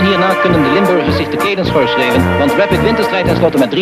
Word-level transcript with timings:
Hierna 0.00 0.34
kunnen 0.40 0.62
de 0.62 0.70
Limburgers 0.72 1.16
zich 1.16 1.28
de 1.28 1.36
kelen 1.36 1.66
schorschrijven, 1.66 2.38
want 2.38 2.52
Rapid 2.52 2.82
wint 2.82 2.96
de 2.96 3.22
tenslotte 3.24 3.58
met 3.58 3.70
3-0. 3.70 3.78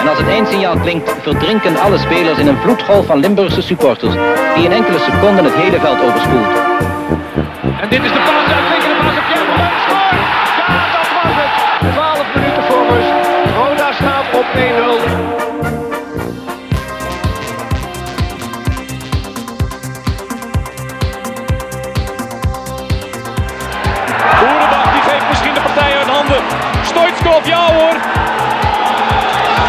En 0.00 0.08
als 0.08 0.18
het 0.18 0.28
eindsignaal 0.28 0.78
klinkt, 0.78 1.14
verdrinken 1.22 1.76
alle 1.76 1.98
spelers 1.98 2.38
in 2.38 2.46
een 2.46 2.56
vloedgolf 2.56 3.06
van 3.06 3.18
Limburgse 3.18 3.62
supporters, 3.62 4.14
die 4.54 4.64
in 4.64 4.72
enkele 4.72 4.98
seconden 4.98 5.44
het 5.44 5.54
hele 5.54 5.80
veld 5.80 6.02
overspoelt. 6.02 6.52
En 7.80 7.88
dit 7.88 8.02
is 8.04 8.12
de 8.12 8.18
paas, 8.18 8.52
uitstekende 8.56 8.94
paas 9.00 9.16
op 9.20 9.26
Jan! 9.34 9.46
Ja, 10.60 10.80
dat 10.96 11.06
was 11.24 11.36
het! 11.40 11.92
12 11.92 12.34
minuten 12.34 12.62
voor 12.62 12.84
rust. 12.94 13.12
Roda 13.56 13.92
staat 13.92 14.26
op 14.40 14.46
1-0. 14.86 14.89
Stoitskov, 27.40 27.46
ja 27.46 27.74
hoor. 27.74 27.96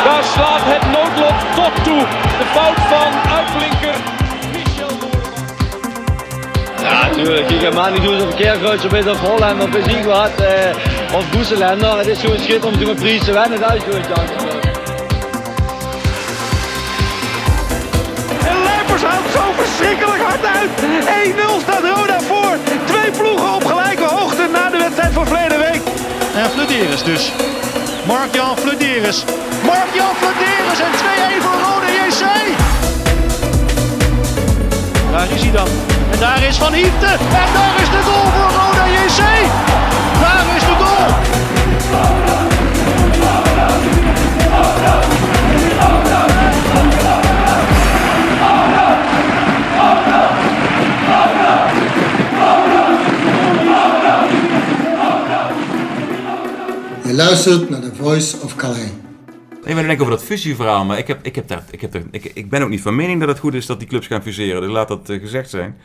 Daar 0.04 0.24
slaat 0.24 0.62
het 0.64 0.84
noodlot 0.96 1.38
tot 1.56 1.84
toe. 1.84 2.06
De 2.40 2.46
fout 2.54 2.80
van 2.92 3.12
uitblinker 3.38 3.96
Michel. 4.54 5.10
Ja, 6.82 7.08
natuurlijk. 7.08 7.50
Ik 7.50 7.62
ga 7.62 7.72
maar 7.74 7.92
niet 7.92 8.04
doen 8.04 8.22
of 8.28 8.36
Keerkruis 8.36 8.86
of 8.86 9.06
of 9.06 9.20
Holland 9.20 9.64
of 9.64 9.76
ik 9.76 10.06
wat. 10.06 10.36
Eh, 10.40 11.16
of 11.18 11.30
Boeselender. 11.30 11.98
Het 11.98 12.08
is 12.08 12.20
gewoon 12.20 12.38
schitterend 12.40 12.66
om 12.66 12.80
te 12.80 12.86
met 12.86 13.00
Fries 13.00 13.24
te 13.24 13.34
winnen. 13.34 13.60
Dat 13.60 13.74
is 13.74 13.84
gewoon 13.84 14.04
chance. 14.04 14.34
En 18.50 18.58
Lijpers 18.64 19.04
houdt 19.04 19.32
zo 19.34 19.44
verschrikkelijk 19.56 20.22
hard 20.22 20.46
uit. 20.46 20.70
1-0 21.24 21.60
staat 21.62 21.84
Roda 21.96 22.20
voor. 22.20 22.58
Twee 22.86 23.12
ploegen 23.12 23.54
op 23.54 23.66
gelijke 23.66 24.04
hoogte 24.04 24.48
na 24.52 24.70
de 24.70 24.78
wedstrijd 24.78 25.14
van 25.14 25.28
verleden. 25.28 25.51
En 26.36 26.50
Flederis 26.50 27.04
dus. 27.04 27.32
Mark-Jan 28.06 28.58
Flederis. 28.58 29.24
Mark-Jan 29.66 30.16
Flederis 30.16 30.80
en 30.80 30.92
2-1 31.40 31.42
voor 31.42 31.60
Rode 31.62 31.92
JC. 31.92 32.26
Daar 35.12 35.32
is 35.32 35.42
hij 35.42 35.52
dan. 35.52 35.68
En 36.12 36.20
daar 36.20 36.44
is 36.44 36.58
Van 36.58 36.74
Hiepte. 36.74 37.06
En 37.06 37.54
daar 37.54 37.82
is 37.82 37.90
de 37.90 38.02
goal 38.04 38.32
voor 38.32 38.52
Rode 38.60 38.92
JC. 38.92 39.71
Je 57.12 57.18
luistert 57.18 57.70
naar 57.70 57.82
The 57.82 57.96
Voice 57.96 58.38
of 58.44 58.56
Calais. 58.56 58.78
Nee, 58.78 58.90
maar 59.64 59.76
dan 59.76 59.76
denk 59.76 59.92
ik 59.92 60.00
over 60.02 60.12
dat 60.14 60.24
fusieverhaal. 60.24 60.86
Maar 60.86 60.98
ik, 60.98 61.08
heb, 61.08 61.20
ik, 61.26 61.36
heb 61.36 61.48
daar, 61.48 61.64
ik, 61.72 61.82
heb 61.82 61.92
daar, 61.92 62.02
ik, 62.12 62.32
ik 62.34 62.50
ben 62.50 62.62
ook 62.62 62.70
niet 62.70 62.82
van 62.82 62.96
mening 62.96 63.20
dat 63.20 63.30
het 63.30 63.40
goed 63.40 63.54
is 63.54 63.66
dat 63.66 63.80
die 63.80 63.88
clubs 63.88 64.08
gaan 64.08 64.22
fuseren. 64.22 64.62
Dus 64.62 64.70
laat 64.72 64.88
dat 64.88 65.10
eh, 65.10 65.20
gezegd 65.20 65.50
zijn. 65.50 65.78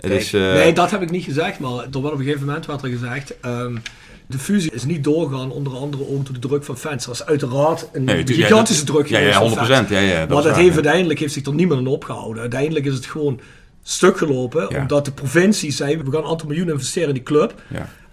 Het 0.00 0.10
is, 0.10 0.32
eh, 0.32 0.40
Nee, 0.40 0.72
dat 0.72 0.90
heb 0.90 1.02
ik 1.02 1.10
niet 1.10 1.24
gezegd, 1.24 1.58
maar 1.58 1.70
er 1.70 1.76
werd 1.76 1.94
op 1.96 2.12
een 2.12 2.18
gegeven 2.24 2.46
moment 2.46 2.66
werd 2.66 2.82
er 2.82 2.88
gezegd. 2.88 3.40
ehm, 3.40 3.76
de 4.26 4.38
fusie 4.38 4.70
is 4.72 4.84
niet 4.84 5.04
doorgegaan, 5.04 5.50
onder 5.50 5.76
andere 5.76 6.02
ook 6.08 6.24
door 6.24 6.34
de 6.40 6.48
druk 6.48 6.64
van 6.64 6.76
fans. 6.78 7.04
Er 7.06 7.12
is 7.12 7.24
uiteraard 7.26 7.88
een 7.92 8.04
Nee, 8.04 8.22
tu- 8.24 8.36
ja, 8.36 8.46
gigantische 8.46 8.84
dat- 8.84 8.94
druk 8.94 9.06
ja, 9.08 9.18
ja, 9.18 9.32
van 9.32 9.42
100%, 9.48 9.52
fans. 9.88 9.88
ja, 9.88 9.98
ja, 9.98 10.18
dat 10.18 10.28
maar 10.28 10.36
dat 10.36 10.44
waar, 10.44 10.54
heeft 10.54 10.68
ja. 10.68 10.74
uiteindelijk 10.74 11.18
heeft 11.20 11.32
zich 11.32 11.46
er 11.46 11.54
niemand 11.54 11.80
aan 11.80 11.86
opgehouden. 11.86 12.40
Uiteindelijk 12.40 12.84
is 12.86 12.94
het 12.94 13.06
gewoon 13.06 13.40
stuk 13.82 14.18
gelopen, 14.18 14.66
Ja. 14.68 14.80
omdat 14.80 15.04
de 15.04 15.12
provincie 15.12 15.70
zei, 15.72 15.96
we 15.96 16.10
gaan 16.10 16.22
een 16.22 16.28
aantal 16.30 16.48
miljoen 16.48 16.70
investeren 16.70 17.08
in 17.08 17.14
die 17.14 17.22
club. 17.22 17.62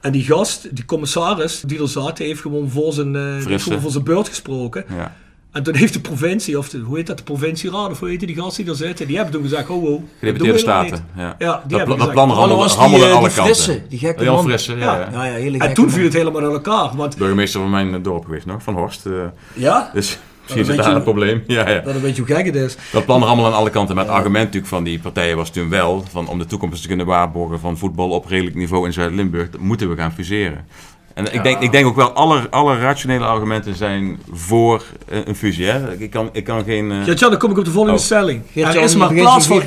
En 0.05 0.11
die 0.11 0.23
gast, 0.23 0.75
die 0.75 0.85
commissaris 0.85 1.63
die 1.65 1.81
er 1.81 1.87
zat, 1.89 2.17
heeft 2.17 2.41
gewoon 2.41 2.69
voor 2.69 2.93
zijn, 2.93 3.15
eh, 3.15 3.21
Frisse. 3.39 3.79
voor 3.81 3.91
zijn 3.91 4.03
beurt 4.03 4.27
gesproken. 4.29 4.85
Ja. 4.97 5.15
En 5.51 5.63
toen 5.63 5.75
heeft 5.75 5.93
de 5.93 5.99
provincie, 5.99 6.57
of 6.57 6.69
de, 6.69 6.77
hoe 6.77 6.97
heet 6.97 7.07
dat, 7.07 7.17
de 7.17 7.23
provincieraad, 7.23 7.89
of 7.91 7.99
hoe 7.99 8.09
heet 8.09 8.19
die, 8.19 8.35
gasten 8.35 8.63
die 8.63 8.73
er 8.73 8.79
zitten, 8.79 9.07
die 9.07 9.15
hebben 9.15 9.33
toen 9.33 9.43
gezegd, 9.43 9.69
oh, 9.69 9.83
oh. 9.83 10.03
Gedeputeerde 10.19 10.57
staten. 10.59 11.05
Ja. 11.17 11.35
Ja, 11.39 11.61
die 11.67 11.67
dat, 11.67 11.77
hebben 11.77 11.97
dat 11.97 12.11
plan 12.11 12.27
die, 12.27 12.37
rammelde 12.37 12.65
eh, 12.65 12.77
alle 12.79 12.99
die 12.99 13.09
kanten. 13.09 13.31
Frisse, 13.43 13.81
die 13.89 13.99
gekke 13.99 14.23
Jan 14.23 14.35
man. 14.35 14.43
Frisse, 14.43 14.75
ja. 14.75 14.77
Ja. 14.77 14.99
ja. 14.99 15.09
Ja, 15.11 15.25
ja, 15.25 15.33
hele 15.33 15.57
En 15.57 15.73
toen 15.73 15.85
man. 15.85 15.93
viel 15.93 16.03
het 16.03 16.13
helemaal 16.13 16.41
uit 16.41 16.51
elkaar. 16.53 16.95
Want 16.95 17.17
Burgemeester 17.17 17.59
van 17.61 17.69
mijn 17.69 17.93
eh, 17.93 18.03
dorp 18.03 18.25
geweest 18.25 18.45
nog, 18.45 18.63
van 18.63 18.73
Horst. 18.73 19.05
eh, 19.05 19.13
ja, 19.53 19.89
dus 19.93 20.19
zit 20.45 20.67
daar 20.67 20.87
je- 20.89 20.93
het 20.93 21.03
probleem. 21.03 21.43
Ja, 21.47 21.69
ja. 21.69 21.79
dat 21.79 21.95
een 21.95 22.01
beetje 22.01 22.21
hoe 22.25 22.35
gek 22.35 22.45
het 22.45 22.55
is. 22.55 22.75
Dat 22.91 23.05
plan 23.05 23.23
rammelde 23.23 23.49
aan 23.51 23.57
alle 23.57 23.69
kanten. 23.69 23.95
Maar 23.95 24.05
het 24.05 24.13
argument 24.13 24.43
natuurlijk 24.45 24.67
van 24.73 24.83
die 24.83 24.99
partijen 24.99 25.37
was 25.37 25.49
toen 25.49 25.69
wel... 25.69 26.03
Van 26.11 26.27
om 26.27 26.37
de 26.39 26.45
toekomst 26.45 26.81
te 26.81 26.87
kunnen 26.87 27.05
waarborgen 27.05 27.59
van 27.59 27.77
voetbal 27.77 28.09
op 28.09 28.25
redelijk 28.25 28.55
niveau 28.55 28.85
in 28.85 28.93
Zuid-Limburg... 28.93 29.49
dat 29.49 29.61
moeten 29.61 29.89
we 29.89 29.95
gaan 29.95 30.11
fuseren. 30.13 30.65
En 31.13 31.33
ik, 31.33 31.43
denk, 31.43 31.59
ik 31.59 31.71
denk 31.71 31.85
ook 31.85 31.95
wel, 31.95 32.09
alle, 32.11 32.49
alle 32.49 32.79
rationele 32.79 33.25
argumenten 33.25 33.75
zijn 33.75 34.19
voor 34.31 34.83
eh, 35.07 35.19
een 35.25 35.35
fusie. 35.35 35.65
Hè? 35.65 35.97
Ik, 35.97 36.09
kan, 36.09 36.29
ik 36.31 36.43
kan 36.43 36.63
geen... 36.63 36.91
eh, 36.91 37.05
Ja, 37.05 37.13
dan 37.29 37.37
kom 37.37 37.51
ik 37.51 37.57
op 37.57 37.65
de 37.65 37.71
volgende 37.71 37.97
Oh. 37.97 38.03
stelling. 38.05 38.41
Er 38.55 38.75
is 38.81 38.95
maar 38.95 39.13
plaats 39.13 39.47
voor, 39.47 39.63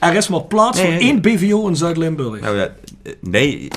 er 0.00 0.14
is 0.14 0.28
maar 0.28 0.42
plaats 0.42 0.76
Nee, 0.78 0.86
voor 0.86 0.94
nee. 0.94 1.10
één 1.10 1.20
BVO 1.20 1.66
in 1.68 1.76
Zuid-Limburg. 1.76 2.40
Nou 2.40 2.56
ja, 2.56 2.62
eh, 3.02 3.12
nee, 3.20 3.68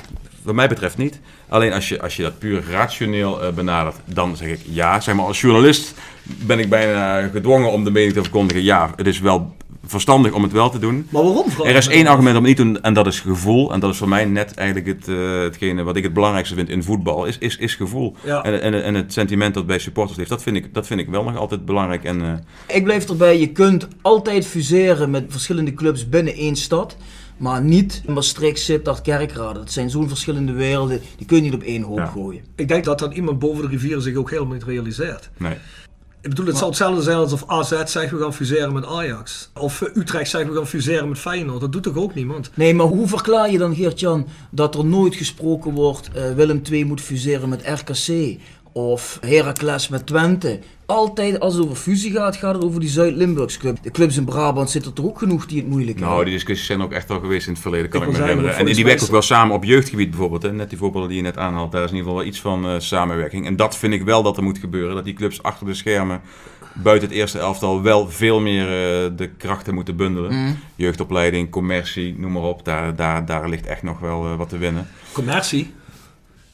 wat 0.44 0.56
mij 0.56 0.68
betreft 0.68 0.98
niet. 0.98 1.20
Alleen 1.50 1.74
als 1.74 1.90
je, 1.90 2.02
als 2.02 2.16
je 2.16 2.24
dat 2.24 2.40
puur 2.40 2.64
rationeel 2.72 3.44
eh, 3.44 3.52
benadert, 3.52 3.96
dan 4.06 4.38
zeg 4.38 4.48
ik 4.48 4.60
ja. 4.64 5.00
Zeg 5.00 5.16
maar, 5.16 5.26
als 5.26 5.42
journalist 5.42 5.94
ben 6.24 6.60
ik 6.60 6.70
bijna 6.70 7.28
gedwongen 7.28 7.72
om 7.72 7.84
de 7.84 7.92
mening 7.92 8.14
te 8.14 8.22
verkondigen. 8.22 8.64
Ja, 8.64 8.92
het 8.96 9.08
is 9.08 9.20
wel 9.20 9.56
verstandig 9.90 10.32
om 10.32 10.44
het 10.44 10.52
wel 10.52 10.70
te 10.70 10.80
doen. 10.80 11.08
Maar 11.10 11.24
waarom? 11.24 11.46
Er 11.64 11.76
is 11.76 11.88
één 11.88 12.04
me? 12.04 12.10
argument 12.10 12.38
om 12.38 12.44
het 12.44 12.58
niet 12.58 12.58
te 12.58 12.64
doen 12.64 12.82
en 12.82 12.94
dat 12.94 13.08
is 13.08 13.20
gevoel. 13.20 13.74
En 13.74 13.80
dat 13.80 13.92
is 13.92 13.98
voor 13.98 14.10
mij 14.10 14.26
net 14.26 14.54
eigenlijk 14.54 14.88
het, 14.88 15.08
eh, 15.08 15.40
hetgene 15.40 15.84
wat 15.84 15.96
ik 15.96 16.04
het 16.04 16.14
belangrijkste 16.14 16.56
vind 16.56 16.70
in 16.70 16.84
voetbal, 16.84 17.26
is, 17.26 17.38
is, 17.38 17.58
is 17.58 17.76
gevoel. 17.76 18.16
Ja. 18.24 18.44
En, 18.44 18.62
en, 18.62 18.84
en 18.84 18.94
het 18.94 19.14
sentiment 19.14 19.54
dat 19.54 19.66
bij 19.66 19.80
supporters 19.80 20.18
heeft, 20.18 20.30
dat 20.30 20.44
vind 20.44 20.56
ik, 20.56 20.74
dat 20.74 20.88
vind 20.88 21.00
ik 21.00 21.10
wel 21.10 21.24
nog 21.24 21.38
altijd 21.38 21.66
belangrijk. 21.66 22.04
En, 22.04 22.22
eh, 22.22 22.76
Ik 22.76 22.84
blijf 22.84 23.10
erbij, 23.10 23.40
je 23.40 23.52
kunt 23.52 23.88
altijd 24.02 24.48
fuseren 24.48 25.10
met 25.10 25.26
verschillende 25.28 25.74
clubs 25.74 26.10
binnen 26.10 26.34
één 26.34 26.56
stad. 26.56 26.98
Maar 27.40 27.62
niet 27.62 28.02
Maastricht, 28.08 28.60
Sittard, 28.60 29.02
Kerkrade. 29.02 29.60
Dat 29.60 29.72
zijn 29.72 29.90
zo'n 29.90 30.08
verschillende 30.08 30.52
werelden, 30.54 31.02
die 31.18 31.26
kun 31.26 31.38
je 31.38 31.44
niet 31.44 31.54
op 31.54 31.62
één 31.64 31.82
hoop 31.82 31.98
Ja. 31.98 32.06
gooien. 32.06 32.42
Ik 32.56 32.68
denk 32.68 32.84
dat 32.84 33.00
dan 33.00 33.12
iemand 33.12 33.40
boven 33.40 33.62
de 33.62 33.68
rivier 33.70 34.00
zich 34.02 34.16
ook 34.16 34.30
helemaal 34.30 34.54
niet 34.54 34.64
realiseert. 34.64 35.30
nee. 35.38 35.56
Ik 36.22 36.30
bedoel, 36.30 36.46
het 36.46 36.58
zal 36.58 36.68
hetzelfde 36.68 37.02
zijn 37.02 37.18
alsof 37.18 37.44
AZ 37.48 37.84
zegt 37.86 38.12
we 38.12 38.18
gaan 38.20 38.34
fuseren 38.34 38.74
met 38.74 38.86
Ajax. 38.86 39.50
Of 39.54 39.82
Utrecht 39.96 40.30
zegt 40.30 40.48
we 40.50 40.56
gaan 40.56 40.68
fuseren 40.68 41.10
met 41.10 41.20
Feyenoord. 41.20 41.62
Dat 41.62 41.72
doet 41.72 41.84
toch 41.84 41.96
ook 41.98 42.16
niemand? 42.16 42.52
Nee, 42.54 42.74
maar 42.74 42.86
hoe 42.86 43.08
verklaar 43.08 43.52
je 43.52 43.58
dan, 43.58 43.76
Geert-Jan, 43.76 44.28
dat 44.52 44.76
er 44.76 44.86
nooit 44.86 45.16
gesproken 45.16 45.72
wordt... 45.74 46.10
eh, 46.14 46.34
Willem 46.34 46.62
II 46.72 46.86
moet 46.86 47.02
fuseren 47.02 47.50
met 47.50 47.62
RKC 47.66 48.38
of 48.80 49.18
Heracles 49.22 49.88
met 49.88 50.06
Twente? 50.06 50.60
Altijd 50.86 51.40
als 51.40 51.54
het 51.54 51.64
over 51.64 51.76
fusie 51.76 52.12
gaat, 52.12 52.36
gaat 52.36 52.56
het 52.56 52.64
over 52.64 52.80
die 52.80 52.90
Zuid-Limburgs 52.90 53.58
club. 53.58 53.78
De 53.82 53.92
clubs 53.92 54.18
in 54.18 54.26
Brabant 54.26 54.70
zitten 54.70 54.92
er 54.96 55.06
ook 55.06 55.18
genoeg 55.20 55.46
die 55.46 55.58
het 55.58 55.68
moeilijk 55.68 55.96
Nou, 55.98 56.08
hebben. 56.08 56.26
die 56.26 56.34
discussies 56.36 56.66
zijn 56.66 56.82
ook 56.82 56.92
echt 56.92 57.08
wel 57.08 57.20
geweest 57.20 57.48
in 57.48 57.54
het 57.54 57.62
verleden, 57.62 57.90
kan 57.90 58.02
Ik 58.02 58.08
me 58.08 58.18
herinneren. 58.18 58.56
En 58.56 58.66
die 58.66 58.84
werken 58.86 59.04
ook 59.06 59.12
wel 59.12 59.22
samen 59.22 59.56
op 59.56 59.64
jeugdgebied 59.64 60.10
bijvoorbeeld. 60.10 60.42
Hè? 60.44 60.54
Net 60.54 60.70
die 60.70 60.78
voorbeelden 60.78 61.10
die 61.10 61.18
je 61.18 61.24
net 61.24 61.38
aanhaalt, 61.38 61.72
daar 61.72 61.84
is 61.84 61.90
in 61.90 61.96
ieder 61.96 62.10
geval 62.10 62.24
wel 62.24 62.32
iets 62.32 62.42
van 62.42 62.66
eh, 62.66 62.80
samenwerking. 62.80 63.46
En 63.46 63.56
dat 63.56 63.78
vind 63.78 63.94
ik 63.94 64.04
wel 64.04 64.24
dat 64.24 64.38
er 64.38 64.44
moet 64.44 64.58
gebeuren. 64.58 64.96
Dat 64.96 65.06
die 65.06 65.14
clubs 65.14 65.44
achter 65.44 65.66
de 65.66 65.74
schermen, 65.74 66.22
buiten 66.74 67.08
het 67.08 67.18
eerste 67.18 67.40
elftal, 67.40 67.82
wel 67.82 68.10
veel 68.10 68.40
meer 68.40 68.64
eh, 68.64 69.12
de 69.16 69.30
krachten 69.38 69.74
moeten 69.74 69.96
bundelen. 69.96 70.34
Mm. 70.34 70.58
Jeugdopleiding, 70.76 71.50
commercie, 71.50 72.16
noem 72.18 72.32
maar 72.32 72.42
op. 72.44 72.66
Daar, 72.66 72.96
daar, 72.96 73.26
daar 73.26 73.50
ligt 73.50 73.66
echt 73.66 73.84
nog 73.84 74.00
wel 74.00 74.26
eh, 74.26 74.36
wat 74.36 74.50
te 74.50 74.58
winnen. 74.58 74.88
Commercie. 75.12 75.78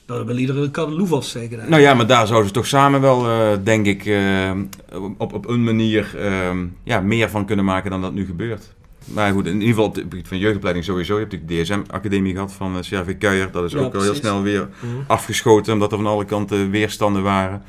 Dat 0.06 0.26
wil 0.26 0.38
iedereen 0.38 0.72
kan 0.72 0.90
de 0.90 0.96
loef 0.96 1.12
afsteken. 1.12 1.60
hè. 1.60 1.70
Nou 1.70 1.82
ja, 1.82 1.94
maar 1.94 2.08
daar 2.08 2.28
zouden 2.28 2.48
ze 2.48 2.54
toch 2.54 2.68
samen 2.68 3.02
wel, 3.02 3.30
eh, 3.30 3.58
denk 3.64 3.86
ik, 3.86 4.06
eh, 4.06 4.52
op, 5.18 5.34
op 5.34 5.48
een 5.48 5.64
manier 5.64 6.16
eh, 6.18 6.50
ja, 6.84 7.00
meer 7.00 7.30
van 7.30 7.46
kunnen 7.46 7.66
maken 7.66 7.90
dan 7.92 8.02
dat 8.02 8.14
nu 8.14 8.26
gebeurt. 8.26 8.74
Maar 9.06 9.32
goed, 9.32 9.46
in 9.46 9.54
ieder 9.54 9.68
geval 9.68 9.86
op 9.86 9.94
het 9.96 10.04
gebied 10.04 10.28
van 10.28 10.38
jeugdopleiding 10.38 10.86
sowieso. 10.86 11.14
Je 11.14 11.20
hebt 11.20 11.32
natuurlijk 11.32 11.68
de 11.68 11.74
DSM-academie 11.74 12.34
gehad 12.34 12.54
van 12.54 12.74
uh, 12.76 12.80
CRV 12.82 13.18
Kuijer. 13.18 13.52
Dat 13.52 13.64
is 13.64 13.72
Ja, 13.72 13.80
ook 13.80 13.96
al 13.96 14.02
heel 14.02 14.16
snel 14.16 14.42
weer 14.42 14.70
Mhm. 14.80 14.92
afgeschoten, 15.08 15.74
omdat 15.74 15.92
er 15.92 15.98
van 15.98 16.08
alle 16.08 16.26
kanten 16.26 16.70
weerstanden 16.70 17.24
waren. 17.24 17.62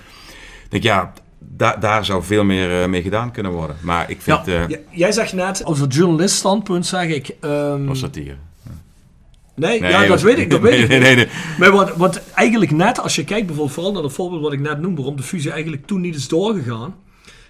Ik 0.64 0.70
denk, 0.70 0.82
ja, 0.82 1.12
da- 1.38 1.76
daar 1.76 2.04
zou 2.04 2.22
veel 2.22 2.44
meer 2.44 2.82
eh, 2.82 2.88
mee 2.88 3.02
gedaan 3.02 3.30
kunnen 3.32 3.52
worden. 3.52 3.76
Maar 3.80 4.10
ik 4.10 4.20
vind... 4.20 4.48
Eh 4.48 4.62
jij 4.90 5.12
zegt 5.12 5.32
net, 5.32 5.64
als 5.64 5.80
een 5.80 5.88
journalist 5.88 6.34
standpunt 6.34 6.86
zeg 6.86 7.08
ik... 7.08 7.36
ehm, 7.40 7.84
was 7.84 7.98
satire. 7.98 8.36
Nee, 9.56 9.80
Nee, 9.80 9.90
ja, 9.90 10.06
dat 10.06 10.22
weet 10.22 10.38
ik, 10.38 10.50
dat 10.50 10.60
weet 10.60 10.72
nee, 10.76 10.82
ik. 10.82 10.88
nee, 10.88 10.98
nee, 10.98 11.14
nee. 11.16 11.28
Maar 11.58 11.70
wat, 11.72 11.96
wat 11.96 12.20
eigenlijk 12.34 12.70
net, 12.70 13.00
als 13.00 13.14
je 13.14 13.24
kijkt 13.24 13.46
bijvoorbeeld 13.46 13.74
vooral 13.74 13.92
naar 13.92 14.02
het 14.02 14.12
voorbeeld 14.12 14.42
wat 14.42 14.52
ik 14.52 14.60
net 14.60 14.80
noemde, 14.80 14.96
waarom 14.96 15.16
de 15.16 15.22
fusie 15.22 15.50
eigenlijk 15.50 15.86
toen 15.86 16.00
niet 16.00 16.14
is 16.14 16.28
doorgegaan. 16.28 16.94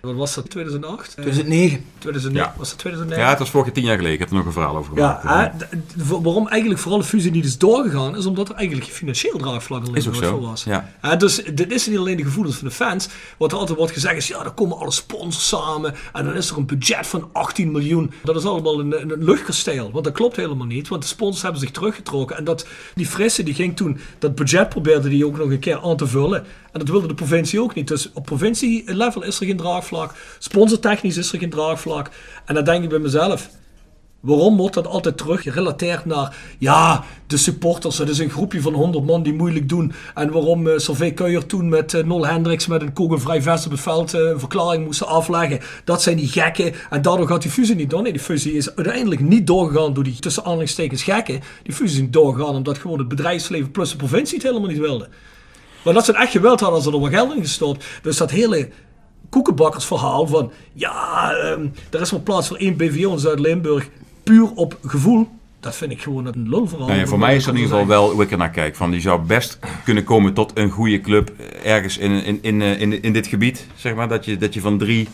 Wat 0.06 0.14
was 0.14 0.34
dat, 0.34 0.50
2008? 0.50 1.10
2009. 1.12 1.84
2009. 1.98 2.50
Ja. 2.50 2.58
Was 2.58 2.68
dat 2.68 2.78
2009? 2.78 3.24
Ja, 3.24 3.30
het 3.30 3.38
was 3.38 3.50
vorig 3.50 3.66
jaar 3.66 3.74
tien 3.74 3.84
jaar 3.84 3.94
geleden. 3.96 4.12
Ik 4.14 4.18
heb 4.20 4.28
er 4.30 4.34
nog 4.36 4.46
een 4.46 4.52
verhaal 4.52 4.76
over 4.76 4.96
Ja, 4.98 5.18
gemaakt. 5.20 5.60
hè, 5.70 5.76
d- 5.78 5.94
waarom 6.22 6.48
eigenlijk 6.48 6.80
vooral 6.80 7.00
de 7.00 7.06
fusie 7.06 7.30
niet 7.30 7.44
is 7.44 7.58
doorgegaan, 7.58 8.16
is 8.16 8.26
omdat 8.26 8.48
er 8.48 8.54
eigenlijk 8.54 8.86
financieel 8.90 9.38
draagvlak 9.38 9.82
alleen 9.82 9.94
Is 9.94 10.06
ook 10.06 10.12
nooit 10.12 10.24
zo, 10.26 10.30
voor 10.30 10.40
was. 10.48 10.64
ja. 10.64 10.88
Hè, 11.00 11.16
dus 11.16 11.42
dit 11.54 11.72
is 11.72 11.86
niet 11.86 11.98
alleen 11.98 12.16
de 12.16 12.22
gevoelens 12.24 12.56
van 12.56 12.68
de 12.68 12.74
fans. 12.74 13.08
Wat 13.38 13.52
er 13.52 13.58
altijd 13.58 13.78
wordt 13.78 13.92
gezegd 13.92 14.16
is, 14.16 14.26
ja, 14.28 14.44
er 14.44 14.50
komen 14.50 14.78
alle 14.78 14.90
sponsors 14.92 15.48
samen 15.48 15.94
en 16.12 16.24
dan 16.24 16.34
is 16.34 16.50
er 16.50 16.56
een 16.56 16.66
budget 16.66 17.06
van 17.06 17.28
18 17.32 17.70
miljoen. 17.72 18.12
Dat 18.24 18.36
is 18.36 18.44
allemaal 18.44 18.80
een, 18.80 19.00
een, 19.02 19.12
een 19.12 19.24
luchtkasteel, 19.24 19.90
want 19.90 20.04
dat 20.04 20.12
klopt 20.14 20.36
helemaal 20.36 20.66
niet, 20.66 20.88
want 20.88 21.02
de 21.02 21.08
sponsors 21.08 21.42
hebben 21.42 21.60
zich 21.60 21.70
teruggetrokken. 21.70 22.36
En 22.36 22.44
dat, 22.44 22.66
die 22.94 23.06
Frisse, 23.06 23.42
die 23.42 23.54
ging 23.54 23.76
toen, 23.76 23.98
dat 24.18 24.34
budget 24.34 24.68
probeerde 24.68 25.08
die 25.08 25.26
ook 25.26 25.36
nog 25.38 25.50
een 25.50 25.58
keer 25.58 25.80
aan 25.82 25.96
te 25.96 26.06
vullen. 26.06 26.44
En 26.72 26.82
dat 26.84 26.88
wilde 26.90 27.06
de 27.08 27.14
provincie 27.14 27.62
ook 27.62 27.74
niet. 27.74 27.88
Dus 27.88 28.10
op 28.12 28.24
provincie-level 28.24 29.22
is 29.22 29.40
er 29.40 29.46
geen 29.46 29.56
draagvlak. 29.56 29.95
Sponsortechnisch 30.38 31.16
is 31.16 31.32
er 31.32 31.38
geen 31.38 31.50
draagvlak. 31.50 32.10
En 32.44 32.54
dan 32.54 32.64
denk 32.64 32.82
ik 32.82 32.88
bij 32.88 32.98
mezelf, 32.98 33.48
Waarom 34.26 34.56
wordt 34.56 34.74
dat 34.74 34.86
altijd 34.86 35.18
terug 35.18 35.42
gerelateerd 35.42 36.04
naar, 36.04 36.36
ja, 36.58 37.04
de 37.26 37.36
supporters, 37.36 37.98
het 37.98 38.08
is 38.08 38.18
een 38.18 38.30
groepje 38.30 38.60
van 38.60 38.72
100 38.72 39.04
man 39.06 39.22
die 39.22 39.34
moeilijk 39.34 39.68
doen. 39.68 39.92
En 40.14 40.30
waarom 40.30 40.66
uh, 40.66 40.78
Solveig 40.78 41.14
Kuijer 41.14 41.46
toen 41.46 41.68
met 41.68 41.92
uh, 41.92 42.04
Nol 42.04 42.26
Hendricks 42.26 42.66
met 42.66 42.82
een 42.82 42.92
kogelvrij 42.92 43.42
vest 43.42 43.64
op 43.64 43.70
het 43.70 43.80
veld 43.80 44.14
uh, 44.14 44.20
een 44.20 44.38
verklaring 44.38 44.84
moesten 44.84 45.06
afleggen. 45.06 45.60
Dat 45.84 46.02
zijn 46.02 46.16
die 46.16 46.28
gekken. 46.28 46.72
En 46.90 47.02
daardoor 47.02 47.28
gaat 47.28 47.42
die 47.42 47.50
fusie 47.50 47.74
niet 47.74 47.90
door. 47.90 48.02
Nee, 48.02 48.12
die 48.12 48.20
fusie 48.20 48.52
is 48.52 48.76
uiteindelijk 48.76 49.20
niet 49.20 49.46
doorgegaan 49.46 49.94
door 49.94 50.04
die 50.04 50.18
tussen 50.18 50.44
aanhalingstekens 50.44 51.02
gekken. 51.02 51.40
Die 51.62 51.74
fusie 51.74 51.96
is 51.96 52.02
niet 52.02 52.12
doorgegaan 52.12 52.54
omdat 52.54 52.78
gewoon 52.78 52.98
het 52.98 53.08
bedrijfsleven 53.08 53.70
plus 53.70 53.90
de 53.90 53.96
provincie 53.96 54.38
het 54.38 54.46
helemaal 54.46 54.68
niet 54.68 54.78
wilde. 54.78 55.08
Maar 55.84 55.94
dat 55.94 56.04
ze 56.04 56.10
het 56.10 56.20
echt 56.20 56.32
gewild 56.32 56.60
hadden, 56.60 56.78
als 56.78 56.86
er 56.86 57.00
wat 57.00 57.10
geld 57.10 57.34
in 57.34 57.42
gestopt. 57.42 57.84
Dus 58.02 58.16
dat 58.16 58.30
hele 58.30 58.68
koekenbakkersverhaal 59.28 60.26
van, 60.26 60.50
ja, 60.72 61.32
um, 61.44 61.72
er 61.90 62.00
is 62.00 62.10
wel 62.10 62.22
plaats 62.22 62.48
voor 62.48 62.56
één 62.56 62.76
BVO 62.76 63.12
in 63.12 63.18
Zuid-Limburg 63.18 63.88
puur 64.22 64.52
op 64.54 64.78
gevoel. 64.84 65.28
Dat 65.60 65.76
vind 65.76 65.90
ik 65.90 66.02
gewoon 66.02 66.26
een 66.26 66.48
lulverhaal. 66.48 66.86
Nou 66.86 66.98
ja, 66.98 67.06
voor 67.06 67.18
mij 67.18 67.36
is 67.36 67.44
dat 67.44 67.54
in 67.54 67.60
ieder 67.60 67.76
geval 67.76 67.88
wel 67.88 68.10
hoe 68.10 68.22
ik 68.22 68.30
er 68.30 68.38
naar 68.38 68.50
kijk. 68.50 68.76
Van, 68.76 68.90
die 68.90 69.00
zou 69.00 69.20
best 69.20 69.58
kunnen 69.84 70.04
komen 70.04 70.32
tot 70.32 70.52
een 70.54 70.70
goede 70.70 71.00
club 71.00 71.32
ergens 71.64 71.98
in, 71.98 72.24
in, 72.24 72.38
in, 72.42 72.62
in, 72.62 73.02
in 73.02 73.12
dit 73.12 73.26
gebied. 73.26 73.66
Zeg 73.74 73.94
maar, 73.94 74.08
dat 74.08 74.24
je, 74.24 74.36
dat 74.36 74.54
je 74.54 74.60
van 74.60 74.78
drie... 74.78 75.08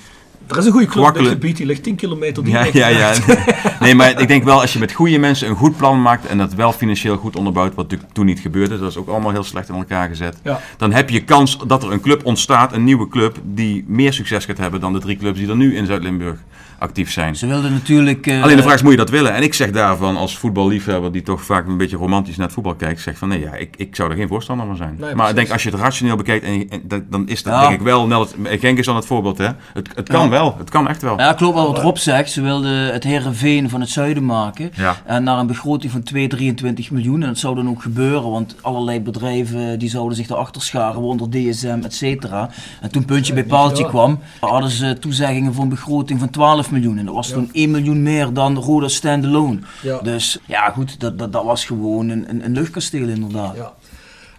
Er 0.52 0.58
is 0.58 0.66
een 0.66 0.72
goede 0.72 0.86
club 0.86 1.16
in 1.16 1.24
gebied, 1.26 1.56
die 1.56 1.66
ligt 1.66 1.82
10 1.82 1.94
kilometer 1.96 2.46
Ja, 2.48 2.62
diep. 2.62 2.72
ja, 2.72 2.86
ja. 2.88 3.12
Nee, 3.80 3.94
maar 3.94 4.20
ik 4.20 4.28
denk 4.28 4.44
wel 4.44 4.60
als 4.60 4.72
je 4.72 4.78
met 4.78 4.92
goede 4.92 5.18
mensen 5.18 5.48
een 5.48 5.56
goed 5.56 5.76
plan 5.76 6.02
maakt 6.02 6.26
en 6.26 6.38
dat 6.38 6.54
wel 6.54 6.72
financieel 6.72 7.16
goed 7.16 7.36
onderbouwt, 7.36 7.74
wat 7.74 7.84
natuurlijk 7.84 8.12
toen 8.12 8.26
niet 8.26 8.40
gebeurde, 8.40 8.78
dat 8.78 8.90
is 8.90 8.96
ook 8.96 9.08
allemaal 9.08 9.30
heel 9.30 9.44
slecht 9.44 9.68
in 9.68 9.74
elkaar 9.74 10.08
gezet. 10.08 10.36
Ja. 10.44 10.60
Dan 10.76 10.92
heb 10.92 11.10
je 11.10 11.24
kans 11.24 11.58
dat 11.66 11.82
er 11.82 11.92
een 11.92 12.00
club 12.00 12.24
ontstaat, 12.24 12.72
een 12.72 12.84
nieuwe 12.84 13.08
club, 13.08 13.36
die 13.44 13.84
meer 13.86 14.12
succes 14.12 14.44
gaat 14.44 14.58
hebben 14.58 14.80
dan 14.80 14.92
de 14.92 14.98
drie 14.98 15.16
clubs 15.16 15.38
die 15.38 15.48
er 15.48 15.56
nu 15.56 15.76
in 15.76 15.86
Zuid-Limburg 15.86 16.38
actief 16.82 17.10
zijn. 17.12 17.36
Ze 17.36 17.46
wilden 17.46 17.72
natuurlijk... 17.72 18.26
eh, 18.26 18.42
Alleen 18.42 18.56
de 18.56 18.62
vraag 18.62 18.74
is, 18.74 18.82
moet 18.82 18.90
je 18.90 18.96
dat 18.98 19.10
willen? 19.10 19.34
En 19.34 19.42
ik 19.42 19.54
zeg 19.54 19.70
daarvan 19.70 20.16
als 20.16 20.38
voetballiefhebber 20.38 21.12
die 21.12 21.22
toch 21.22 21.42
vaak 21.42 21.66
een 21.66 21.76
beetje 21.76 21.96
romantisch 21.96 22.36
naar 22.36 22.44
het 22.46 22.54
voetbal 22.54 22.74
kijkt, 22.74 23.00
zeg 23.00 23.18
van 23.18 23.28
nee, 23.28 23.40
ja, 23.40 23.54
ik, 23.54 23.74
ik 23.76 23.96
zou 23.96 24.10
er 24.10 24.16
geen 24.16 24.28
voorstander 24.28 24.66
van 24.66 24.76
zijn. 24.76 24.96
Nee, 25.00 25.14
maar 25.14 25.28
ik 25.28 25.34
denk 25.34 25.50
als 25.50 25.62
je 25.62 25.70
het 25.70 25.78
rationeel 25.80 26.16
bekijkt, 26.16 26.44
en, 26.44 26.66
en 26.70 26.82
dat- 26.84 27.02
dan 27.10 27.28
is 27.28 27.42
dat 27.42 27.52
Ja. 27.52 27.60
denk 27.60 27.72
ik 27.74 27.80
wel, 27.80 28.06
net, 28.06 28.34
Genk 28.44 28.78
is 28.78 28.86
dan 28.86 28.96
het 28.96 29.06
voorbeeld 29.06 29.38
hè. 29.38 29.48
Het, 29.72 29.88
het 29.94 30.08
kan 30.08 30.22
Ja. 30.24 30.28
wel, 30.28 30.54
het 30.58 30.70
kan 30.70 30.88
echt 30.88 31.02
wel. 31.02 31.18
Ja, 31.18 31.32
klopt 31.32 31.54
wel 31.54 31.66
wat 31.72 31.82
Rob 31.82 31.96
zegt. 31.96 32.30
Ze 32.30 32.40
wilden 32.42 32.92
het 32.92 33.04
Herenveen 33.04 33.70
van 33.70 33.80
het 33.80 33.90
zuiden 33.90 34.24
maken. 34.24 34.70
Ja. 34.76 34.96
En 35.06 35.24
naar 35.24 35.38
een 35.38 35.46
begroting 35.46 35.92
van 35.92 36.02
2, 36.02 36.26
23 36.28 36.90
miljoen. 36.90 37.20
En 37.22 37.28
dat 37.28 37.38
zou 37.38 37.54
dan 37.54 37.68
ook 37.68 37.82
gebeuren, 37.82 38.30
want 38.30 38.56
allerlei 38.60 39.00
bedrijven 39.00 39.78
die 39.78 39.88
zouden 39.90 40.16
zich 40.16 40.28
erachter 40.28 40.62
scharen, 40.62 40.94
waaronder 41.00 41.30
DSM, 41.30 41.80
et 41.84 41.94
cetera. 41.94 42.50
En 42.80 42.90
toen 42.90 43.04
puntje 43.04 43.32
bij 43.34 43.44
paaltje 43.44 43.86
kwam, 43.86 44.18
hadden 44.40 44.70
ze 44.70 44.98
toezeggingen 44.98 45.54
voor 45.54 45.62
een 45.62 45.68
begroting 45.68 46.18
van 46.18 46.30
12 46.30 46.70
miljoen. 46.72 46.98
En 46.98 47.04
dat 47.04 47.14
was 47.14 47.28
toen 47.28 47.48
1 47.52 47.70
miljoen 47.70 48.02
meer 48.02 48.32
dan 48.32 48.56
Roda 48.56 48.88
standalone. 48.88 49.58
Dus 50.02 50.38
ja, 50.46 50.70
goed, 50.70 51.00
dat, 51.00 51.18
dat, 51.18 51.32
dat 51.32 51.44
was 51.44 51.64
gewoon 51.64 52.08
een, 52.08 52.28
een, 52.28 52.44
een 52.44 52.52
luchtkasteel 52.52 53.08
inderdaad. 53.08 53.56
Ja. 53.56 53.72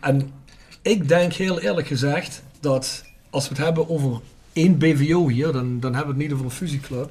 En 0.02 0.32
ik 0.82 1.08
denk 1.08 1.34
heel 1.34 1.60
eerlijk 1.60 1.88
gezegd 1.88 2.44
dat 2.60 3.04
als 3.30 3.50
we 3.50 3.56
het 3.56 3.64
hebben 3.64 3.90
over 3.90 4.20
één 4.54 4.78
BVO 4.78 5.28
hier, 5.28 5.52
dan, 5.52 5.80
dan 5.80 5.96
hebben 5.96 6.16
we 6.16 6.22
het 6.22 6.30
niet 6.30 6.34
over 6.34 6.46
een 6.46 6.68
fusieclub. 6.68 7.10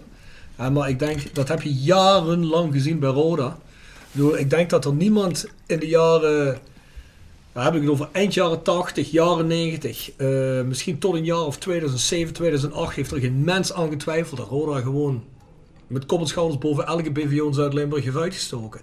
Eh, 0.56 0.68
maar 0.68 0.88
ik 0.88 0.98
denk, 0.98 1.34
dat 1.34 1.48
heb 1.48 1.62
je 1.62 1.74
jarenlang 1.74 2.72
gezien 2.72 2.98
bij 2.98 3.10
Roda. 3.10 3.46
Ik, 3.46 4.08
bedoel, 4.12 4.38
ik 4.38 4.50
denk 4.50 4.70
dat 4.70 4.84
er 4.84 4.92
niemand 4.92 5.46
in 5.66 5.78
de 5.78 5.88
jaren, 5.88 6.58
daar 7.52 7.64
heb 7.64 7.74
ik 7.74 7.80
het 7.80 7.90
over 7.90 8.08
eind 8.12 8.34
jaren 8.34 8.62
80, 8.62 9.10
jaren 9.10 9.46
90, 9.46 10.10
eh, 10.16 10.26
misschien 10.66 10.98
tot 10.98 11.14
een 11.14 11.24
jaar 11.24 11.40
of 11.40 11.56
2007, 11.56 12.32
2008, 12.34 12.94
heeft 12.94 13.10
er 13.10 13.20
geen 13.20 13.44
mens 13.44 13.72
aan 13.72 13.88
getwijfeld 13.88 14.38
dat 14.38 14.48
Roda 14.48 14.80
gewoon 14.80 15.22
met 15.86 16.06
kop 16.06 16.20
en 16.20 16.26
schouders 16.26 16.58
boven 16.58 16.86
elke 16.86 17.10
BVO 17.10 17.46
in 17.46 17.54
Zuid-Limburg 17.54 18.04
heeft 18.04 18.16
uitgestoken. 18.16 18.80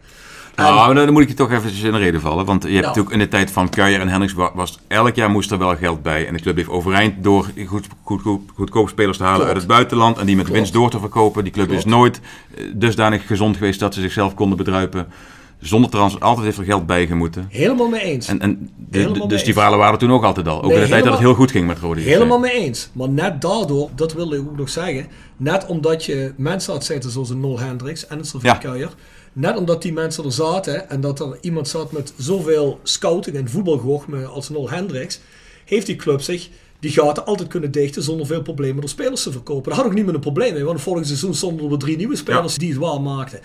En- 0.56 0.64
Nou, 0.66 0.76
maar 0.96 1.06
dan 1.06 1.14
moet 1.14 1.22
ik 1.22 1.28
je 1.28 1.34
toch 1.34 1.52
eventjes 1.52 1.82
in 1.84 1.92
de 1.92 1.98
reden 1.98 2.22
vallen. 2.22 2.46
Want 2.46 2.64
je 2.64 2.70
hebt 2.70 2.82
Ja. 2.82 2.88
natuurlijk 2.88 3.14
in 3.14 3.20
de 3.20 3.28
tijd 3.28 3.52
van 3.52 3.70
Kuijer 3.70 4.00
en 4.02 4.36
wa- 4.36 4.52
was 4.56 4.80
elk 4.88 5.16
jaar 5.16 5.30
moest 5.30 5.52
er 5.52 5.58
wel 5.58 5.76
geld 5.76 6.02
bij. 6.04 6.28
En 6.28 6.34
de 6.34 6.42
club 6.42 6.56
heeft 6.56 6.70
overeind 6.70 7.24
door 7.24 7.50
goed, 7.68 7.88
goed, 8.04 8.22
goed, 8.22 8.42
goedkoop 8.56 8.90
spelers 8.90 9.18
te 9.18 9.24
halen 9.24 9.38
Klopt. 9.40 9.54
uit 9.54 9.62
het 9.64 9.72
buitenland. 9.72 10.18
En 10.18 10.26
die 10.26 10.36
met 10.36 10.44
Klopt. 10.46 10.60
winst 10.60 10.74
door 10.74 10.90
te 10.90 11.00
verkopen. 11.00 11.44
Die 11.44 11.54
club 11.54 11.68
Klopt. 11.68 11.86
is 11.86 11.92
nooit 11.92 12.22
eh, 12.56 12.64
dusdanig 12.74 13.28
gezond 13.28 13.58
geweest 13.58 13.80
dat 13.80 13.94
ze 13.94 14.02
zichzelf 14.02 14.34
konden 14.34 14.58
bedruipen. 14.58 15.08
Zonder 15.60 15.90
trans, 15.90 16.20
altijd 16.20 16.46
heeft 16.46 16.58
er 16.58 16.64
geld 16.64 16.86
bij 16.86 17.08
gemoeten. 17.08 17.48
Helemaal 17.50 17.88
mee 17.90 18.02
eens. 18.02 18.28
En, 18.28 18.40
en 18.40 18.70
de- 18.78 18.98
Helemaal 18.98 19.14
de- 19.14 19.20
mee 19.20 19.28
dus 19.28 19.44
die 19.44 19.54
verhalen 19.54 19.78
waren 19.80 20.00
toen 20.00 20.12
ook 20.12 20.24
altijd 20.24 20.48
al. 20.48 20.58
Ook 20.58 20.64
Nee, 20.72 20.76
in 20.76 20.82
de 20.82 20.90
tijd 20.90 21.04
dat 21.04 21.12
het 21.14 21.22
heel 21.22 21.34
goed 21.34 21.52
ging 21.52 21.68
met 21.68 21.78
Rode. 21.80 22.02
Helemaal 22.02 22.40
mee 22.40 22.52
eens. 22.52 22.90
Maar 22.94 23.10
net 23.10 23.42
daardoor, 23.42 23.90
dat 23.96 24.14
wilde 24.14 24.36
ik 24.38 24.42
ook 24.42 24.58
nog 24.58 24.70
zeggen, 24.70 25.08
net 25.38 25.66
omdat 25.66 26.06
je 26.06 26.34
mensen 26.38 26.74
had 26.74 26.86
zitten 26.86 27.12
zoals 27.12 27.30
een 27.30 27.40
Nol 27.40 27.60
Hendricks 27.60 28.08
en 28.08 28.18
een 28.20 28.26
Sylvie 28.26 28.50
Ja. 28.50 28.56
Kuijer, 28.56 28.90
net 29.34 29.58
omdat 29.58 29.82
die 29.82 29.94
mensen 29.94 30.24
er 30.26 30.32
zaten 30.32 30.90
en 30.90 31.02
dat 31.02 31.20
er 31.20 31.38
iemand 31.42 31.68
zat 31.68 31.92
met 31.92 32.14
zoveel 32.18 32.80
scouting 32.84 33.36
en 33.36 33.50
voetbalgochme 33.50 34.26
als 34.26 34.50
Nol 34.50 34.70
Hendricks, 34.70 35.20
heeft 35.66 35.86
die 35.86 35.96
club 35.96 36.22
zich 36.22 36.50
die 36.80 36.92
gaten 36.92 37.26
altijd 37.26 37.50
kunnen 37.50 37.72
dichten 37.72 38.04
zonder 38.04 38.26
veel 38.26 38.42
problemen 38.42 38.80
door 38.80 38.90
spelers 38.90 39.24
te 39.24 39.32
verkopen. 39.32 39.72
Daar 39.72 39.84
had 39.84 39.94
niet 39.94 40.06
meer 40.06 40.14
een 40.14 40.20
probleem 40.20 40.54
mee, 40.54 40.64
want 40.64 40.82
vorig 40.82 41.06
seizoen 41.06 41.34
stonden 41.34 41.72
er 41.72 41.78
drie 41.78 41.98
nieuwe 41.98 42.16
spelers 42.16 42.58
die 42.58 42.70
het 42.70 42.78
waar 42.78 43.02
maakten. 43.02 43.40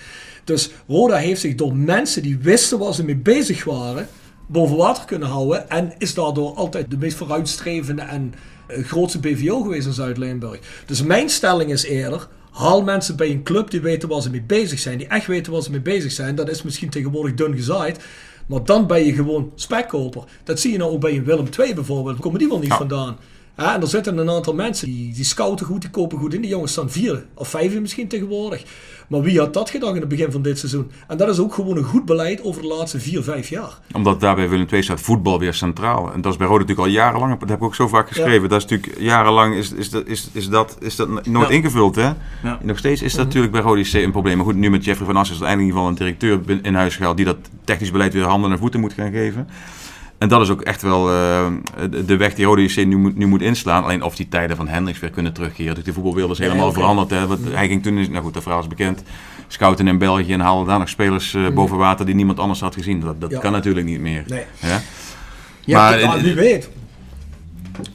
Dus 0.45 0.71
Roda 0.89 1.17
heeft 1.17 1.41
zich 1.41 1.55
door 1.55 1.77
mensen 1.77 2.23
die 2.23 2.39
wisten 2.39 2.79
waar 2.79 2.95
ze 2.95 3.05
mee 3.05 3.17
bezig 3.17 3.65
waren, 3.65 4.09
boven 4.47 4.77
water 4.77 5.05
kunnen 5.05 5.29
houden. 5.29 5.71
En 5.71 5.93
is 5.99 6.15
daardoor 6.15 6.55
altijd 6.55 6.91
de 6.91 6.97
meest 6.97 7.17
vooruitstrevende 7.17 8.03
en 8.03 8.35
eh, 8.67 8.85
grootste 8.85 9.19
BVO 9.19 9.63
geweest 9.63 9.87
in 9.87 9.93
Zuid-Limburg. 9.93 10.59
Dus 10.87 11.03
mijn 11.03 11.29
stelling 11.29 11.71
is 11.73 11.85
eerder. 11.85 12.29
Haal 12.51 12.83
mensen 12.83 13.17
bij 13.17 13.31
een 13.31 13.43
club 13.43 13.71
die 13.71 13.81
weten 13.81 14.09
waar 14.09 14.23
ze 14.23 14.31
mee 14.31 14.43
bezig 14.43 14.79
zijn. 14.79 14.99
Die 14.99 15.07
echt 15.07 15.27
weten 15.27 15.53
waar 15.53 15.63
ze 15.63 15.71
mee 15.71 15.81
bezig 15.81 16.13
zijn. 16.13 16.35
Dat 16.35 16.49
is 16.49 16.63
misschien 16.63 16.91
tegenwoordig 16.91 17.35
dun 17.35 17.55
gezaaid. 17.55 17.99
Maar 18.47 18.65
dan 18.65 18.87
ben 18.87 19.05
je 19.05 19.13
gewoon 19.13 19.53
spekkoper. 19.55 20.23
Dat 20.45 20.61
zie 20.61 20.73
je 20.73 20.79
nou 20.79 20.91
ook 20.93 21.01
bij 21.01 21.17
een 21.17 21.25
Willem 21.25 21.47
II 21.59 21.75
bijvoorbeeld. 21.75 22.19
Komen 22.19 22.39
die 22.39 22.49
wel 22.49 22.59
niet 22.59 22.69
Ja. 22.69 22.77
vandaan. 22.77 23.17
Ja, 23.57 23.75
en 23.75 23.81
er 23.81 23.87
zitten 23.87 24.19
een 24.19 24.31
aantal 24.31 24.55
mensen 24.55 24.87
die, 24.87 25.15
die 25.15 25.25
scouten 25.25 25.67
goed, 25.67 25.81
die 25.81 25.91
kopen 25.91 26.19
goed 26.19 26.35
in. 26.35 26.41
Die 26.41 26.51
jongens 26.51 26.73
staan 26.73 26.91
vier 26.91 27.27
of 27.35 27.49
vijf 27.49 27.81
misschien 27.81 28.09
tegenwoordig. 28.09 28.63
Maar 29.09 29.23
wie 29.23 29.39
had 29.39 29.55
dat 29.55 29.71
gedacht 29.71 29.95
in 29.95 30.01
het 30.01 30.09
begin 30.09 30.33
van 30.33 30.43
dit 30.43 30.59
seizoen? 30.59 30.91
En 31.09 31.17
dat 31.17 31.29
is 31.29 31.39
ook 31.39 31.55
gewoon 31.55 31.77
een 31.77 31.85
goed 31.85 32.05
beleid 32.05 32.43
over 32.43 32.63
de 32.63 32.69
laatste 32.69 33.01
vier, 33.01 33.23
vijf 33.23 33.49
jaar. 33.49 33.79
Omdat 33.93 34.21
daarbij 34.21 34.49
Willem 34.49 34.67
II 34.73 34.83
staat 34.83 35.01
voetbal 35.01 35.39
weer 35.39 35.55
centraal. 35.55 36.13
En 36.13 36.21
dat 36.21 36.33
is 36.33 36.39
bij 36.39 36.47
Rode 36.47 36.61
natuurlijk 36.61 36.89
al 36.89 36.95
jarenlang. 36.95 37.39
Dat 37.39 37.49
heb 37.49 37.59
ik 37.59 37.65
ook 37.65 37.75
zo 37.75 37.89
vaak 37.89 38.09
geschreven. 38.09 38.49
Dat 38.49 38.65
is 38.65 38.71
natuurlijk 38.71 39.01
jarenlang 39.01 39.55
is, 39.55 39.73
is, 39.73 39.91
dat, 39.91 40.07
is, 40.07 40.29
is 40.33 40.49
dat, 40.49 40.77
is 40.81 40.97
dat 40.97 41.27
nooit 41.27 41.49
Ja. 41.49 41.55
ingevuld. 41.55 41.95
Hè? 41.95 42.11
Ja. 42.43 42.59
Nog 42.63 42.79
steeds 42.79 43.03
is 43.03 43.15
dat 43.15 43.25
natuurlijk 43.25 43.53
bij 43.53 43.63
Rode 43.63 44.03
een 44.03 44.11
probleem. 44.11 44.37
Maar 44.37 44.47
goed, 44.47 44.57
nu 44.57 44.71
met 44.71 44.85
Jeffrey 44.85 45.07
van 45.07 45.17
Assen 45.17 45.37
is 45.37 45.43
eindelijk 45.43 45.75
in 45.77 45.81
ieder 45.83 45.99
geval 45.99 46.17
een 46.17 46.17
directeur 46.19 46.65
in 46.67 46.75
huis 46.75 46.97
gehaald 46.97 47.17
die 47.17 47.27
dat 47.27 47.37
technisch 47.65 47.91
beleid 47.91 48.13
weer 48.13 48.25
handen 48.25 48.53
en 48.53 48.59
voeten 48.59 48.81
moet 48.81 48.93
gaan 48.93 49.11
geven. 49.11 49.49
En 50.25 50.31
dat 50.31 50.41
is 50.41 50.51
ook 50.51 50.61
echt 50.63 50.83
wel 50.83 51.11
eh, 51.11 51.47
de- 52.07 52.17
weg 52.17 52.35
die 52.35 52.45
Rode 52.45 52.63
JC 52.63 52.87
nu 52.87 52.97
moet, 52.97 53.17
nu 53.17 53.27
moet 53.27 53.43
inslaan. 53.43 53.85
Alleen 53.85 54.03
of 54.03 54.17
die 54.17 54.29
tijden 54.29 54.57
van 54.57 54.69
Hendricks 54.69 55.01
weer 55.01 55.11
kunnen 55.11 55.33
terugkeren. 55.33 55.75
Dus 55.75 55.85
de 55.85 55.93
voetbalwereld 55.93 56.33
is 56.33 56.39
helemaal 56.39 56.73
veranderd. 56.73 57.11
Hè? 57.11 57.27
Want 57.27 57.41
hij 57.53 57.69
ging 57.69 57.83
toen, 57.83 57.95
nou 57.95 58.25
goed, 58.25 58.35
dat 58.35 58.43
verhaal 58.43 58.61
is 58.61 58.67
bekend, 58.67 59.03
scouten 59.49 59.89
in 59.89 59.99
België 59.99 60.33
en 60.33 60.41
haalde 60.41 60.67
daar 60.71 60.79
nog 60.79 60.89
spelers 60.89 61.35
eh, 61.35 61.49
boven 61.49 61.77
water 61.77 62.07
die 62.07 62.15
niemand 62.15 62.39
anders 62.39 62.61
had 62.61 62.75
gezien. 62.75 63.01
Dat, 63.01 63.21
dat 63.21 63.31
Ja. 63.31 63.39
kan 63.39 63.53
natuurlijk 63.53 63.87
niet 63.87 64.01
meer. 64.01 64.25
Nee. 64.27 64.43
Ja? 64.61 64.81
Ja, 65.65 65.79
Maar 65.79 65.99
in, 66.01 66.23
wie 66.23 66.35
weet. 66.35 66.71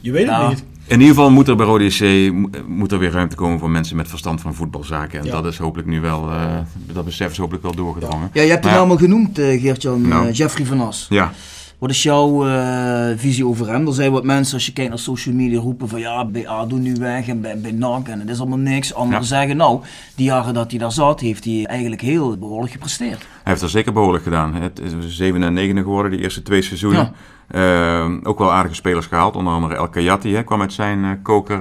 Je 0.00 0.10
weet 0.12 0.26
het 0.26 0.36
Ja. 0.36 0.48
niet. 0.48 0.64
in 0.86 1.00
ieder 1.00 1.14
geval 1.14 1.30
moet 1.30 1.48
er 1.48 1.56
bij 1.56 1.66
Rode 1.66 1.84
JC 1.84 2.32
mo- 2.32 2.48
moet 2.66 2.92
er 2.92 2.98
weer 2.98 3.10
ruimte 3.10 3.36
komen 3.36 3.58
voor 3.58 3.70
mensen 3.70 3.96
met 3.96 4.08
verstand 4.08 4.40
van 4.40 4.54
voetbalzaken. 4.54 5.18
En 5.20 5.24
Ja. 5.26 5.32
dat 5.32 5.46
is 5.46 5.58
hopelijk 5.58 5.88
nu 5.88 6.00
wel, 6.00 6.30
eh, 6.30 6.44
dat 6.92 7.04
besef 7.04 7.30
is 7.30 7.38
hopelijk 7.38 7.62
wel 7.62 7.74
doorgedrongen. 7.74 8.30
Ja, 8.32 8.42
je 8.42 8.50
hebt 8.50 8.64
ja. 8.64 8.76
allemaal 8.76 8.96
genoemd, 8.96 9.38
Geert-Jan, 9.38 10.08
Nou. 10.08 10.28
eh, 10.28 10.34
Jeffrey 10.34 10.66
van 10.66 10.80
As. 10.80 11.06
Ja, 11.08 11.32
Wat 11.80 11.90
is 11.90 12.02
jouw 12.02 12.46
eh, 12.46 13.18
visie 13.18 13.46
over 13.46 13.68
hem? 13.68 13.86
Er 13.86 13.92
zijn 13.92 14.12
wat 14.12 14.24
mensen, 14.24 14.54
als 14.54 14.66
je 14.66 14.72
kijkt 14.72 14.90
naar 14.90 14.98
social 14.98 15.34
media, 15.34 15.60
roepen 15.60 15.88
van 15.88 16.00
ja, 16.00 16.24
bij 16.24 16.48
ADO 16.48 16.76
nu 16.76 16.94
weg 16.94 17.28
en 17.28 17.40
bij, 17.40 17.58
bij 17.60 17.70
NAC 17.72 18.08
en 18.08 18.20
het 18.20 18.28
is 18.28 18.40
allemaal 18.40 18.58
niks. 18.58 18.94
Anderen 18.94 19.20
Ja. 19.20 19.26
zeggen 19.26 19.56
nou, 19.56 19.80
die 20.14 20.26
jaren 20.26 20.54
dat 20.54 20.70
hij 20.70 20.78
daar 20.78 20.92
zat, 20.92 21.20
heeft 21.20 21.44
hij 21.44 21.64
eigenlijk 21.66 22.00
heel 22.00 22.36
behoorlijk 22.38 22.72
gepresteerd. 22.72 23.18
hij 23.18 23.28
heeft 23.42 23.60
dat 23.60 23.70
zeker 23.70 23.92
behoorlijk 23.92 24.24
gedaan. 24.24 24.54
Het 24.54 24.80
is 24.80 25.16
7 25.16 25.42
en 25.42 25.52
9 25.52 25.76
geworden, 25.76 26.10
die 26.10 26.20
eerste 26.20 26.42
twee 26.42 26.62
seizoenen. 26.62 27.12
Eh, 27.48 28.06
ook 28.22 28.38
wel 28.38 28.52
aardige 28.52 28.74
spelers 28.74 29.06
gehaald, 29.06 29.36
onder 29.36 29.52
andere 29.52 29.74
El 29.74 29.88
Kayati 29.88 30.34
hè, 30.34 30.42
kwam 30.42 30.60
uit 30.60 30.72
zijn 30.72 31.04
eh, 31.04 31.10
koker. 31.22 31.60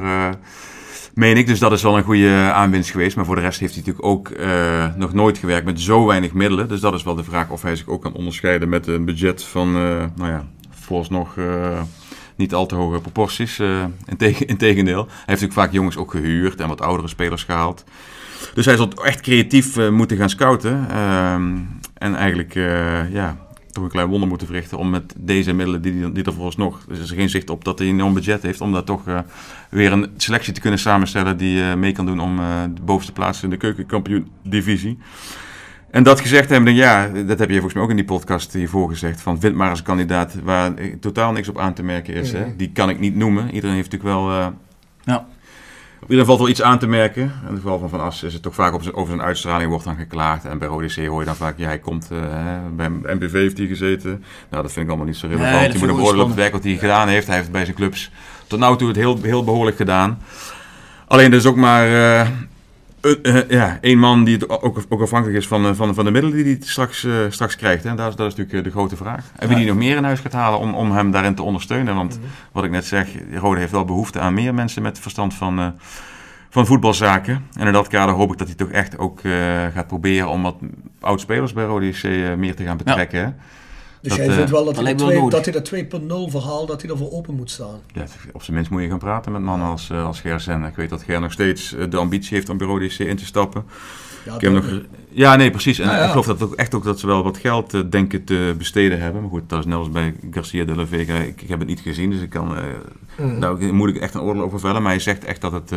Eh, 1.10 1.16
Meen 1.16 1.38
ik, 1.38 1.48
dus 1.48 1.60
dat 1.60 1.72
is 1.72 1.82
wel 1.82 1.98
een 1.98 2.04
goede 2.04 2.51
aanwinst 2.54 2.92
geweest. 2.92 3.16
Maar 3.16 3.25
voor 3.25 3.36
de 3.36 3.42
rest 3.42 3.60
heeft 3.60 3.74
hij 3.74 3.84
natuurlijk 3.86 4.08
ook 4.08 4.30
eh, 4.30 4.86
nog 4.96 5.13
nooit 5.13 5.38
gewerkt 5.38 5.66
met 5.66 5.82
zo 5.82 6.06
weinig 6.06 6.34
middelen. 6.34 6.68
Dus 6.68 6.80
dat 6.80 6.94
is 6.94 7.04
wel 7.04 7.16
de 7.16 7.24
vraag 7.24 7.50
of 7.50 7.62
hij 7.62 7.75
zich 7.75 7.88
ook 7.88 8.01
kan 8.01 8.13
onderscheiden 8.13 8.70
met 8.70 8.88
een 8.88 9.06
budget 9.06 9.44
van, 9.44 9.68
uh, 9.68 10.04
nou 10.16 10.32
ja, 10.32 10.48
vooralsnog 10.70 11.36
uh, 11.36 11.82
niet 12.36 12.54
al 12.54 12.66
te 12.66 12.75
hoge 12.75 13.00
proporties. 13.00 13.60
Integendeel. 14.46 15.06
Hij 15.06 15.16
heeft 15.16 15.28
natuurlijk 15.28 15.54
vaak 15.54 15.72
jongens 15.72 15.98
ook 15.98 16.12
gehuurd 16.12 16.60
en 16.60 16.68
wat 16.68 16.82
oudere 16.82 17.08
spelers 17.08 17.44
gehaald. 17.44 17.84
Dus 18.54 18.66
hij 18.66 18.75
zal 18.75 18.92
echt 19.04 19.22
creatief 19.22 19.89
moeten 19.89 20.18
gaan 20.18 20.30
scouten. 20.30 20.89
Ehm, 20.89 21.58
en 21.94 22.16
eigenlijk, 22.16 22.54
ja, 23.12 23.38
toch 23.72 23.84
een 23.84 23.90
klein 23.90 24.08
wonder 24.08 24.30
moeten 24.30 24.48
verrichten 24.48 24.78
om 24.78 24.90
met 24.90 25.14
deze 25.18 25.54
middelen 25.54 25.82
die, 25.82 26.12
die 26.12 26.24
er 26.24 26.34
vooralsnog, 26.34 26.86
dus 26.88 26.98
er 26.98 27.04
is 27.04 27.12
geen 27.12 27.30
zicht 27.30 27.50
op 27.50 27.64
dat 27.64 27.80
hij 27.80 27.88
een 27.88 27.94
enorm 27.94 28.14
budget 28.14 28.42
heeft, 28.42 28.62
om 28.62 28.74
daar 28.74 28.84
toch 28.84 29.08
uh, 29.08 29.20
weer 29.70 29.92
een 29.92 30.08
selectie 30.18 30.54
te 30.54 30.62
kunnen 30.62 30.80
samenstellen 30.80 31.38
die 31.38 31.58
uh, 31.58 31.74
mee 31.74 31.92
kan 31.92 32.06
doen 32.06 32.20
om 32.20 32.40
uh, 32.40 32.64
de 32.74 32.82
bovenste 32.82 33.14
plaats 33.14 33.44
in 33.44 33.50
de 33.50 33.58
keukenkampioen-divisie. 33.58 34.98
En 35.92 36.04
dat 36.04 36.20
gezegd 36.20 36.50
hebben, 36.50 36.74
ja, 36.74 37.08
dat 37.08 37.40
heb 37.40 37.50
je 37.50 37.54
volgens 37.54 37.74
mij 37.74 37.84
ook 37.84 37.90
in 37.90 37.96
die 37.96 38.06
podcast 38.06 38.54
hiervoor 38.54 38.90
gezegd, 38.90 39.22
van 39.22 39.40
vind 39.40 39.56
maar 39.56 39.70
eens 39.70 39.80
een 39.80 39.86
kandidaat 39.86 40.36
waar 40.44 40.74
totaal 41.00 41.32
niks 41.32 41.50
op 41.50 41.58
aan 41.58 41.74
te 41.74 41.84
merken 41.84 42.14
is. 42.14 42.32
Hè? 42.32 42.56
Die 42.56 42.72
kan 42.72 42.90
ik 42.90 43.00
niet 43.00 43.16
noemen. 43.16 43.52
Iedereen 43.52 43.76
heeft 43.76 43.92
natuurlijk 43.92 44.20
wel... 44.20 44.54
ja 45.04 45.28
ieder 46.08 46.25
geval 46.25 46.38
wel 46.38 46.50
iets 46.50 46.62
aan 46.62 46.79
te 46.79 46.88
merken. 46.88 47.22
In 47.22 47.53
het 47.53 47.62
geval 47.62 47.79
van 47.79 47.89
Van 47.89 48.01
As 48.01 48.24
is 48.24 48.34
het 48.34 48.41
toch 48.41 48.56
vaak 48.56 48.74
op 48.74 48.82
zijn, 48.84 48.96
over 48.96 49.13
zijn 49.13 49.27
uitstraling 49.27 49.70
wordt 49.70 49.86
dan 49.86 49.96
geklaagd. 49.96 50.46
En 50.46 50.58
bij 50.58 50.68
ODC 50.68 51.06
hoor 51.06 51.20
je 51.20 51.25
dan 51.25 51.36
vaak, 51.36 51.58
ja, 51.58 51.65
hij 51.65 51.79
komt, 51.79 52.10
uh, 52.12 52.20
bij 52.75 52.89
MPV 52.89 53.32
heeft 53.32 53.58
hij 53.58 53.68
gezeten. 53.68 54.24
Nou, 54.50 54.63
dat 54.63 54.72
vind 54.72 54.86
ik 54.86 54.88
allemaal 54.88 55.08
niet 55.08 55.18
zo 55.18 55.27
relevant. 55.27 55.51
Nee, 55.51 55.72
je 55.72 55.77
moet 55.77 55.88
beoordelen 55.88 56.22
op 56.22 56.27
het 56.27 56.38
werk 56.38 56.51
wat 56.51 56.63
hij 56.63 56.77
gedaan 56.77 57.08
heeft. 57.08 57.27
Hij 57.27 57.36
heeft 57.36 57.51
bij 57.51 57.63
zijn 57.63 57.75
clubs 57.75 58.12
tot 58.48 58.60
nu 58.60 58.75
toe 58.75 58.88
het 58.88 58.98
heel, 58.98 59.20
heel 59.22 59.44
behoorlijk 59.44 59.77
gedaan. 59.77 60.20
Alleen 61.08 61.34
is 61.34 61.46
ook 61.46 61.56
maar 61.56 61.89
uh, 61.89 62.27
uh, 63.01 63.50
ja, 63.50 63.77
één 63.82 64.00
man 64.00 64.24
die 64.24 64.34
het 64.34 64.50
ook, 64.50 64.82
ook 64.89 65.01
afhankelijk 65.01 65.38
is 65.38 65.48
van, 65.48 65.75
van, 65.75 65.94
van 65.94 66.06
de 66.06 66.12
middelen 66.12 66.44
die 66.44 66.46
hij 66.46 66.58
straks, 66.60 67.08
straks 67.29 67.56
krijgt. 67.56 67.86
En 67.86 67.96
dat 67.96 68.10
is, 68.10 68.15
dat 68.15 68.32
is 68.32 68.36
natuurlijk 68.36 68.65
de 68.65 68.72
grote 68.72 68.96
vraag. 68.96 69.32
En 69.36 69.48
wie 69.48 69.58
die 69.58 69.65
nog 69.65 69.75
meer 69.75 69.98
in 69.98 70.03
huis 70.03 70.20
gaat 70.20 70.34
halen 70.34 70.60
om, 70.60 70.74
om 70.74 70.91
hem 70.91 71.12
daarin 71.12 71.36
te 71.36 71.44
ondersteunen. 71.44 71.96
Want 71.96 72.15
mm 72.15 72.22
-hmm. 72.22 72.32
wat 72.51 72.63
ik 72.63 72.72
net 72.72 72.86
zeg, 72.86 73.08
Rode 73.34 73.60
heeft 73.60 73.72
wel 73.72 73.86
behoefte 73.86 74.20
aan 74.20 74.34
meer 74.34 74.53
mensen 74.53 74.82
met 74.82 75.00
verstand 75.00 75.34
van, 75.34 75.74
van 76.50 76.65
voetbalzaken. 76.65 77.46
En 77.53 77.68
in 77.68 77.74
dat 77.74 77.88
kader 77.88 78.15
hoop 78.15 78.32
ik 78.32 78.38
dat 78.38 78.48
hij 78.48 78.56
toch 78.56 78.72
echt 78.72 78.98
ook 78.98 79.22
gaat 79.74 79.88
proberen 79.88 80.29
om 80.29 80.41
wat 80.41 80.56
oud-spelers 81.00 81.53
bij 81.53 81.65
Rode 81.65 81.88
JC 81.88 82.38
meer 82.38 82.56
te 82.56 82.63
gaan 82.63 82.77
betrekken. 82.77 83.20
Ja. 83.20 83.36
Dus 84.01 84.15
dat, 84.15 84.25
jij 84.25 84.36
vindt 84.36 84.51
wel 84.51 84.65
dat, 84.65 84.75
hij 84.75 84.96
dat, 84.96 85.32
dat 85.32 85.46
hij 85.46 85.53
dat 85.53 85.74
2.0 85.74 86.32
verhaal, 86.32 86.65
dat 86.65 86.82
hij 86.82 86.91
ervoor 86.91 87.12
open 87.12 87.36
moet 87.36 87.51
staan? 87.51 87.79
Ja, 87.94 88.03
op 88.34 88.44
zijn 88.44 88.56
minst 88.56 88.72
moet 88.72 88.82
je 88.82 88.89
gaan 88.89 89.00
praten 89.00 89.32
met 89.32 89.41
mannen 89.41 89.68
als, 89.68 89.89
uh, 89.91 90.06
als 90.06 90.20
Ger 90.20 90.65
Ik 90.68 90.75
weet 90.75 90.89
dat 90.89 91.03
Ger 91.03 91.22
nog 91.22 91.32
steeds 91.32 91.75
de 91.89 91.98
ambitie 91.98 92.36
heeft 92.36 92.50
om 92.50 92.58
bij 92.58 92.68
Rode 92.68 92.86
JC 92.86 93.00
in 93.00 93.15
te 93.15 93.25
stappen. 93.25 93.63
Ja, 94.25 94.36
ik 94.36 94.41
heb 94.41 94.51
nog, 94.51 94.82
ja, 95.10 95.36
nee, 95.36 95.51
precies. 95.51 95.79
En 95.79 95.88
ja. 95.88 96.03
ik 96.03 96.10
geloof 96.10 96.25
dat 96.25 96.44
ook 96.44 96.56
echt 96.56 96.74
ook 96.74 96.84
dat 96.84 97.00
ze 97.00 97.08
wel 97.08 97.24
wat 97.24 97.38
geld 97.38 97.74
uh, 97.74 97.82
denken 97.89 98.24
te 98.24 98.56
besteden 98.58 99.00
hebben. 99.00 99.22
Maar 99.22 99.29
goed, 99.29 99.50
dat 99.50 99.60
is 99.60 99.65
net 99.65 99.77
als 99.77 99.89
bij 99.89 100.15
Garcia 100.32 100.63
de 100.65 100.75
la 100.75 100.88
Vega. 100.88 101.13
Ik, 101.13 101.41
ik 101.41 101.50
heb 101.50 101.60
het 101.60 101.68
niet 101.68 101.79
gezien, 101.79 102.10
dus 102.10 102.22
ik 102.22 102.29
kan, 102.29 102.58
uh, 102.58 102.63
mm. 103.18 103.39
nou, 103.39 103.72
moet 103.72 103.89
ik 103.89 103.98
echt 103.98 104.13
een 104.13 104.22
oordeel 104.22 104.44
over 104.44 104.60
vellen. 104.60 104.82
Maar 104.82 104.91
hij 104.91 105.00
zegt 105.00 105.25
echt 105.25 105.41
dat 105.41 105.51
het 105.51 105.72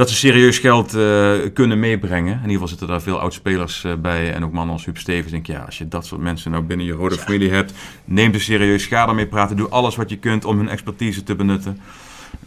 dat 0.00 0.10
ze 0.10 0.16
serieus 0.16 0.58
geld 0.58 0.94
uh, 0.94 1.32
kunnen 1.54 1.80
meebrengen. 1.80 2.32
In 2.32 2.38
ieder 2.38 2.52
geval 2.52 2.68
zitten 2.68 2.86
daar 2.86 3.02
veel 3.02 3.20
oudspelers 3.20 3.84
uh, 3.84 3.94
bij 3.94 4.32
en 4.32 4.44
ook 4.44 4.52
mannen 4.52 4.74
als 4.74 4.84
Huub 4.84 4.98
Stevens. 4.98 5.30
Denk 5.30 5.46
ja, 5.46 5.62
als 5.62 5.78
je 5.78 5.88
dat 5.88 6.06
soort 6.06 6.20
mensen 6.20 6.50
nou 6.50 6.62
binnen 6.62 6.86
je 6.86 6.92
rode 6.92 7.14
ja. 7.14 7.20
familie 7.20 7.50
hebt, 7.50 7.72
neem 8.04 8.32
er 8.32 8.40
serieus, 8.40 8.86
ga 8.86 9.08
ermee 9.08 9.26
praten, 9.26 9.56
doe 9.56 9.68
alles 9.68 9.96
wat 9.96 10.10
je 10.10 10.16
kunt 10.16 10.44
om 10.44 10.56
hun 10.56 10.68
expertise 10.68 11.22
te 11.22 11.34
benutten. 11.34 11.80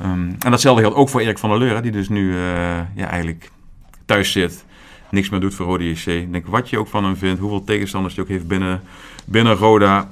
Um, 0.01 0.35
en 0.39 0.51
datzelfde 0.51 0.81
geldt 0.81 0.97
ook 0.97 1.09
voor 1.09 1.21
Erik 1.21 1.37
van 1.37 1.49
der 1.49 1.59
Leur, 1.59 1.81
die 1.81 1.91
dus 1.91 2.09
nu 2.09 2.31
uh, 2.31 2.37
ja, 2.95 3.07
eigenlijk 3.09 3.51
thuis 4.05 4.31
zit, 4.31 4.65
niks 5.09 5.29
meer 5.29 5.39
doet 5.39 5.53
voor 5.53 5.65
Rode 5.65 5.89
JC. 5.89 6.05
Denk 6.05 6.47
wat 6.47 6.69
je 6.69 6.77
ook 6.77 6.87
van 6.87 7.03
hem 7.03 7.15
vindt, 7.15 7.39
hoeveel 7.39 7.63
tegenstanders 7.63 8.15
hij 8.15 8.23
ook 8.23 8.29
heeft 8.29 8.47
binnen, 8.47 8.81
binnen 9.25 9.55
Roda 9.55 10.11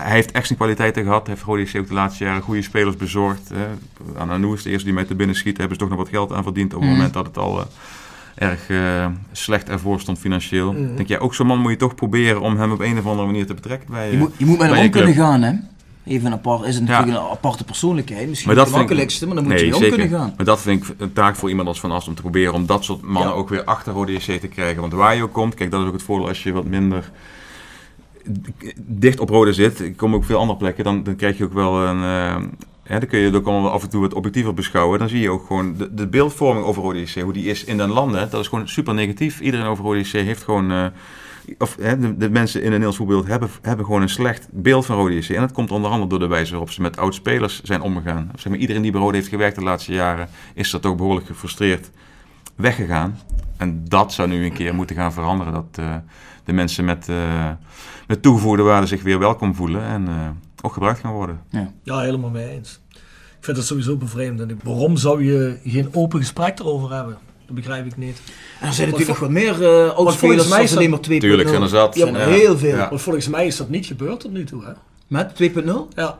hij 0.00 0.12
heeft 0.12 0.30
echt 0.30 0.46
zijn 0.46 0.58
kwaliteiten 0.58 1.02
gehad. 1.02 1.26
Hij 1.26 1.34
heeft 1.34 1.46
Rode 1.46 1.78
ook 1.78 1.88
de 1.88 1.94
laatste 1.94 2.24
jaren 2.24 2.42
goede 2.42 2.62
spelers 2.62 2.96
bezorgd. 2.96 3.48
Hè. 3.54 3.66
Ananou 4.18 4.54
is 4.54 4.62
de 4.62 4.70
eerste 4.70 4.84
die 4.84 4.94
mij 4.94 5.04
te 5.04 5.14
binnen 5.14 5.36
schiet. 5.36 5.58
Hebben 5.58 5.76
ze 5.76 5.82
toch 5.82 5.90
nog 5.90 5.98
wat 5.98 6.08
geld 6.08 6.32
aan 6.32 6.42
verdiend 6.42 6.74
op 6.74 6.80
het 6.80 6.88
mm. 6.88 6.96
moment 6.96 7.14
dat 7.14 7.26
het 7.26 7.38
al 7.38 7.58
uh, 7.58 7.64
erg 8.34 8.68
uh, 8.68 9.06
slecht 9.32 9.68
ervoor 9.68 10.00
stond 10.00 10.18
financieel. 10.18 10.72
Mm. 10.72 10.96
Denk 10.96 11.08
jij, 11.08 11.20
ook 11.20 11.34
zo'n 11.34 11.46
man 11.46 11.58
moet 11.58 11.70
je 11.70 11.76
toch 11.76 11.94
proberen 11.94 12.40
om 12.40 12.56
hem 12.56 12.72
op 12.72 12.80
een 12.80 12.98
of 12.98 13.06
andere 13.06 13.26
manier 13.26 13.46
te 13.46 13.54
betrekken 13.54 13.90
bij 13.90 14.10
Je, 14.10 14.18
moet, 14.18 14.32
je 14.36 14.46
moet 14.46 14.58
met 14.58 14.70
hem 14.70 14.78
om 14.78 14.90
kunnen 14.90 15.14
gaan, 15.14 15.42
hè? 15.42 15.52
Even 16.04 16.32
apart, 16.32 16.66
is 16.66 16.74
het 16.74 16.84
natuurlijk 16.84 17.18
ja. 17.18 17.24
een 17.24 17.30
aparte 17.30 17.64
persoonlijkheid. 17.64 18.28
Misschien 18.28 18.48
maar 18.48 18.56
dat 18.56 18.66
niet 18.66 18.74
de 18.74 18.80
makkelijkste, 18.80 19.26
maar 19.26 19.34
dan 19.34 19.44
moet 19.44 19.52
nee, 19.52 19.66
je 19.66 19.74
om 19.74 19.80
kunnen 19.80 20.08
gaan. 20.08 20.32
Maar 20.36 20.46
dat 20.46 20.60
vind 20.60 20.84
ik 20.84 20.94
een 20.98 21.12
taak 21.12 21.36
voor 21.36 21.48
iemand 21.48 21.68
als 21.68 21.80
Van 21.80 21.90
As 21.90 22.08
om 22.08 22.14
te 22.14 22.20
proberen 22.20 22.54
om 22.54 22.66
dat 22.66 22.84
soort 22.84 23.02
mannen 23.02 23.32
ja. 23.32 23.38
ook 23.38 23.48
weer 23.48 23.64
achter 23.64 23.92
Rode 23.92 24.12
JC 24.12 24.40
te 24.40 24.48
krijgen. 24.48 24.80
Want 24.80 24.92
waar 24.92 25.16
je 25.16 25.22
ook 25.22 25.32
komt, 25.32 25.54
kijk, 25.54 25.70
dat 25.70 25.80
is 25.80 25.86
ook 25.86 25.92
het 25.92 26.02
voordeel 26.02 26.28
als 26.28 26.42
je 26.42 26.52
wat 26.52 26.64
minder 26.64 27.10
dicht 28.76 29.20
op 29.20 29.28
rode 29.28 29.52
zit, 29.52 29.80
ik 29.80 29.96
kom 29.96 30.14
ook 30.14 30.20
op 30.20 30.26
veel 30.26 30.38
andere 30.38 30.58
plekken, 30.58 30.84
dan, 30.84 31.02
dan 31.02 31.16
krijg 31.16 31.38
je 31.38 31.44
ook 31.44 31.52
wel 31.52 31.86
een. 31.86 32.02
Hè, 32.82 32.98
dan 32.98 33.08
kun 33.08 33.18
je 33.18 33.34
ook 33.34 33.46
allemaal 33.46 33.70
af 33.70 33.82
en 33.82 33.88
toe 33.88 34.00
wat 34.00 34.14
objectiever 34.14 34.54
beschouwen. 34.54 34.98
Dan 34.98 35.08
zie 35.08 35.20
je 35.20 35.30
ook 35.30 35.46
gewoon 35.46 35.76
de, 35.90 36.06
beeldvorming 36.08 36.66
over 36.66 36.82
Rode 36.82 37.20
hoe 37.22 37.32
die 37.32 37.44
is 37.44 37.64
in 37.64 37.76
den 37.76 37.90
landen. 37.90 38.30
Dat 38.30 38.40
is 38.40 38.48
gewoon 38.48 38.68
super 38.68 38.94
negatief. 38.94 39.40
Iedereen 39.40 39.66
over 39.66 39.84
Rode 39.84 40.04
heeft 40.12 40.42
gewoon. 40.42 40.70
Uh, 40.70 40.86
of 41.58 41.76
hè, 41.80 41.98
de, 41.98 42.16
de, 42.16 42.30
mensen 42.30 42.60
in 42.60 42.66
een 42.66 42.70
Nederlands 42.70 42.96
voetbal 42.96 43.24
hebben, 43.26 43.50
hebben 43.62 43.86
gewoon 43.86 44.02
een 44.02 44.08
slecht 44.08 44.48
beeld 44.50 44.86
van 44.86 44.96
Rode 44.96 45.14
JC. 45.14 45.28
En 45.28 45.40
dat 45.40 45.52
komt 45.52 45.70
onder 45.70 45.90
andere 45.90 46.08
door 46.08 46.18
de 46.18 46.26
wijze 46.26 46.50
waarop 46.50 46.70
ze 46.70 46.82
met 46.82 46.96
oud-spelers 46.96 47.62
zijn 47.62 47.80
omgegaan. 47.80 48.30
Zeg 48.34 48.52
maar, 48.52 48.60
iedereen 48.60 48.82
die 48.82 48.92
bij 48.92 49.00
Rode 49.00 49.16
heeft 49.16 49.28
gewerkt 49.28 49.56
de 49.56 49.62
laatste 49.62 49.92
jaren, 49.92 50.28
is 50.54 50.72
er 50.72 50.80
toch 50.80 50.96
behoorlijk 50.96 51.26
gefrustreerd 51.26 51.90
weggegaan. 52.56 53.18
En 53.56 53.84
dat 53.88 54.12
zou 54.12 54.28
nu 54.28 54.44
een 54.44 54.52
keer 54.52 54.74
moeten 54.74 54.96
gaan 54.96 55.12
veranderen. 55.12 55.52
Dat 55.52 55.76
uh, 55.80 55.94
de 56.44 56.52
mensen 56.52 56.84
met, 56.84 57.08
met 58.12 58.22
toegevoegde 58.22 58.62
waarde 58.62 58.86
zich 58.86 59.02
weer 59.02 59.18
welkom 59.18 59.54
voelen 59.54 59.82
en 59.82 60.02
uh, 60.08 60.28
ook 60.62 60.72
gebruikt 60.72 61.00
gaan 61.00 61.12
worden. 61.12 61.40
Ja. 61.50 61.72
ja, 61.82 62.00
helemaal 62.00 62.30
mee 62.30 62.48
eens. 62.48 62.80
Ik 63.38 63.44
vind 63.44 63.56
dat 63.56 63.66
sowieso 63.66 63.96
bevreemdend. 63.96 64.62
Waarom 64.62 64.96
zou 64.96 65.24
je 65.24 65.58
geen 65.64 65.88
open 65.92 66.20
gesprek 66.20 66.58
erover 66.58 66.92
hebben? 66.94 67.18
Dat 67.46 67.54
begrijp 67.54 67.86
ik 67.86 67.96
niet. 67.96 68.22
En 68.60 68.66
er 68.66 68.72
zijn 68.72 68.90
natuurlijk 68.90 69.18
nog 69.18 69.28
wat 69.28 69.30
meer 69.30 69.62
uh, 69.62 69.90
oudspelers 69.90 70.52
als 70.52 70.76
alleen 70.76 70.90
maar 70.90 70.98
2.0. 71.10 71.16
Tuurlijk 71.18 71.48
zijn 71.48 71.62
er 71.62 71.68
zat. 71.68 71.94
Ja, 71.94 72.14
heel 72.14 72.58
veel. 72.58 72.76
Ja. 72.76 72.88
Want 72.88 73.00
volgens 73.00 73.28
mij 73.28 73.46
is 73.46 73.56
dat 73.56 73.68
niet 73.68 73.86
gebeurd 73.86 74.20
tot 74.20 74.32
nu 74.32 74.44
toe. 74.44 74.64
Hè? 74.64 74.72
Met 75.06 75.32
2.0? 75.42 75.70
Ja. 75.94 76.18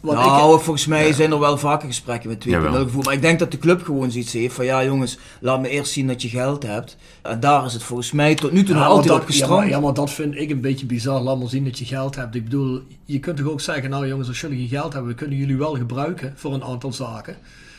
Want 0.00 0.18
nou, 0.18 0.56
ik, 0.56 0.62
volgens 0.62 0.86
mij 0.86 1.06
ja. 1.06 1.12
zijn 1.12 1.32
er 1.32 1.38
wel 1.38 1.58
vaker 1.58 1.88
gesprekken 1.88 2.28
met 2.28 2.46
2.0 2.46 2.52
gevoel. 2.52 3.02
Maar 3.02 3.14
ik 3.14 3.22
denk 3.22 3.38
dat 3.38 3.50
de 3.50 3.58
club 3.58 3.84
gewoon 3.84 4.10
zoiets 4.10 4.32
heeft 4.32 4.54
van 4.54 4.64
ja 4.64 4.84
jongens, 4.84 5.18
laat 5.40 5.60
me 5.60 5.68
eerst 5.68 5.92
zien 5.92 6.06
dat 6.06 6.22
je 6.22 6.28
geld 6.28 6.62
hebt. 6.62 6.96
En 7.22 7.40
daar 7.40 7.64
is 7.64 7.72
het 7.72 7.82
volgens 7.82 8.12
mij 8.12 8.34
tot 8.34 8.52
nu 8.52 8.64
toe 8.64 8.74
ja, 8.74 8.80
nog 8.80 8.90
altijd 8.90 9.08
dat, 9.08 9.20
op 9.20 9.26
gestrand. 9.26 9.52
Ja 9.52 9.58
maar, 9.58 9.68
ja, 9.68 9.80
maar 9.80 9.94
dat 9.94 10.10
vind 10.10 10.36
ik 10.36 10.50
een 10.50 10.60
beetje 10.60 10.86
bizar. 10.86 11.20
Laat 11.20 11.38
maar 11.38 11.48
zien 11.48 11.64
dat 11.64 11.78
je 11.78 11.84
geld 11.84 12.16
hebt. 12.16 12.34
Ik 12.34 12.44
bedoel, 12.44 12.82
je 13.04 13.18
kunt 13.18 13.36
toch 13.36 13.48
ook 13.48 13.60
zeggen, 13.60 13.90
nou 13.90 14.06
jongens, 14.08 14.28
als 14.28 14.40
jullie 14.40 14.58
geen 14.58 14.68
geld 14.68 14.92
hebben, 14.92 15.10
we 15.10 15.16
kunnen 15.16 15.36
jullie 15.36 15.56
wel 15.56 15.76
gebruiken 15.76 16.32
voor 16.36 16.54
een 16.54 16.64
aantal 16.64 16.92
zaken. 16.92 17.36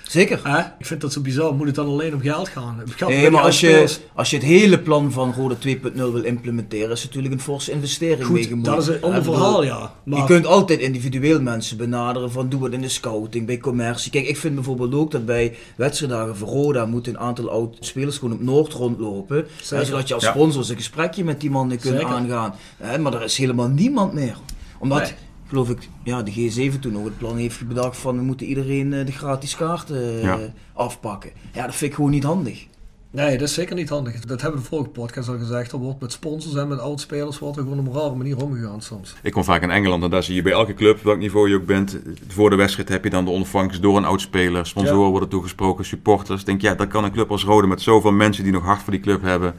Zeker. 0.10 0.42
Eh? 0.44 0.66
Ik 0.80 0.86
vind 0.86 1.02
dat 1.02 1.14
zo 1.14 1.22
bizar. 1.22 1.56
Moet 1.56 1.66
het 1.66 1.76
dan 1.76 1.88
alleen 1.88 2.14
om 2.14 2.22
geld 2.22 2.50
gaan? 2.50 2.82
Geld 2.96 3.12
nee, 3.12 3.30
maar 3.30 3.42
als 3.42 3.60
je, 3.60 3.98
als 4.14 4.30
je 4.30 4.36
het 4.36 4.46
hele 4.46 4.80
plan 4.80 5.12
van 5.12 5.34
Rode 5.34 5.56
2.0 5.56 5.92
wil 5.94 6.24
implementeren, 6.24 6.92
is 6.92 7.04
natuurlijk 7.04 7.34
een 7.34 7.40
forse 7.40 7.72
investering 7.72 8.26
Goed, 8.26 8.66
dat 8.66 8.82
is 8.82 8.88
een 8.88 9.02
ander 9.02 9.24
verhaal, 9.24 9.64
ja. 9.64 9.94
Maar... 10.04 10.20
Je 10.20 10.26
kunt 10.26 10.46
altijd 10.46 10.80
individueel 10.80 11.42
mensen 11.42 11.78
benaderen 11.78 12.32
van 12.32 12.50
doe 12.50 12.64
het 12.64 12.74
in 12.74 12.82
de 12.82 12.90
scouting, 12.90 13.46
bij 13.46 13.58
commercie. 13.58 14.12
Kijk, 14.12 14.28
ik 14.28 14.38
vind 14.38 14.56
bijvoorbeeld 14.56 14.96
ook 14.96 15.12
dat 15.12 15.26
bij 15.26 15.58
wedstrijddagen 15.76 16.38
voor 16.38 16.48
Roda 16.48 16.86
moeten 16.86 17.14
een 17.14 17.20
aantal 17.20 17.50
oud 17.50 17.78
spelers 17.80 18.18
gewoon 18.18 18.34
op 18.34 18.42
Noord 18.42 18.74
rondlopen. 18.74 19.46
Hè, 19.70 19.86
zodat 19.86 20.08
je 20.08 20.14
als 20.14 20.26
sponsor 20.26 20.64
ja. 20.64 20.70
een 20.70 20.76
gesprekje 20.76 21.24
met 21.24 21.42
die 21.42 21.50
mannen 21.50 21.80
kunt 21.80 21.96
Zeker. 22.00 22.14
aangaan. 22.14 22.56
Hè, 22.78 22.98
maar 22.98 23.14
er 23.14 23.24
is 23.24 23.38
helemaal 23.38 23.68
niemand 23.68 24.14
meer. 24.14 24.38
Omdat... 24.80 25.02
Nee 25.02 25.28
geloof 25.50 25.70
ik, 25.70 25.90
ja, 26.04 26.24
de 26.24 26.32
G7 26.32 26.80
toen 26.80 26.92
nog 26.92 27.04
het 27.04 27.18
plan 27.18 27.38
heeft 27.38 27.68
bedacht 27.68 27.98
van 27.98 28.18
we 28.18 28.24
moeten 28.24 28.48
iedereen 28.48 28.92
uh, 28.92 29.06
de 29.06 29.12
gratis 29.12 29.56
kaarten 29.56 30.24
uh, 30.24 30.36
afpakken. 30.74 31.32
Ja, 31.54 31.66
dat 31.66 31.76
vind 31.76 31.92
ik 31.92 31.96
gewoon 31.96 32.12
niet 32.12 32.24
handig. 32.24 32.68
Nee, 33.12 33.38
dat 33.38 33.48
is 33.48 33.54
zeker 33.54 33.76
niet 33.76 33.90
handig. 33.90 34.20
Dat 34.20 34.42
hebben 34.42 34.60
we 34.60 34.66
de 34.66 34.76
vorige 34.76 34.90
podcast 34.90 35.30
al 35.30 35.38
gezegd. 35.38 35.72
Er 35.72 35.78
wordt 35.78 36.02
met 36.02 36.12
sponsors 36.12 36.56
en 36.56 36.68
met 36.68 36.80
oudspelers 36.80 37.40
wordt 37.40 37.58
er 37.58 37.64
gewoon 37.64 37.80
op 37.80 37.88
een 37.88 38.02
rare 38.02 38.16
manier 38.16 38.44
omgegaan 38.44 38.82
soms. 38.82 39.16
Ik 39.22 39.32
kom 39.32 39.44
vaak 39.44 39.62
in 39.62 39.70
Engeland 39.70 40.04
en 40.04 40.10
daar 40.10 40.24
zie 40.24 40.36
je 40.36 40.42
bij 40.42 40.52
elke 40.52 40.74
club, 40.74 41.04
welk 41.04 41.18
niveau 41.18 41.50
je 41.50 41.56
ook 41.56 41.66
bent, 41.66 42.00
voor 42.28 42.50
de 42.50 42.56
wedstrijd 42.56 42.90
heb 42.90 43.04
je 43.04 43.10
dan 43.10 43.26
de 43.26 43.32
ontvangst 43.32 43.82
door 43.82 43.98
een 43.98 44.06
oudspeler. 44.06 44.66
Sponsoren 44.66 45.04
ja. 45.04 45.10
worden 45.10 45.30
toegesproken, 45.30 45.86
supporters. 45.86 46.44
Denk 46.44 46.62
ja, 46.62 46.76
dat 46.76 46.88
kan 46.88 47.04
een 47.04 47.12
club 47.12 47.32
als 47.32 47.44
Rode 47.44 47.68
met 47.68 47.82
zoveel 47.82 48.12
mensen 48.12 48.44
die 48.44 48.54
nog 48.54 48.64
hard 48.64 48.82
voor 48.82 48.92
die 48.92 49.02
club 49.02 49.22
hebben 49.22 49.56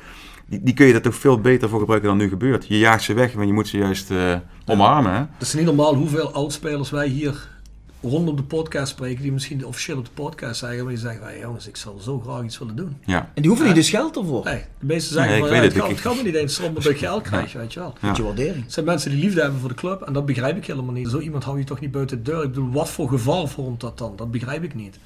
die, 0.50 0.62
die 0.62 0.74
kun 0.74 0.86
je 0.86 0.94
er 0.94 1.02
toch 1.02 1.14
veel 1.14 1.40
beter 1.40 1.68
voor 1.68 1.78
gebruiken 1.78 2.08
dan 2.08 2.18
nu 2.18 2.28
gebeurt. 2.28 2.66
Je 2.66 2.78
jaagt 2.78 3.02
ze 3.02 3.14
weg, 3.14 3.34
maar 3.34 3.46
je 3.46 3.52
moet 3.52 3.68
ze 3.68 3.76
juist 3.76 4.10
uh, 4.10 4.34
omarmen. 4.66 5.12
Hè? 5.12 5.18
Het 5.18 5.30
is 5.40 5.54
niet 5.54 5.64
normaal 5.64 5.94
hoeveel 5.94 6.32
oudspelers 6.32 6.90
wij 6.90 7.06
hier 7.06 7.48
rondom 8.02 8.36
de 8.36 8.42
podcast 8.42 8.88
spreken, 8.88 9.22
die 9.22 9.32
misschien 9.32 9.66
officieel 9.66 9.98
op 9.98 10.04
de 10.04 10.10
podcast 10.14 10.58
zeggen, 10.58 10.84
maar 10.84 10.92
die 10.92 11.02
zeggen, 11.02 11.22
hey, 11.22 11.38
jongens, 11.38 11.68
ik 11.68 11.76
zou 11.76 12.00
zo 12.00 12.20
graag 12.20 12.42
iets 12.42 12.58
willen 12.58 12.76
doen. 12.76 12.96
Ja. 13.04 13.18
En 13.34 13.42
die 13.42 13.46
hoeven 13.46 13.66
niet 13.66 13.74
dus 13.74 13.90
geld 13.90 14.16
ervoor. 14.16 14.44
Nee, 14.44 14.62
de 14.78 14.86
meeste 14.86 15.12
zeggen 15.12 15.32
nee, 15.32 15.40
van, 15.40 15.56
ja, 15.56 15.62
het, 15.62 15.74
het, 15.74 16.00
gaat, 16.00 16.16
me 16.16 16.22
niet 16.22 16.34
eens 16.34 16.60
om 16.60 16.74
dat 16.74 16.88
ik 16.88 16.98
geld 16.98 17.22
krijg, 17.22 17.52
weet 17.52 17.72
je 17.72 17.80
wel. 17.80 17.94
Ja. 18.00 18.12
je 18.16 18.22
waardering. 18.22 18.62
Het 18.62 18.72
zijn 18.72 18.86
mensen 18.86 19.10
die 19.10 19.20
liefde 19.20 19.40
hebben 19.40 19.60
voor 19.60 19.68
de 19.68 19.74
club 19.74 20.02
en 20.02 20.12
dat 20.12 20.26
begrijp 20.26 20.56
ik 20.56 20.66
helemaal 20.66 20.94
niet. 20.94 21.08
Zo 21.08 21.18
iemand 21.18 21.44
hou 21.44 21.58
je 21.58 21.64
toch 21.64 21.80
niet 21.80 21.90
buiten 21.90 22.22
de 22.22 22.30
deur. 22.30 22.42
Ik 22.42 22.48
bedoel, 22.48 22.72
wat 22.72 22.90
voor 22.90 23.08
gevaar 23.08 23.48
vormt 23.48 23.80
dat 23.80 23.98
dan? 23.98 24.16
Dat 24.16 24.30
begrijp 24.30 24.62
ik 24.62 24.74
niet. 24.74 24.98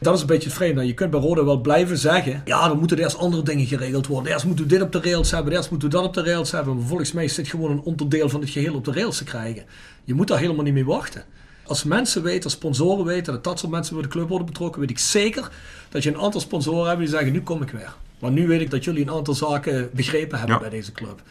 Dat 0.00 0.14
is 0.14 0.20
een 0.20 0.26
beetje 0.26 0.48
het 0.48 0.56
vreemde. 0.56 0.86
Je 0.86 0.94
kunt 0.94 1.10
bij 1.10 1.20
Roda 1.20 1.44
wel 1.44 1.60
blijven 1.60 1.98
zeggen... 1.98 2.42
Ja, 2.44 2.68
dan 2.68 2.78
moeten 2.78 2.96
er 2.96 3.02
eerst 3.02 3.18
andere 3.18 3.42
dingen 3.42 3.66
geregeld 3.66 4.06
worden. 4.06 4.32
Eerst 4.32 4.44
moeten 4.44 4.64
we 4.64 4.70
dit 4.70 4.82
op 4.82 4.92
de 4.92 5.00
rails 5.00 5.30
hebben. 5.30 5.52
Eerst 5.52 5.70
moeten 5.70 5.88
we 5.88 5.94
dat 5.94 6.04
op 6.04 6.14
de 6.14 6.22
rails 6.22 6.50
hebben. 6.50 6.76
Maar 6.76 6.86
volgens 6.86 7.12
mij 7.12 7.24
is 7.24 7.34
dit 7.34 7.48
gewoon 7.48 7.70
een 7.70 7.80
onderdeel 7.80 8.28
van 8.28 8.40
het 8.40 8.50
geheel 8.50 8.74
op 8.74 8.84
de 8.84 8.92
rails 8.92 9.16
te 9.16 9.24
krijgen. 9.24 9.64
Je 10.04 10.14
moet 10.14 10.28
daar 10.28 10.38
helemaal 10.38 10.64
niet 10.64 10.74
mee 10.74 10.84
wachten. 10.84 11.24
Als 11.64 11.84
mensen 11.84 12.22
weten, 12.22 12.44
als 12.44 12.52
sponsoren 12.52 13.04
weten... 13.04 13.32
dat 13.32 13.44
dat 13.44 13.58
soort 13.58 13.72
mensen 13.72 13.94
bij 13.94 14.02
de 14.02 14.08
club 14.08 14.28
worden 14.28 14.46
betrokken... 14.46 14.80
weet 14.80 14.90
ik 14.90 14.98
zeker 14.98 15.50
dat 15.88 16.02
je 16.02 16.10
een 16.10 16.20
aantal 16.20 16.40
sponsoren 16.40 16.86
hebt 16.88 16.98
die 16.98 17.08
zeggen... 17.08 17.32
nu 17.32 17.40
kom 17.42 17.62
ik 17.62 17.70
weer. 17.70 17.94
Maar 18.18 18.30
nu 18.30 18.46
weet 18.46 18.60
ik 18.60 18.70
dat 18.70 18.84
jullie 18.84 19.02
een 19.02 19.10
aantal 19.12 19.34
zaken 19.34 19.90
begrepen 19.92 20.38
hebben 20.38 20.56
Ja. 20.56 20.62
bij 20.62 20.70
deze 20.70 20.92
club. 20.92 21.22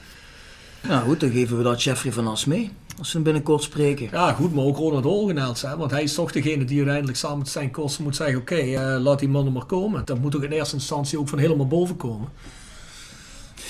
Nou 0.87 1.03
goed, 1.07 1.19
dan 1.19 1.31
geven 1.31 1.57
we 1.57 1.63
dat 1.63 1.83
Jeffrey 1.83 2.11
van 2.11 2.27
As 2.27 2.45
mee. 2.45 2.69
Als 2.97 3.07
ze 3.09 3.15
hem 3.15 3.23
binnenkort 3.23 3.63
spreken. 3.63 4.07
Ja, 4.11 4.31
goed, 4.33 4.53
maar 4.55 4.63
ook 4.63 4.77
Ronald 4.77 5.05
Olgenels. 5.05 5.61
Hè? 5.61 5.77
Want 5.77 5.91
hij 5.91 6.03
is 6.03 6.13
toch 6.13 6.31
degene 6.31 6.65
die 6.65 6.77
uiteindelijk 6.77 7.17
samen 7.17 7.37
met 7.37 7.49
zijn 7.49 7.71
kosten 7.71 8.03
moet 8.03 8.15
zeggen... 8.15 8.37
oké, 8.37 8.55
eh, 8.55 9.01
laat 9.01 9.19
die 9.19 9.29
man 9.29 9.45
er 9.45 9.51
maar 9.51 9.65
komen. 9.65 10.01
Dat 10.05 10.19
moet 10.19 10.35
ook 10.35 10.43
in 10.43 10.51
eerste 10.51 10.75
instantie 10.75 11.19
ook 11.19 11.29
van 11.29 11.37
helemaal 11.39 11.67
boven 11.67 11.95
komen. 11.97 12.27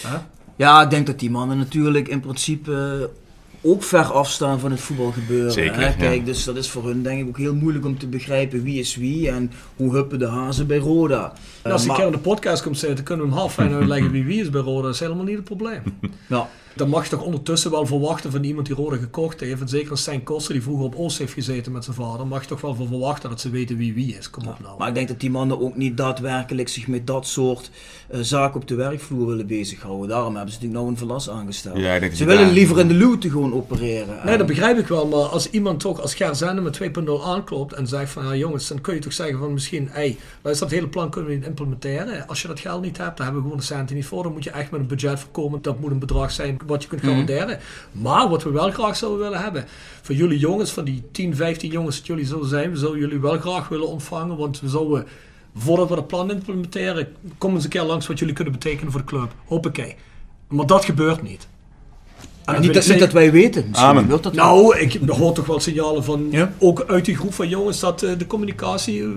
Hè? 0.07 0.17
Ja, 0.55 0.81
ik 0.81 0.89
denk 0.89 1.07
dat 1.07 1.19
die 1.19 1.31
mannen 1.31 1.57
natuurlijk 1.57 2.07
in 2.07 2.19
principe 2.19 2.99
eh, 3.61 3.69
ook 3.71 3.83
ver 3.83 4.11
afstaan 4.11 4.59
van 4.59 4.71
het 4.71 4.79
voetbalgebeuren. 4.81 5.51
Zeker, 5.51 5.75
hè. 5.75 5.85
ja. 5.87 5.91
Kijk, 5.91 6.25
dus 6.25 6.43
dat 6.43 6.55
is 6.55 6.69
voor 6.69 6.85
hun 6.85 7.03
denk 7.03 7.21
ik 7.21 7.27
ook 7.27 7.37
heel 7.37 7.55
moeilijk 7.55 7.85
om 7.85 7.97
te 7.97 8.07
begrijpen 8.07 8.63
wie 8.63 8.79
is 8.79 8.95
wie 8.95 9.29
en 9.29 9.51
hoe 9.75 9.93
huppen 9.93 10.19
de 10.19 10.27
hazen 10.27 10.67
bij 10.67 10.77
Roda. 10.77 11.33
En 11.61 11.71
als 11.71 11.71
Eh, 11.71 11.71
hij 11.71 11.79
een 11.81 11.87
maar- 11.87 11.95
keer 11.95 12.05
in 12.05 12.11
de 12.11 12.17
podcast 12.29 12.63
komt 12.63 12.77
zitten, 12.77 13.03
kunnen 13.05 13.25
we 13.25 13.31
hem 13.31 13.39
half 13.39 13.53
fijn 13.53 13.73
uitleggen 13.73 14.11
wie 14.11 14.23
wie 14.25 14.41
is 14.41 14.49
bij 14.49 14.61
Roda. 14.61 14.81
Dat 14.81 14.93
is 14.93 14.99
helemaal 14.99 15.23
niet 15.25 15.35
het 15.35 15.43
probleem. 15.43 15.81
ja. 16.27 16.47
Dan 16.75 16.89
mag 16.89 17.03
je 17.03 17.09
toch 17.09 17.21
ondertussen 17.23 17.71
wel 17.71 17.85
verwachten 17.85 18.31
van 18.31 18.43
iemand 18.43 18.65
die 18.67 18.75
Roda 18.75 18.97
gekocht 18.97 19.39
heeft. 19.39 19.61
En 19.61 19.67
zeker 19.69 19.91
als 19.91 20.01
Stijn 20.01 20.23
Koster, 20.23 20.53
die 20.53 20.63
vroeger 20.63 20.85
op 20.85 20.95
Oost 20.95 21.17
heeft 21.17 21.33
gezeten 21.33 21.71
met 21.71 21.83
zijn 21.83 21.95
vader, 21.95 22.27
mag 22.27 22.41
je 22.41 22.47
toch 22.47 22.61
wel 22.61 22.75
van 22.75 22.87
verwachten 22.87 23.29
dat 23.29 23.41
ze 23.41 23.49
weten 23.49 23.77
wie 23.77 23.93
wie 23.93 24.15
is. 24.17 24.29
Kom 24.29 24.47
op 24.47 24.59
nou. 24.59 24.77
Maar 24.77 24.87
ik 24.87 24.93
denk 24.93 25.07
dat 25.07 25.19
die 25.19 25.29
mannen 25.31 25.59
ook 25.61 25.75
niet 25.75 25.97
daadwerkelijk 25.97 26.69
zich 26.69 26.87
met 26.87 27.07
dat 27.07 27.27
soort 27.27 27.69
eh, 28.07 28.19
zaken 28.21 28.61
op 28.61 28.67
de 28.67 28.75
werkvloer 28.75 29.27
willen 29.27 29.47
bezighouden. 29.47 30.07
Daarom 30.09 30.35
hebben 30.35 30.53
ze 30.53 30.59
natuurlijk 30.59 30.79
nou 30.81 30.87
een 30.91 30.97
verlas 30.97 31.29
aangesteld. 31.29 31.77
Ja, 31.77 31.93
ik 31.93 31.99
denk 31.99 32.11
dat 32.11 32.19
ze 32.19 32.25
willen 32.25 32.43
daar- 32.45 32.53
liever 32.53 32.79
in 32.79 32.87
de 32.87 32.93
luwte 32.93 33.29
gewoon 33.29 33.53
opereren. 33.53 34.07
Nee, 34.23 34.31
En- 34.31 34.37
dat 34.37 34.47
begrijp 34.47 34.77
ik 34.77 34.87
wel, 34.87 35.07
maar 35.07 35.19
als 35.19 35.49
iemand 35.49 35.79
toch 35.79 36.01
als 36.01 36.15
Ger 36.15 36.35
Zende 36.35 36.61
met 36.61 36.73
2.0 36.73 37.23
aanklopt 37.25 37.73
en 37.73 37.87
zegt 37.87 38.11
van 38.11 38.23
ja 38.25 38.35
jongens, 38.35 38.67
dan 38.67 38.81
kun 38.81 38.93
je 38.93 38.99
toch 38.99 39.13
zeggen 39.13 39.39
van 39.39 39.53
misschien, 39.53 39.87
hey, 39.91 40.17
luister, 40.41 40.67
dat 40.67 40.75
hele 40.75 40.89
plan 40.89 41.09
kunnen 41.09 41.29
we 41.29 41.35
niet 41.35 41.45
implementeren. 41.45 42.27
Als 42.27 42.41
je 42.41 42.47
dat 42.47 42.59
geld 42.59 42.81
niet 42.81 42.97
hebt, 42.97 43.15
dan 43.17 43.25
hebben 43.25 43.43
we 43.43 43.49
gewoon 43.49 43.61
de 43.67 43.73
centen 43.73 43.95
niet 43.95 44.05
voor. 44.05 44.23
Dan 44.23 44.31
moet 44.33 44.43
je 44.43 44.49
echt 44.51 44.71
met 44.71 44.79
een 44.79 44.87
budget 44.87 45.19
voorkomen. 45.19 45.61
Dat 45.61 45.79
moet 45.79 45.91
een 45.91 45.99
bedrag 45.99 46.31
zijn 46.31 46.58
wat 46.65 46.83
je 46.83 46.89
kunt 46.89 47.01
garanderen. 47.01 47.59
Maar 47.91 48.29
wat 48.29 48.43
we 48.43 48.49
wel 48.49 48.71
graag 48.71 48.95
zouden 48.95 49.21
willen 49.21 49.41
hebben, 49.41 49.65
voor 50.01 50.15
jullie 50.15 50.39
jongens, 50.39 50.71
van 50.71 50.83
die 50.83 51.03
10, 51.11 51.35
15 51.35 51.71
jongens 51.71 51.97
dat 51.97 52.05
jullie 52.05 52.25
zo 52.25 52.43
zijn, 52.43 52.71
we 52.71 52.77
zouden 52.77 52.99
jullie 52.99 53.19
wel 53.19 53.39
graag 53.39 53.67
willen 53.67 53.87
ontvangen, 53.87 54.37
want 54.37 54.59
we 54.59 54.69
zouden, 54.69 55.05
voordat 55.55 55.89
we 55.89 55.95
dat 55.95 56.07
plan 56.07 56.31
implementeren, 56.31 57.07
kom 57.37 57.53
eens 57.55 57.63
een 57.63 57.69
keer 57.69 57.83
langs 57.83 58.07
wat 58.07 58.19
jullie 58.19 58.33
kunnen 58.33 58.53
betekenen 58.53 58.91
voor 58.91 59.01
de 59.01 59.07
club. 59.07 59.33
Hoppakee. 59.45 59.95
Maar 60.47 60.65
dat 60.65 60.85
gebeurt 60.85 61.21
niet. 61.21 61.47
En 62.45 62.55
dat 62.55 62.63
niet, 62.63 62.73
dat, 62.73 62.87
niet 62.87 62.99
dat 62.99 63.11
wij 63.11 63.31
weten. 63.31 63.65
Amen. 63.71 64.01
gebeurt 64.01 64.23
dat 64.23 64.33
nou, 64.33 64.77
ik 64.77 64.99
hoor 65.07 65.33
toch 65.33 65.45
wel 65.45 65.59
signalen 65.59 66.03
van, 66.03 66.27
Ja? 66.31 66.51
ook 66.57 66.83
uit 66.87 67.05
die 67.05 67.15
groep 67.15 67.33
van 67.33 67.49
jongens, 67.49 67.79
dat 67.79 68.03
eh, 68.03 68.17
de 68.17 68.27
communicatie 68.27 69.03
eh, 69.03 69.09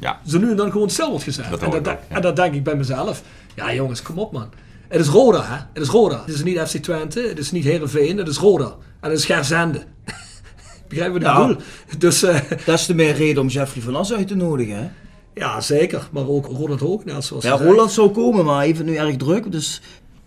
Ja. 0.00 0.20
zo 0.26 0.38
nu 0.38 0.50
en 0.50 0.56
dan 0.56 0.70
gewoon 0.70 0.90
stil 0.90 1.08
wordt 1.08 1.24
gezet. 1.24 1.50
Dat 1.50 1.62
en, 1.62 1.70
dat, 1.70 1.80
ik 1.80 1.88
ook, 1.88 1.98
ja. 2.08 2.16
en 2.16 2.22
dat 2.22 2.36
denk 2.36 2.54
ik 2.54 2.64
bij 2.64 2.76
mezelf. 2.76 3.22
Ja 3.54 3.74
jongens, 3.74 4.02
kom 4.02 4.18
op 4.18 4.32
man. 4.32 4.48
Het 4.90 5.00
is 5.00 5.08
Roda, 5.08 5.42
hè. 5.44 5.56
Het 5.72 5.82
is 5.82 5.88
Roda. 5.88 6.22
Het 6.26 6.34
is 6.34 6.42
niet 6.42 6.58
FC 6.58 6.76
Twente, 6.76 7.20
het 7.20 7.38
is 7.38 7.50
niet 7.50 7.64
Herenveen, 7.64 8.16
het 8.18 8.28
is 8.28 8.36
Roda. 8.36 8.76
En 9.00 9.10
het 9.10 9.18
is 9.18 9.24
Gerzende. 9.24 9.82
Begrijp 10.88 11.12
je 11.14 11.20
wat 11.20 11.38
ik 11.40 11.46
bedoel? 11.46 11.62
Dus 11.98 12.22
eh, 12.22 12.40
Dat 12.66 12.78
is 12.78 12.86
te 12.86 12.94
meer 12.94 13.14
reden 13.14 13.42
om 13.42 13.48
Jeffrey 13.48 13.82
van 13.82 13.96
As 13.96 14.12
uit 14.12 14.28
te 14.28 14.34
nodigen. 14.36 14.76
Hè? 14.76 14.88
ja, 15.34 15.60
zeker. 15.60 16.08
Maar 16.12 16.28
ook 16.28 16.46
Ronald 16.46 16.80
Hoognaars, 16.80 17.26
zoals 17.26 17.44
Ja. 17.44 17.56
Roland 17.56 17.90
zou 17.92 18.10
komen, 18.10 18.44
maar 18.44 18.66
het 18.66 18.84
nu 18.84 18.94
erg 18.94 19.16
druk, 19.16 19.52
dus 19.52 19.80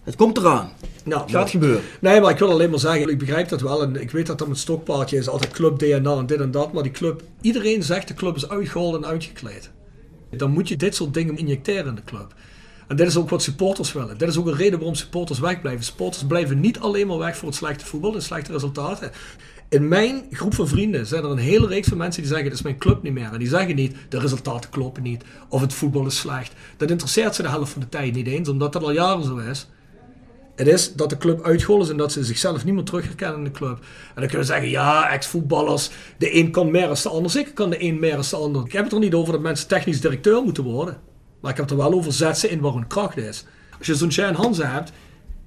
het 0.03 0.15
komt 0.15 0.37
eraan. 0.37 0.69
Nou, 1.03 1.29
gaat 1.29 1.49
gebeuren. 1.49 1.81
Nee, 1.99 2.21
maar 2.21 2.31
ik 2.31 2.37
wil 2.39 2.49
alleen 2.51 2.69
maar 2.69 2.79
zeggen, 2.79 3.09
ik 3.09 3.17
begrijp 3.17 3.49
dat 3.49 3.61
wel. 3.61 3.81
En 3.81 4.01
ik 4.01 4.11
weet 4.11 4.27
dat 4.27 4.37
dat 4.37 4.47
met 4.47 4.57
stokpaardje 4.57 5.17
is, 5.17 5.27
altijd 5.29 5.51
club 5.51 5.79
DNA 5.79 6.17
en 6.17 6.25
dit 6.25 6.39
en 6.39 6.51
dat. 6.51 6.73
Maar 6.73 6.83
die 6.83 6.91
club, 6.91 7.21
iedereen 7.41 7.83
zegt 7.83 8.07
de 8.07 8.13
club 8.13 8.35
is 8.35 8.49
uitgehold 8.49 8.95
en 8.95 9.05
uitgekleed. 9.05 9.71
Dan 10.29 10.51
moet 10.51 10.67
je 10.67 10.75
dit 10.75 10.95
soort 10.95 11.13
dingen 11.13 11.37
injecteren 11.37 11.85
in 11.85 11.95
de 11.95 12.03
club. 12.03 12.33
En 12.93 12.99
dit 12.99 13.07
is 13.07 13.17
ook 13.17 13.29
wat 13.29 13.41
supporters 13.41 13.93
willen. 13.93 14.17
Dit 14.17 14.29
is 14.29 14.37
ook 14.37 14.47
een 14.47 14.55
reden 14.55 14.77
waarom 14.79 14.95
supporters 14.95 15.39
wegblijven. 15.39 15.83
Supporters 15.83 16.25
blijven 16.25 16.59
niet 16.59 16.79
alleen 16.79 17.07
maar 17.07 17.17
weg 17.17 17.37
voor 17.37 17.47
het 17.47 17.57
slechte 17.57 17.85
voetbal 17.85 18.15
en 18.15 18.21
slechte 18.21 18.51
resultaten. 18.51 19.11
In 19.69 19.87
mijn 19.87 20.25
groep 20.31 20.53
van 20.53 20.67
vrienden 20.67 21.07
zijn 21.07 21.23
er 21.23 21.29
een 21.29 21.37
hele 21.37 21.67
reeks 21.67 21.87
van 21.87 21.97
mensen 21.97 22.21
die 22.21 22.29
zeggen: 22.29 22.49
Dit 22.49 22.57
is 22.57 22.63
mijn 22.63 22.77
club 22.77 23.03
niet 23.03 23.13
meer. 23.13 23.31
En 23.31 23.39
die 23.39 23.47
zeggen 23.47 23.75
niet: 23.75 23.95
De 24.09 24.19
resultaten 24.19 24.69
kloppen 24.69 25.03
niet. 25.03 25.23
Of 25.49 25.61
het 25.61 25.73
voetbal 25.73 26.05
is 26.05 26.17
slecht. 26.17 26.53
Dat 26.77 26.89
interesseert 26.89 27.35
ze 27.35 27.41
de 27.41 27.49
helft 27.49 27.71
van 27.71 27.81
de 27.81 27.89
tijd 27.89 28.13
niet 28.13 28.27
eens, 28.27 28.49
omdat 28.49 28.73
dat 28.73 28.83
al 28.83 28.91
jaren 28.91 29.23
zo 29.23 29.37
is. 29.37 29.69
Het 30.55 30.67
is 30.67 30.93
dat 30.93 31.09
de 31.09 31.17
club 31.17 31.43
uitgehold 31.45 31.83
is 31.83 31.89
en 31.89 31.97
dat 31.97 32.11
ze 32.11 32.23
zichzelf 32.23 32.65
niet 32.65 32.73
meer 32.73 32.83
terug 32.83 33.09
in 33.09 33.43
de 33.43 33.51
club. 33.51 33.77
En 33.77 34.21
dan 34.21 34.27
kunnen 34.27 34.39
we 34.39 34.53
zeggen, 34.53 34.69
ja, 34.69 35.09
ex-voetballers, 35.09 35.89
de 36.17 36.37
een 36.37 36.51
kan 36.51 36.71
meer 36.71 36.87
dan 36.87 36.97
de 37.03 37.09
ander. 37.09 37.31
Zeker 37.31 37.53
kan 37.53 37.69
de 37.69 37.83
een 37.83 37.99
meer 37.99 38.15
dan 38.15 38.25
de 38.29 38.35
ander. 38.35 38.65
Ik 38.65 38.71
heb 38.71 38.83
het 38.83 38.93
er 38.93 38.99
niet 38.99 39.13
over 39.13 39.33
dat 39.33 39.41
mensen 39.41 39.67
technisch 39.67 40.01
directeur 40.01 40.43
moeten 40.43 40.63
worden. 40.63 41.12
Maar 41.43 41.51
ik 41.51 41.57
heb 41.57 41.69
het 41.69 41.79
er 41.79 41.83
wel 41.83 41.93
over 41.93 42.13
zet 42.13 42.37
ze 42.37 42.49
in 42.49 42.59
waar 42.59 42.73
hun 42.73 42.87
kracht 42.87 43.17
is. 43.17 43.45
Als 43.77 43.87
je 43.87 43.95
zo'n 43.95 44.11
Shane 44.11 44.37
Hansen 44.37 44.71
hebt, 44.71 44.91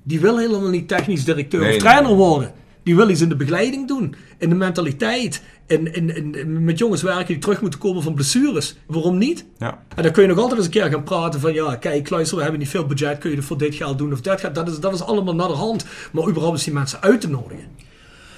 die 0.02 0.20
wil 0.20 0.38
helemaal 0.38 0.70
niet 0.70 0.88
technisch 0.88 1.24
directeur 1.24 1.60
Nee, 1.60 1.68
of 1.76 1.82
nee. 1.82 1.90
trainer 1.90 2.14
worden. 2.14 2.52
Die 2.82 2.96
wil 2.96 3.08
iets 3.08 3.20
in 3.20 3.28
de 3.28 3.36
begeleiding 3.36 3.88
doen, 3.88 4.14
in 4.38 4.48
de 4.48 4.54
mentaliteit. 4.54 5.42
In, 5.66 5.94
in, 5.94 6.34
in, 6.34 6.64
met 6.64 6.78
jongens 6.78 7.02
werken 7.02 7.26
die 7.26 7.38
terug 7.38 7.60
moeten 7.60 7.80
komen 7.80 8.02
van 8.02 8.14
blessures. 8.14 8.76
Waarom 8.86 9.18
niet? 9.18 9.44
Ja. 9.58 9.82
En 9.94 10.02
dan 10.02 10.12
kun 10.12 10.22
je 10.22 10.28
nog 10.28 10.38
altijd 10.38 10.56
eens 10.56 10.66
een 10.66 10.72
keer 10.72 10.90
gaan 10.90 11.02
praten 11.02 11.40
van 11.40 11.54
ja, 11.54 11.76
kijk, 11.76 12.10
luister, 12.10 12.36
we 12.36 12.42
hebben 12.42 12.60
niet 12.60 12.70
veel 12.70 12.86
budget, 12.86 13.18
kun 13.18 13.30
je 13.30 13.36
er 13.36 13.42
voor 13.42 13.58
dit 13.58 13.74
geld 13.74 13.98
doen 13.98 14.12
of 14.12 14.20
dat 14.20 14.40
geld. 14.40 14.54
Dat 14.54 14.68
is, 14.68 14.80
dat 14.80 14.94
is 14.94 15.02
allemaal 15.02 15.34
naar 15.34 15.48
de 15.48 15.54
hand. 15.54 15.86
Maar 16.12 16.28
überhaupt 16.28 16.58
is 16.58 16.64
die 16.64 16.72
mensen 16.72 17.02
uit 17.02 17.20
te 17.20 17.28
nodigen. 17.28 17.64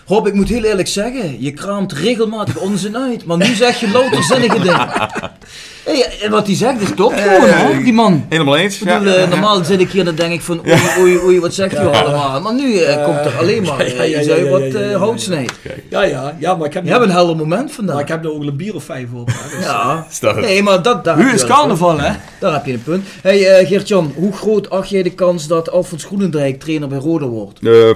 Rob, 0.08 0.26
ik 0.26 0.34
moet 0.34 0.48
heel 0.48 0.64
eerlijk 0.64 0.88
zeggen, 0.88 1.42
je 1.42 1.50
kraamt 1.50 1.92
regelmatig 1.92 2.56
onzin 2.56 2.96
uit, 2.96 3.24
maar 3.24 3.36
nu 3.36 3.54
zeg 3.54 3.80
je 3.80 3.90
louter 3.90 4.22
zinnige 4.22 4.60
dingen. 4.60 4.88
Hey, 5.84 6.18
en 6.22 6.30
wat 6.30 6.46
hij 6.46 6.56
zegt 6.56 6.80
is 6.80 6.88
toch 6.96 7.22
gewoon, 7.22 7.48
hè, 7.48 7.82
die 7.82 7.92
man. 7.92 8.26
Helemaal 8.28 8.56
eens. 8.56 8.80
Ik 8.80 8.84
bedoel, 8.84 9.12
ja. 9.12 9.14
eh, 9.14 9.28
normaal 9.28 9.64
zit 9.64 9.80
ik 9.80 9.90
hier 9.90 10.00
en 10.00 10.06
dan 10.06 10.14
denk 10.14 10.32
ik 10.32 10.40
van 10.40 10.60
oei, 10.66 10.80
oei, 10.98 11.18
oei, 11.18 11.40
wat 11.40 11.54
zegt 11.54 11.74
u 11.74 11.76
allemaal? 11.76 12.40
Maar 12.40 12.54
nu 12.54 12.78
eh, 12.78 13.04
komt 13.04 13.24
er 13.24 13.38
alleen 13.38 13.62
maar 13.62 13.86
ja, 13.88 13.94
ja, 13.94 14.04
uh, 14.04 14.10
ja, 14.10 14.20
iets 14.20 14.28
uit 14.30 14.44
ja, 14.44 14.50
wat 14.50 14.60
ja, 14.60 14.66
ja, 14.66 14.84
eh, 14.84 14.90
ja, 14.90 14.98
hout 14.98 15.18
ja. 15.18 15.24
snijdt. 15.24 15.52
Ja, 15.90 16.02
ja, 16.02 16.36
ja, 16.38 16.54
maar 16.54 16.66
ik 16.66 16.74
heb, 16.74 16.84
Je 16.84 16.90
hebt 16.90 17.02
een 17.04 17.10
helder 17.10 17.36
moment 17.36 17.72
vandaag. 17.72 17.94
maar 17.94 18.04
ik 18.04 18.08
heb 18.10 18.24
er 18.24 18.32
ook 18.32 18.42
een 18.42 18.56
bier 18.56 18.74
of 18.74 18.84
vijf 18.84 19.06
op. 19.14 19.28
Hè, 19.28 19.56
dus, 19.56 19.66
Ja, 19.66 20.06
Staat 20.10 20.34
het. 20.34 20.44
nee, 20.44 20.62
maar 20.62 20.82
dat, 20.82 21.04
daar 21.04 21.16
Nu 21.16 21.32
is 21.32 21.40
je 21.40 21.46
carnaval, 21.46 22.00
hè? 22.00 22.12
Daar 22.40 22.52
heb 22.52 22.66
je 22.66 22.72
een 22.72 22.82
punt. 22.82 23.06
Hey 23.22 23.46
eh, 23.58 23.68
Geert-Jan, 23.68 24.12
hoe 24.16 24.32
groot 24.32 24.70
acht 24.70 24.88
jij 24.88 25.02
de 25.02 25.14
kans 25.14 25.46
dat 25.46 25.70
Alfons 25.70 26.04
Groenendijk 26.04 26.60
trainer 26.60 26.88
bij 26.88 26.98
Rode 26.98 27.26
wordt? 27.26 27.58
Eh, 27.66 27.90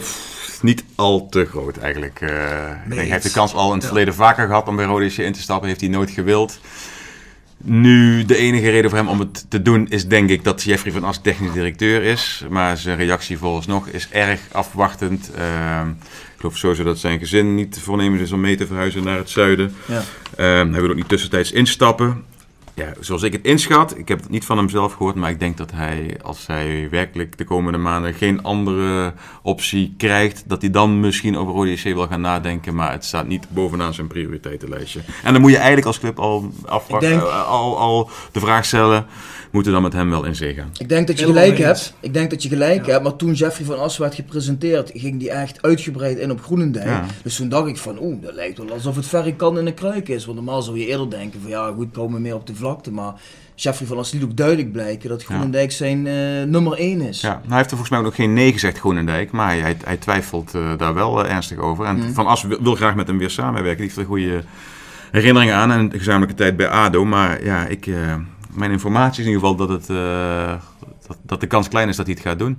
niet 0.62 0.84
al 0.94 1.28
te 1.28 1.44
groot 1.44 1.76
eigenlijk. 1.76 2.18
Denk, 2.18 3.00
hij 3.00 3.04
heeft 3.04 3.22
de 3.22 3.30
kans 3.30 3.54
al 3.54 3.68
in 3.68 3.76
het 3.76 3.86
verleden 3.86 4.14
vaker 4.14 4.46
gehad 4.46 4.68
om 4.68 4.76
bij 4.76 4.84
Rode 4.84 5.04
JC 5.04 5.16
in 5.16 5.32
te 5.32 5.40
stappen. 5.40 5.68
Heeft 5.68 5.80
hij 5.80 5.90
nooit 5.90 6.10
gewild. 6.10 6.60
Nu, 7.64 8.24
de 8.24 8.36
enige 8.36 8.70
reden 8.70 8.90
voor 8.90 8.98
hem 8.98 9.08
om 9.08 9.18
het 9.18 9.46
te 9.48 9.62
doen 9.62 9.86
is 9.88 10.06
denk 10.06 10.30
ik 10.30 10.44
dat 10.44 10.62
Jeffrey 10.62 10.92
van 10.92 11.04
As 11.04 11.18
technisch 11.18 11.52
directeur 11.52 12.02
is. 12.02 12.44
Maar 12.48 12.76
zijn 12.76 12.96
reactie 12.96 13.38
vooralsnog 13.38 13.88
is 13.88 14.08
erg 14.10 14.40
afwachtend. 14.52 15.30
Ehm, 15.36 15.88
ik 15.88 16.38
geloof 16.38 16.56
sowieso 16.56 16.84
dat 16.84 16.98
zijn 16.98 17.18
gezin 17.18 17.54
niet 17.54 17.78
voornemens 17.80 18.22
is 18.22 18.32
om 18.32 18.40
mee 18.40 18.56
te 18.56 18.66
verhuizen 18.66 19.04
naar 19.04 19.16
het 19.16 19.30
zuiden. 19.30 19.74
Ja. 19.86 20.02
Ehm, 20.36 20.72
hij 20.72 20.80
wil 20.80 20.90
ook 20.90 20.96
niet 20.96 21.08
tussentijds 21.08 21.52
instappen. 21.52 22.24
Ja, 22.82 22.92
zoals 23.00 23.22
ik 23.22 23.32
het 23.32 23.44
inschat, 23.44 23.98
ik 23.98 24.08
heb 24.08 24.20
het 24.20 24.30
niet 24.30 24.44
van 24.44 24.56
hem 24.56 24.68
zelf 24.68 24.92
gehoord, 24.92 25.14
maar 25.14 25.30
ik 25.30 25.38
denk 25.40 25.56
dat 25.56 25.70
hij, 25.70 26.16
als 26.22 26.46
hij 26.46 26.88
werkelijk 26.90 27.38
de 27.38 27.44
komende 27.44 27.78
maanden 27.78 28.14
geen 28.14 28.42
andere 28.42 29.12
optie 29.42 29.94
krijgt, 29.96 30.44
dat 30.46 30.60
hij 30.60 30.70
dan 30.70 31.00
misschien 31.00 31.36
over 31.38 31.52
Rode 31.54 31.70
JC 31.72 31.82
wil 31.82 32.06
gaan 32.06 32.20
nadenken, 32.20 32.74
maar 32.74 32.92
het 32.92 33.04
staat 33.04 33.26
niet 33.26 33.46
bovenaan 33.50 33.94
zijn 33.94 34.06
prioriteitenlijstje. 34.06 35.00
En 35.22 35.32
dan 35.32 35.42
moet 35.42 35.50
je 35.50 35.56
eigenlijk 35.56 35.86
als 35.86 35.98
club 35.98 36.18
al, 36.18 36.52
denk- 37.00 37.22
eh, 37.22 37.48
al, 37.48 37.78
al 37.78 38.10
de 38.32 38.40
vraag 38.40 38.64
stellen, 38.64 39.06
moeten 39.52 39.72
we 39.72 39.80
dan 39.80 39.82
met 39.82 39.92
hem 39.92 40.10
wel 40.10 40.24
in 40.24 40.34
zee 40.34 40.54
gaan? 40.54 40.70
Ik 40.78 40.88
denk 40.88 41.06
dat 41.06 41.18
je 41.18 41.24
Helemaal 41.24 41.44
gelijk 41.44 41.68
eens. 41.68 41.84
hebt. 41.84 41.94
Ik 42.00 42.14
denk 42.14 42.30
dat 42.30 42.42
je 42.42 42.48
gelijk 42.48 42.86
hebt. 42.86 43.02
Maar 43.02 43.16
toen 43.16 43.32
Jeffrey 43.32 43.66
van 43.66 43.78
As 43.78 43.98
werd 43.98 44.14
gepresenteerd, 44.14 44.90
ging 44.94 45.18
die 45.18 45.30
echt 45.30 45.62
uitgebreid 45.62 46.18
in 46.18 46.30
op 46.30 46.42
Groenendijk. 46.42 46.86
Ja. 46.86 47.04
Dus 47.22 47.36
toen 47.36 47.48
dacht 47.48 47.68
ik 47.68 47.76
van, 47.76 47.98
oeh, 48.00 48.22
dat 48.22 48.34
lijkt 48.34 48.58
wel 48.58 48.70
alsof 48.72 48.96
het 48.96 49.06
verre 49.06 49.34
kan 49.34 49.58
in 49.58 49.66
een 49.66 49.74
kruik 49.74 50.08
is. 50.08 50.24
Want 50.24 50.36
normaal 50.36 50.62
zou 50.62 50.78
je 50.78 50.86
eerder 50.86 51.10
denken 51.10 51.40
van, 51.40 51.50
ja 51.50 51.72
goed, 51.76 51.92
komen 51.92 52.14
we 52.14 52.20
meer 52.20 52.34
op 52.34 52.46
de 52.46 52.54
vlakte. 52.54 52.92
Maar 52.92 53.14
Jeffrey 53.54 53.88
van 53.88 53.98
As 53.98 54.12
liet 54.12 54.22
ook 54.22 54.36
duidelijk 54.36 54.72
blijken 54.72 55.08
dat 55.08 55.24
Groenendijk 55.24 55.72
zijn 55.72 56.06
eh, 56.06 56.14
nummer 56.46 56.72
1 56.78 57.00
is. 57.00 57.20
Ja, 57.20 57.28
nou, 57.28 57.42
hij 57.48 57.56
heeft 57.56 57.70
er 57.70 57.76
volgens 57.76 57.90
mij 57.90 57.98
ook 57.98 58.04
nog 58.04 58.14
geen 58.14 58.32
nee 58.32 58.52
gezegd, 58.52 58.78
Groenendijk, 58.78 59.30
maar 59.30 59.48
hij, 59.48 59.60
hij, 59.60 59.76
hij 59.84 59.96
twijfelt 59.96 60.54
eh, 60.54 60.70
daar 60.76 60.94
wel 60.94 61.24
eh, 61.24 61.32
ernstig 61.34 61.58
over. 61.58 61.84
En 61.84 62.14
Van 62.14 62.26
As 62.26 62.42
wil, 62.42 62.62
wil 62.62 62.74
graag 62.74 62.94
met 62.94 63.06
hem 63.06 63.18
weer 63.18 63.30
samenwerken, 63.30 63.76
die 63.76 63.86
heeft 63.86 63.96
er 63.96 64.04
goede 64.04 64.42
herinneringen 65.10 65.54
aan 65.54 65.70
en 65.70 65.78
een 65.78 65.92
gezamenlijke 65.92 66.34
tijd 66.34 66.56
bij 66.56 66.68
ADO. 66.68 67.04
Maar 67.04 67.44
ja, 67.44 67.66
ik, 67.66 67.86
eh, 67.86 68.14
mijn 68.52 68.70
informatie 68.70 69.20
is 69.22 69.28
in 69.28 69.32
ieder 69.32 69.48
geval 69.48 69.66
dat, 69.66 69.68
het, 69.68 69.90
eh, 69.90 70.54
dat, 71.06 71.16
dat 71.22 71.40
de 71.40 71.46
kans 71.46 71.68
klein 71.68 71.88
is 71.88 71.96
dat 71.96 72.06
hij 72.06 72.14
het 72.14 72.24
gaat 72.24 72.38
doen. 72.38 72.58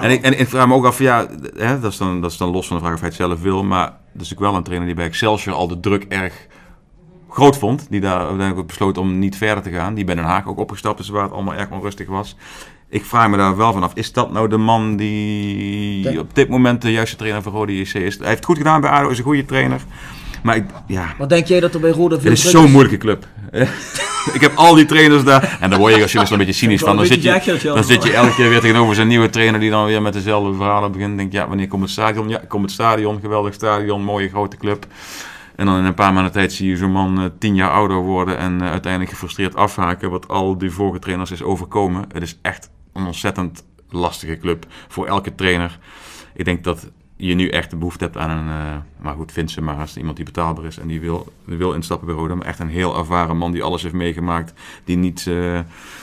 En, 0.00 0.10
ik, 0.10 0.22
en 0.22 0.38
ik 0.38 0.48
vraag 0.48 0.66
me 0.66 0.74
ook 0.74 0.84
af, 0.84 0.98
ja, 0.98 1.26
hè, 1.56 1.80
dat, 1.80 1.92
is 1.92 1.98
dan, 1.98 2.20
dat 2.20 2.30
is 2.30 2.36
dan 2.36 2.48
los 2.50 2.66
van 2.66 2.76
de 2.76 2.82
vraag 2.82 2.94
of 2.94 3.00
hij 3.00 3.08
het 3.08 3.18
zelf 3.18 3.40
wil, 3.42 3.64
maar 3.64 3.86
dat 3.86 3.96
is 3.96 4.12
natuurlijk 4.12 4.40
wel 4.40 4.54
een 4.54 4.62
trainer 4.62 4.86
die 4.86 4.96
bij 4.96 5.06
Excelsior 5.06 5.54
al 5.54 5.68
de 5.68 5.80
druk 5.80 6.04
erg 6.08 6.46
groot 7.30 7.58
vond. 7.58 7.86
Die 7.90 8.00
daar 8.00 8.18
uiteindelijk 8.18 8.58
ook 8.58 8.66
besloot 8.66 8.98
om 8.98 9.18
niet 9.18 9.36
verder 9.36 9.62
te 9.62 9.70
gaan. 9.70 9.94
Die 9.94 10.04
bij 10.04 10.14
Den 10.14 10.24
Haag 10.24 10.46
ook 10.46 10.58
opgestapt 10.58 11.00
is 11.00 11.08
waar 11.08 11.22
het 11.22 11.32
allemaal 11.32 11.54
erg 11.54 11.70
onrustig 11.70 12.08
was. 12.08 12.36
Ik 12.88 13.04
vraag 13.04 13.28
me 13.28 13.36
daar 13.36 13.56
wel 13.56 13.72
vanaf. 13.72 13.92
Is 13.94 14.12
dat 14.12 14.32
nou 14.32 14.48
de 14.48 14.56
man 14.56 14.96
die 14.96 16.02
Denk- 16.02 16.18
op 16.18 16.34
dit 16.34 16.48
moment 16.48 16.82
de 16.82 16.92
juiste 16.92 17.16
trainer 17.16 17.42
van 17.42 17.52
Rode 17.52 17.78
JC 17.78 17.80
is? 17.80 17.92
Hij 17.94 18.00
heeft 18.02 18.24
het 18.24 18.44
goed 18.44 18.56
gedaan 18.56 18.80
bij 18.80 18.90
ADO, 18.90 19.08
is 19.08 19.18
een 19.18 19.24
goede 19.24 19.44
trainer. 19.44 19.80
Maar 20.42 20.56
ik, 20.56 20.64
ja, 20.86 21.14
Maar 21.18 21.28
denk 21.28 21.46
jij 21.46 21.60
dat 21.60 21.74
er 21.74 21.80
bij 21.80 21.90
Roda 21.90 22.20
veel 22.20 22.30
het 22.30 22.38
is 22.38 22.50
zo'n 22.50 22.70
moeilijke 22.70 22.98
club. 22.98 23.26
ik 24.32 24.40
heb 24.40 24.56
al 24.56 24.74
die 24.74 24.84
trainers 24.84 25.24
daar. 25.24 25.58
En 25.60 25.70
daar 25.70 25.78
word 25.78 25.94
je 25.94 26.02
als 26.02 26.12
journalist 26.12 26.32
een 26.32 26.46
beetje 26.46 26.66
cynisch 26.66 26.80
van. 26.80 26.96
Dan 26.96 27.06
zit, 27.06 27.22
je, 27.22 27.62
dan 27.62 27.84
zit 27.84 28.02
je 28.02 28.12
elke 28.12 28.34
keer 28.34 28.48
weer 28.48 28.60
tegenover 28.60 28.94
zo'n 28.94 29.06
nieuwe 29.06 29.30
trainer 29.30 29.60
die 29.60 29.70
dan 29.70 29.86
weer 29.86 30.02
met 30.02 30.12
dezelfde 30.12 30.54
verhalen 30.54 30.92
begint. 30.92 31.16
Denk 31.16 31.32
ja, 31.32 31.48
wanneer 31.48 31.68
komt 31.68 31.82
het 31.82 31.90
stadion? 31.90 32.28
Ja, 32.28 32.40
komt 32.48 32.62
het 32.62 32.72
stadion. 32.72 33.20
Geweldig 33.20 33.54
stadion, 33.54 34.02
mooie 34.02 34.28
grote 34.28 34.56
club. 34.56 34.86
En 35.56 35.66
dan 35.66 35.78
in 35.78 35.84
een 35.84 35.94
paar 35.94 36.12
maanden 36.12 36.32
tijd 36.32 36.52
zie 36.52 36.68
je 36.68 36.76
zo'n 36.76 36.90
man 36.90 37.20
eh, 37.20 37.24
tien 37.38 37.54
jaar 37.54 37.70
ouder 37.70 37.96
worden 37.96 38.38
en 38.38 38.60
eh, 38.60 38.70
uiteindelijk 38.70 39.12
gefrustreerd 39.12 39.54
afhaken. 39.54 40.10
Wat 40.10 40.28
al 40.28 40.58
die 40.58 40.70
vorige 40.70 40.98
trainers 40.98 41.30
is 41.30 41.42
overkomen. 41.42 42.04
Het 42.12 42.22
is 42.22 42.38
echt 42.42 42.70
een 42.92 43.06
ontzettend 43.06 43.64
lastige 43.90 44.38
club 44.38 44.66
voor 44.88 45.06
elke 45.06 45.34
trainer. 45.34 45.78
Ik 46.34 46.44
denk 46.44 46.64
dat 46.64 46.90
je 47.16 47.34
nu 47.34 47.48
echt 47.48 47.70
de 47.70 47.76
behoefte 47.76 48.04
hebt 48.04 48.16
aan 48.16 48.30
een, 48.30 48.48
eh, 48.48 48.76
maar 49.00 49.14
goed, 49.14 49.32
vind 49.32 49.50
ze 49.50 49.60
maar 49.62 49.76
als 49.76 49.96
iemand 49.96 50.16
die 50.16 50.24
betaalbaar 50.24 50.64
is 50.64 50.78
en 50.78 50.86
die 50.86 51.00
wil, 51.00 51.32
die 51.46 51.56
wil 51.56 51.72
instappen 51.72 52.06
bij 52.06 52.16
Roda. 52.16 52.34
Maar 52.34 52.46
echt 52.46 52.58
een 52.58 52.68
heel 52.68 52.98
ervaren 52.98 53.36
man 53.36 53.52
die 53.52 53.62
alles 53.62 53.82
heeft 53.82 53.94
meegemaakt, 53.94 54.52
die 54.84 54.96
niet 54.96 55.24
eh, 55.26 55.54
in, 55.56 55.62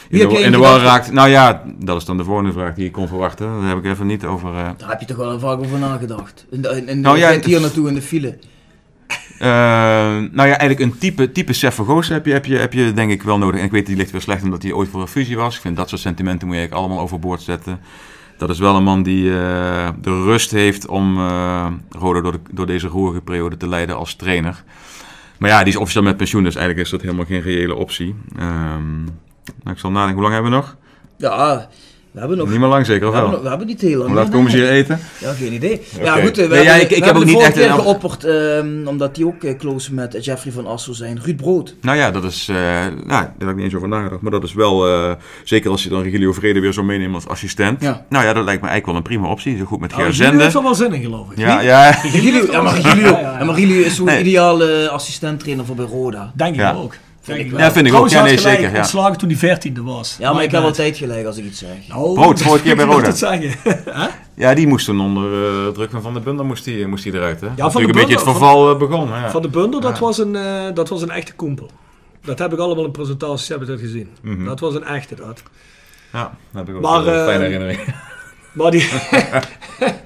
de, 0.09 0.39
in 0.39 0.51
de 0.51 0.57
war 0.57 0.79
raakt. 0.81 1.11
Nou 1.11 1.29
ja, 1.29 1.63
dat 1.79 1.97
is 1.97 2.05
dan 2.05 2.17
de 2.17 2.23
volgende 2.23 2.51
vraag 2.51 2.73
die 2.73 2.85
ik 2.85 2.91
kon 2.91 3.07
verwachten. 3.07 3.47
Daar 3.59 3.69
heb 3.69 3.77
ik 3.77 3.85
even 3.85 4.07
niet 4.07 4.25
over... 4.25 4.49
eh, 4.55 4.69
Daar 4.77 4.89
heb 4.89 4.99
je 4.99 5.05
toch 5.05 5.17
wel 5.17 5.39
vaak 5.39 5.59
over 5.59 5.79
nagedacht. 5.79 6.45
En, 6.51 6.75
en, 6.75 6.87
en 6.87 6.99
Nou 6.99 7.17
ja, 7.17 7.27
je 7.27 7.33
bent 7.33 7.45
hier 7.45 7.61
naartoe 7.61 7.87
in 7.87 7.93
de 7.93 8.01
file. 8.01 8.37
Eh, 9.39 9.49
nou 10.31 10.47
ja, 10.47 10.57
eigenlijk 10.57 10.79
een 10.79 10.97
type, 10.97 11.31
type 11.31 11.53
Sef 11.53 11.75
Vergoos 11.75 12.07
heb 12.07 12.25
je, 12.25 12.31
heb, 12.33 12.45
je, 12.45 12.55
heb 12.57 12.73
je 12.73 12.93
denk 12.93 13.11
ik 13.11 13.23
wel 13.23 13.37
nodig. 13.37 13.59
En 13.59 13.65
ik 13.65 13.71
weet, 13.71 13.85
die 13.85 13.95
ligt 13.95 14.11
weer 14.11 14.21
slecht 14.21 14.43
omdat 14.43 14.63
hij 14.63 14.71
ooit 14.71 14.89
voor 14.89 15.01
een 15.01 15.07
fusie 15.07 15.37
was. 15.37 15.55
Ik 15.55 15.61
vind 15.61 15.75
dat 15.75 15.89
soort 15.89 16.01
sentimenten 16.01 16.47
moet 16.47 16.55
je 16.55 16.61
eigenlijk 16.61 16.87
allemaal 16.87 17.05
overboord 17.05 17.41
zetten. 17.41 17.79
Dat 18.37 18.49
is 18.49 18.59
wel 18.59 18.75
een 18.75 18.83
man 18.83 19.03
die 19.03 19.29
eh, 19.29 19.89
de 20.01 20.23
rust 20.23 20.51
heeft 20.51 20.87
om 20.87 21.17
eh 21.17 21.67
Roda 21.89 22.21
door, 22.21 22.39
door 22.51 22.65
deze 22.65 22.87
roerige 22.87 23.21
periode 23.21 23.57
te 23.57 23.67
leiden 23.67 23.95
als 23.95 24.15
trainer. 24.15 24.63
Maar 25.37 25.49
ja, 25.49 25.59
die 25.59 25.73
is 25.73 25.79
officieel 25.79 26.03
met 26.03 26.17
pensioen, 26.17 26.43
dus 26.43 26.55
eigenlijk 26.55 26.85
is 26.85 26.91
dat 26.91 27.01
helemaal 27.01 27.25
geen 27.25 27.41
reële 27.41 27.75
optie. 27.75 28.15
Ehm, 28.37 29.03
nou, 29.03 29.71
ik 29.71 29.77
zal 29.77 29.91
nadenken, 29.91 30.13
hoe 30.13 30.23
lang 30.23 30.33
hebben 30.33 30.51
we 30.51 30.57
nog? 30.57 30.75
Ja, 31.17 31.69
we 32.13 32.19
hebben 32.19 32.37
nog... 32.37 32.49
Niet 32.49 32.59
meer 32.59 32.67
lang 32.69 32.85
zeker, 32.85 33.01
we, 33.01 33.07
of 33.07 33.13
hebben, 33.13 33.31
wel? 33.31 33.39
nog- 33.39 33.43
we 33.43 33.49
hebben 33.49 33.67
niet 33.67 33.81
heel 33.81 33.99
lang. 33.99 34.13
Laat 34.13 34.29
komen 34.29 34.51
ze 34.51 34.57
hier 34.57 34.69
eten? 34.69 34.99
Ja, 35.19 35.33
geen 35.33 35.53
idee. 35.53 35.81
Ja, 36.01 36.15
goed, 36.21 36.37
eh, 36.37 36.47
we 36.47 36.53
Nee, 36.53 36.63
ja, 36.63 36.69
hebben, 36.71 36.75
ik- 36.75 36.81
ik 36.81 36.89
we 36.89 36.95
heb 36.95 37.03
hebben 37.03 37.21
ook 37.21 37.27
niet 37.29 37.39
echt 37.39 37.53
keer 37.53 37.65
een- 37.69 37.79
geopperd, 37.79 38.23
ehm, 38.23 38.87
omdat 38.87 39.15
hij 39.15 39.25
ook 39.25 39.43
eh, 39.43 39.57
close 39.57 39.93
met 39.93 40.25
Jeffrey 40.25 40.51
van 40.53 40.65
Assel 40.67 40.93
zijn. 40.93 41.19
Ruud 41.23 41.35
Brood. 41.37 41.75
Nou 41.81 41.97
ja, 41.97 42.11
dat 42.11 42.23
is, 42.23 42.47
eh, 42.49 42.55
nou, 42.55 42.91
daar 43.07 43.33
heb 43.37 43.49
ik 43.49 43.55
niet 43.55 43.63
eens 43.63 43.75
over 43.75 43.87
nagedacht. 43.87 44.21
Maar 44.21 44.31
dat 44.31 44.43
is 44.43 44.53
wel, 44.53 44.87
eh, 44.87 45.11
zeker 45.43 45.71
als 45.71 45.83
je 45.83 45.89
dan 45.89 46.01
Regilio 46.01 46.31
Vrede 46.33 46.59
weer 46.59 46.73
zo 46.73 46.83
meeneemt 46.83 47.15
als 47.15 47.27
assistent. 47.27 47.81
Ja. 47.81 48.05
Nou 48.09 48.25
ja, 48.25 48.33
dat 48.33 48.43
lijkt 48.43 48.61
me 48.61 48.67
eigenlijk 48.67 48.85
wel 48.85 48.95
een 48.95 49.01
prima 49.17 49.27
optie. 49.33 49.57
Zo 49.57 49.65
goed 49.65 49.79
met 49.79 49.89
Nou, 49.91 50.01
Ger 50.03 50.11
Jullie 50.11 50.31
heeft 50.31 50.41
Zende. 50.51 50.57
er 50.57 50.63
wel 50.63 50.75
zin 50.75 50.93
in, 50.93 51.01
geloof 51.01 51.31
ik. 51.31 51.37
Ja, 51.37 51.61
ja. 51.61 51.89
Regilio, 52.03 52.51
ja, 52.51 52.61
maar 52.61 52.73
Regilio, 52.81 53.03
Ja, 53.09 53.11
ja, 53.11 53.19
ja. 53.19 53.37
ja, 53.39 53.45
maar 53.45 53.55
Regilio 53.55 53.81
is 53.85 53.95
zo'n 53.95 54.05
Nee. 54.05 54.19
ideale 54.19 54.89
assistent-trainer 54.89 55.65
voor 55.65 55.75
bij 55.75 55.85
Roda. 55.85 56.31
Denk 56.35 56.53
ik 56.53 56.59
Ja. 56.59 56.73
ook. 56.73 56.95
Denk 57.25 57.39
ik 57.39 57.51
wel. 57.51 57.59
Ja, 57.59 57.71
vind 57.71 57.87
ik 57.87 57.93
ook. 57.93 58.09
Ja, 58.09 58.23
nee, 58.23 58.37
zeker. 58.39 58.71
Ja. 58.71 58.77
ontslagen 58.77 59.17
toen 59.17 59.29
hij 59.29 59.37
veertiende 59.37 59.81
was. 59.83 60.15
Ja, 60.19 60.25
maar 60.27 60.35
My 60.37 60.43
ik 60.43 60.51
heb 60.51 60.59
bad. 60.61 60.69
altijd 60.69 60.97
gelijk 60.97 61.25
als 61.25 61.37
ik 61.37 61.45
iets 61.45 61.59
zeg. 61.59 61.95
Oh, 61.95 62.13
Brood, 62.13 62.41
vorige 62.41 62.63
keer 62.63 62.75
bij 62.75 62.85
Roda. 62.93 63.11
zeggen. 63.11 63.51
Ja, 64.35 64.53
die 64.53 64.67
moest 64.67 64.85
toen 64.85 64.99
onder 65.01 65.23
eh, 65.67 65.67
druk 65.73 65.91
van 65.91 66.01
Van 66.01 66.13
der 66.13 66.21
Bundel 66.23 66.45
moest 66.45 66.63
die, 66.63 66.87
moest 66.87 67.03
die 67.03 67.13
eruit. 67.13 67.41
Hè? 67.41 67.47
Van 67.47 67.55
Natuurlijk 67.57 67.73
der 67.93 68.01
een 68.01 68.07
beetje 68.07 68.15
het 68.15 68.23
Bundel, 68.25 68.33
verval 68.47 68.71
eh, 68.71 68.77
begonnen. 68.77 69.19
Ja. 69.19 69.29
Van 69.29 69.41
de 69.41 69.47
Bundel, 69.47 69.79
dat, 69.79 69.93
Ja. 69.97 69.99
was 69.99 70.17
een, 70.17 70.35
eh, 70.35 70.63
dat 70.73 70.89
was 70.89 71.01
een 71.01 71.09
echte 71.09 71.33
koempel. 71.33 71.69
Dat 72.23 72.39
heb 72.39 72.53
ik 72.53 72.59
allemaal 72.59 72.85
in 72.85 72.91
presentaties 72.91 73.47
heb 73.47 73.61
ik 73.61 73.67
dat 73.67 73.79
gezien. 73.79 74.09
Mhm. 74.21 74.45
Dat 74.45 74.59
was 74.59 74.73
een 74.75 74.83
echte 74.85 75.15
dat. 75.15 75.43
Ja, 76.13 76.19
daar 76.19 76.31
heb 76.53 76.69
ik 76.69 76.75
ook 76.75 76.81
Maar, 76.81 77.03
wel 77.03 77.13
een 77.13 77.19
eh, 77.19 77.25
fijne 77.25 77.43
herinnering. 77.43 77.79
Maar 78.53 78.71
die, 78.71 78.89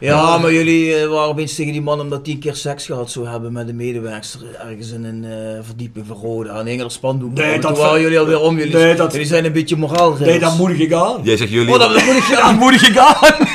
Ja, 0.00 0.38
maar 0.38 0.52
jullie 0.52 0.94
eh, 0.96 1.08
waren 1.08 1.28
opeens 1.28 1.54
tegen 1.54 1.72
die 1.72 1.82
man 1.82 2.00
omdat 2.00 2.20
hij 2.26 2.34
een 2.34 2.40
keer 2.40 2.54
seks 2.54 2.86
gehad 2.86 3.10
zou 3.10 3.28
hebben 3.28 3.52
met 3.52 3.68
een 3.68 3.76
medewerkster 3.76 4.40
ergens 4.68 4.90
in 4.90 5.04
een 5.04 5.24
eh, 5.24 5.58
verdieping 5.62 6.06
van 6.06 6.16
Roda. 6.16 6.58
En 6.58 6.66
hing 6.66 6.80
er 6.82 6.90
spandoek 6.90 7.32
Nee, 7.34 7.54
om. 7.54 7.60
dat 7.60 7.74
Toen 7.74 7.84
waren 7.84 8.00
jullie 8.00 8.18
alweer 8.18 8.40
om. 8.40 8.58
Jullie, 8.58 8.74
Nee, 8.76 8.94
dat- 8.94 9.12
jullie 9.12 9.26
zijn 9.26 9.44
een 9.44 9.52
beetje 9.52 9.76
moraal. 9.76 10.16
nee, 10.18 10.38
dat 10.38 10.56
moedig 10.56 10.78
ik 10.78 10.92
aan. 10.92 11.20
Jij 11.22 11.36
zegt 11.36 11.50
jullie... 11.50 11.72
Oh, 11.72 11.78
dat 11.78 11.90
moet 11.90 12.00
ik 12.16 12.22
Ja, 12.28 12.36
gaan. 12.36 12.50
dat 12.50 12.60
moedig 12.60 12.88
ik 12.88 12.96
aan. 12.96 13.46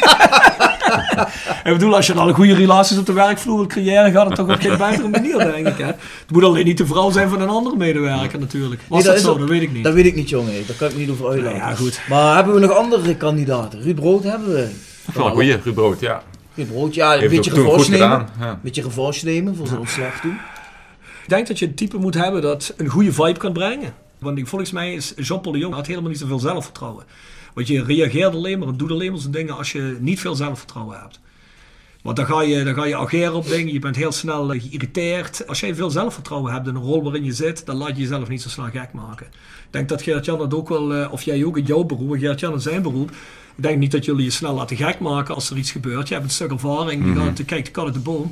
ik 1.63 1.73
bedoel, 1.73 1.95
als 1.95 2.07
je 2.07 2.13
dan 2.13 2.27
een 2.27 2.33
goede 2.33 2.53
relaties 2.55 2.97
op 2.97 3.05
de 3.05 3.13
werkvloer 3.13 3.55
wilt 3.57 3.69
creëren, 3.69 4.11
gaat 4.11 4.25
het 4.27 4.35
toch 4.35 4.49
op 4.49 4.59
geen 4.61 4.77
betere 4.77 5.07
manier, 5.09 5.37
denk 5.37 5.67
ik. 5.67 5.77
Hè? 5.77 5.85
Het 5.85 5.95
moet 6.31 6.43
alleen 6.43 6.65
niet 6.65 6.77
de 6.77 6.85
vrouw 6.85 7.11
zijn 7.11 7.29
van 7.29 7.41
een 7.41 7.49
andere 7.49 7.75
medewerker, 7.75 8.39
natuurlijk. 8.39 8.81
Was 8.87 9.03
Nee, 9.03 9.13
dat, 9.13 9.21
zo? 9.23 9.31
ook- 9.31 9.39
Dat 9.39 9.49
weet 9.49 9.61
ik 9.61 9.73
niet. 9.73 9.83
Dat 9.83 9.93
weet 9.93 10.05
ik 10.05 10.15
niet, 10.15 10.29
jongen. 10.29 10.53
Daar 10.67 10.75
kan 10.77 10.87
ik 10.89 10.97
niet 10.97 11.09
over 11.09 11.27
uitlaten. 11.29 11.57
Nou 11.59 11.69
ja, 11.71 11.75
goed. 11.75 11.99
Maar 12.09 12.35
hebben 12.35 12.53
we 12.53 12.59
nog 12.59 12.71
andere 12.77 13.15
kandidaten? 13.15 13.81
Ruud 13.81 13.95
Brood 13.95 14.23
hebben 14.23 14.53
we. 14.53 14.67
Wel 15.13 15.25
een 15.25 15.31
goeie, 15.31 15.57
Ruud 15.63 15.73
Brood, 15.75 15.99
ja. 15.99 16.23
Ruud 16.55 16.67
Brood, 16.67 16.93
ja, 16.95 17.13
een 17.13 17.19
beetje 17.29 17.51
revanche 17.63 17.91
nemen. 18.09 18.27
Een 18.49 18.59
beetje 18.61 18.81
revanche 18.81 19.25
nemen 19.25 19.55
voor 19.55 19.67
zijn 19.67 19.79
ontslag 19.79 20.19
toen. 20.21 20.37
Ik 21.23 21.29
denk 21.29 21.47
dat 21.47 21.59
je 21.59 21.65
een 21.65 21.75
type 21.75 21.97
moet 21.97 22.13
hebben 22.13 22.41
dat 22.41 22.73
een 22.77 22.87
goede 22.87 23.13
vibe 23.13 23.37
kan 23.39 23.53
brengen. 23.53 23.93
Want 24.19 24.37
ik- 24.37 24.47
volgens 24.47 24.71
mij 24.71 24.93
is 24.93 25.13
Jean-Paul 25.15 25.53
de 25.53 25.59
Jong 25.59 25.73
had 25.73 25.87
helemaal 25.87 26.09
niet 26.09 26.19
zoveel 26.19 26.39
zelfvertrouwen. 26.39 27.03
Want 27.53 27.67
je 27.67 27.83
reageert 27.83 28.33
alleen 28.33 28.59
maar 28.59 28.67
en 28.67 28.77
doet 28.77 28.91
alleen 28.91 29.11
maar 29.11 29.21
zo'n 29.21 29.31
dingen 29.31 29.57
als 29.57 29.71
je 29.71 29.97
niet 29.99 30.19
veel 30.19 30.35
zelfvertrouwen 30.35 30.99
hebt. 30.99 31.19
Want 32.01 32.15
dan 32.15 32.25
ga 32.25 32.41
je, 32.41 32.63
dan 32.63 32.73
ga 32.73 32.85
je 32.85 32.97
ageren 32.97 33.33
op 33.33 33.47
dingen, 33.47 33.73
je 33.73 33.79
bent 33.79 33.95
heel 33.95 34.11
snel 34.11 34.53
eh, 34.53 34.61
geïrriteerd. 34.61 35.47
Als 35.47 35.59
jij 35.59 35.75
veel 35.75 35.89
zelfvertrouwen 35.89 36.53
hebt 36.53 36.67
in 36.67 36.75
een 36.75 36.81
rol 36.81 37.03
waarin 37.03 37.23
je 37.23 37.31
zit, 37.33 37.65
dan 37.65 37.75
laat 37.75 37.87
je 37.95 38.01
jezelf 38.01 38.27
niet 38.27 38.41
zo 38.41 38.49
snel 38.49 38.65
gek 38.65 38.93
maken. 38.93 39.25
Ik 39.25 39.69
denk 39.69 39.89
dat 39.89 40.01
Geert-Jan 40.01 40.37
dat 40.37 40.53
ook 40.53 40.69
wel, 40.69 40.93
eh, 40.93 41.11
of 41.11 41.21
jij 41.21 41.43
ook 41.45 41.57
in 41.57 41.63
jouw 41.63 41.83
beroep, 41.83 42.13
en 42.13 42.19
Geert-Jan 42.19 42.53
in 42.53 42.59
zijn 42.59 42.81
beroep. 42.81 43.11
Ik 43.55 43.63
denk 43.63 43.77
niet 43.77 43.91
dat 43.91 44.05
jullie 44.05 44.23
je 44.23 44.29
snel 44.29 44.53
laten 44.53 44.77
gek 44.77 44.99
maken 44.99 45.35
als 45.35 45.49
er 45.49 45.57
iets 45.57 45.71
gebeurt. 45.71 46.07
Je 46.07 46.13
hebt 46.13 46.25
een 46.25 46.31
stuk 46.31 46.51
ervaring, 46.51 47.05
je 47.05 47.21
gaat, 47.21 47.45
kijkt 47.45 47.65
de 47.65 47.71
kat 47.71 47.85
uit 47.85 47.93
de 47.93 47.99
boom. 47.99 48.31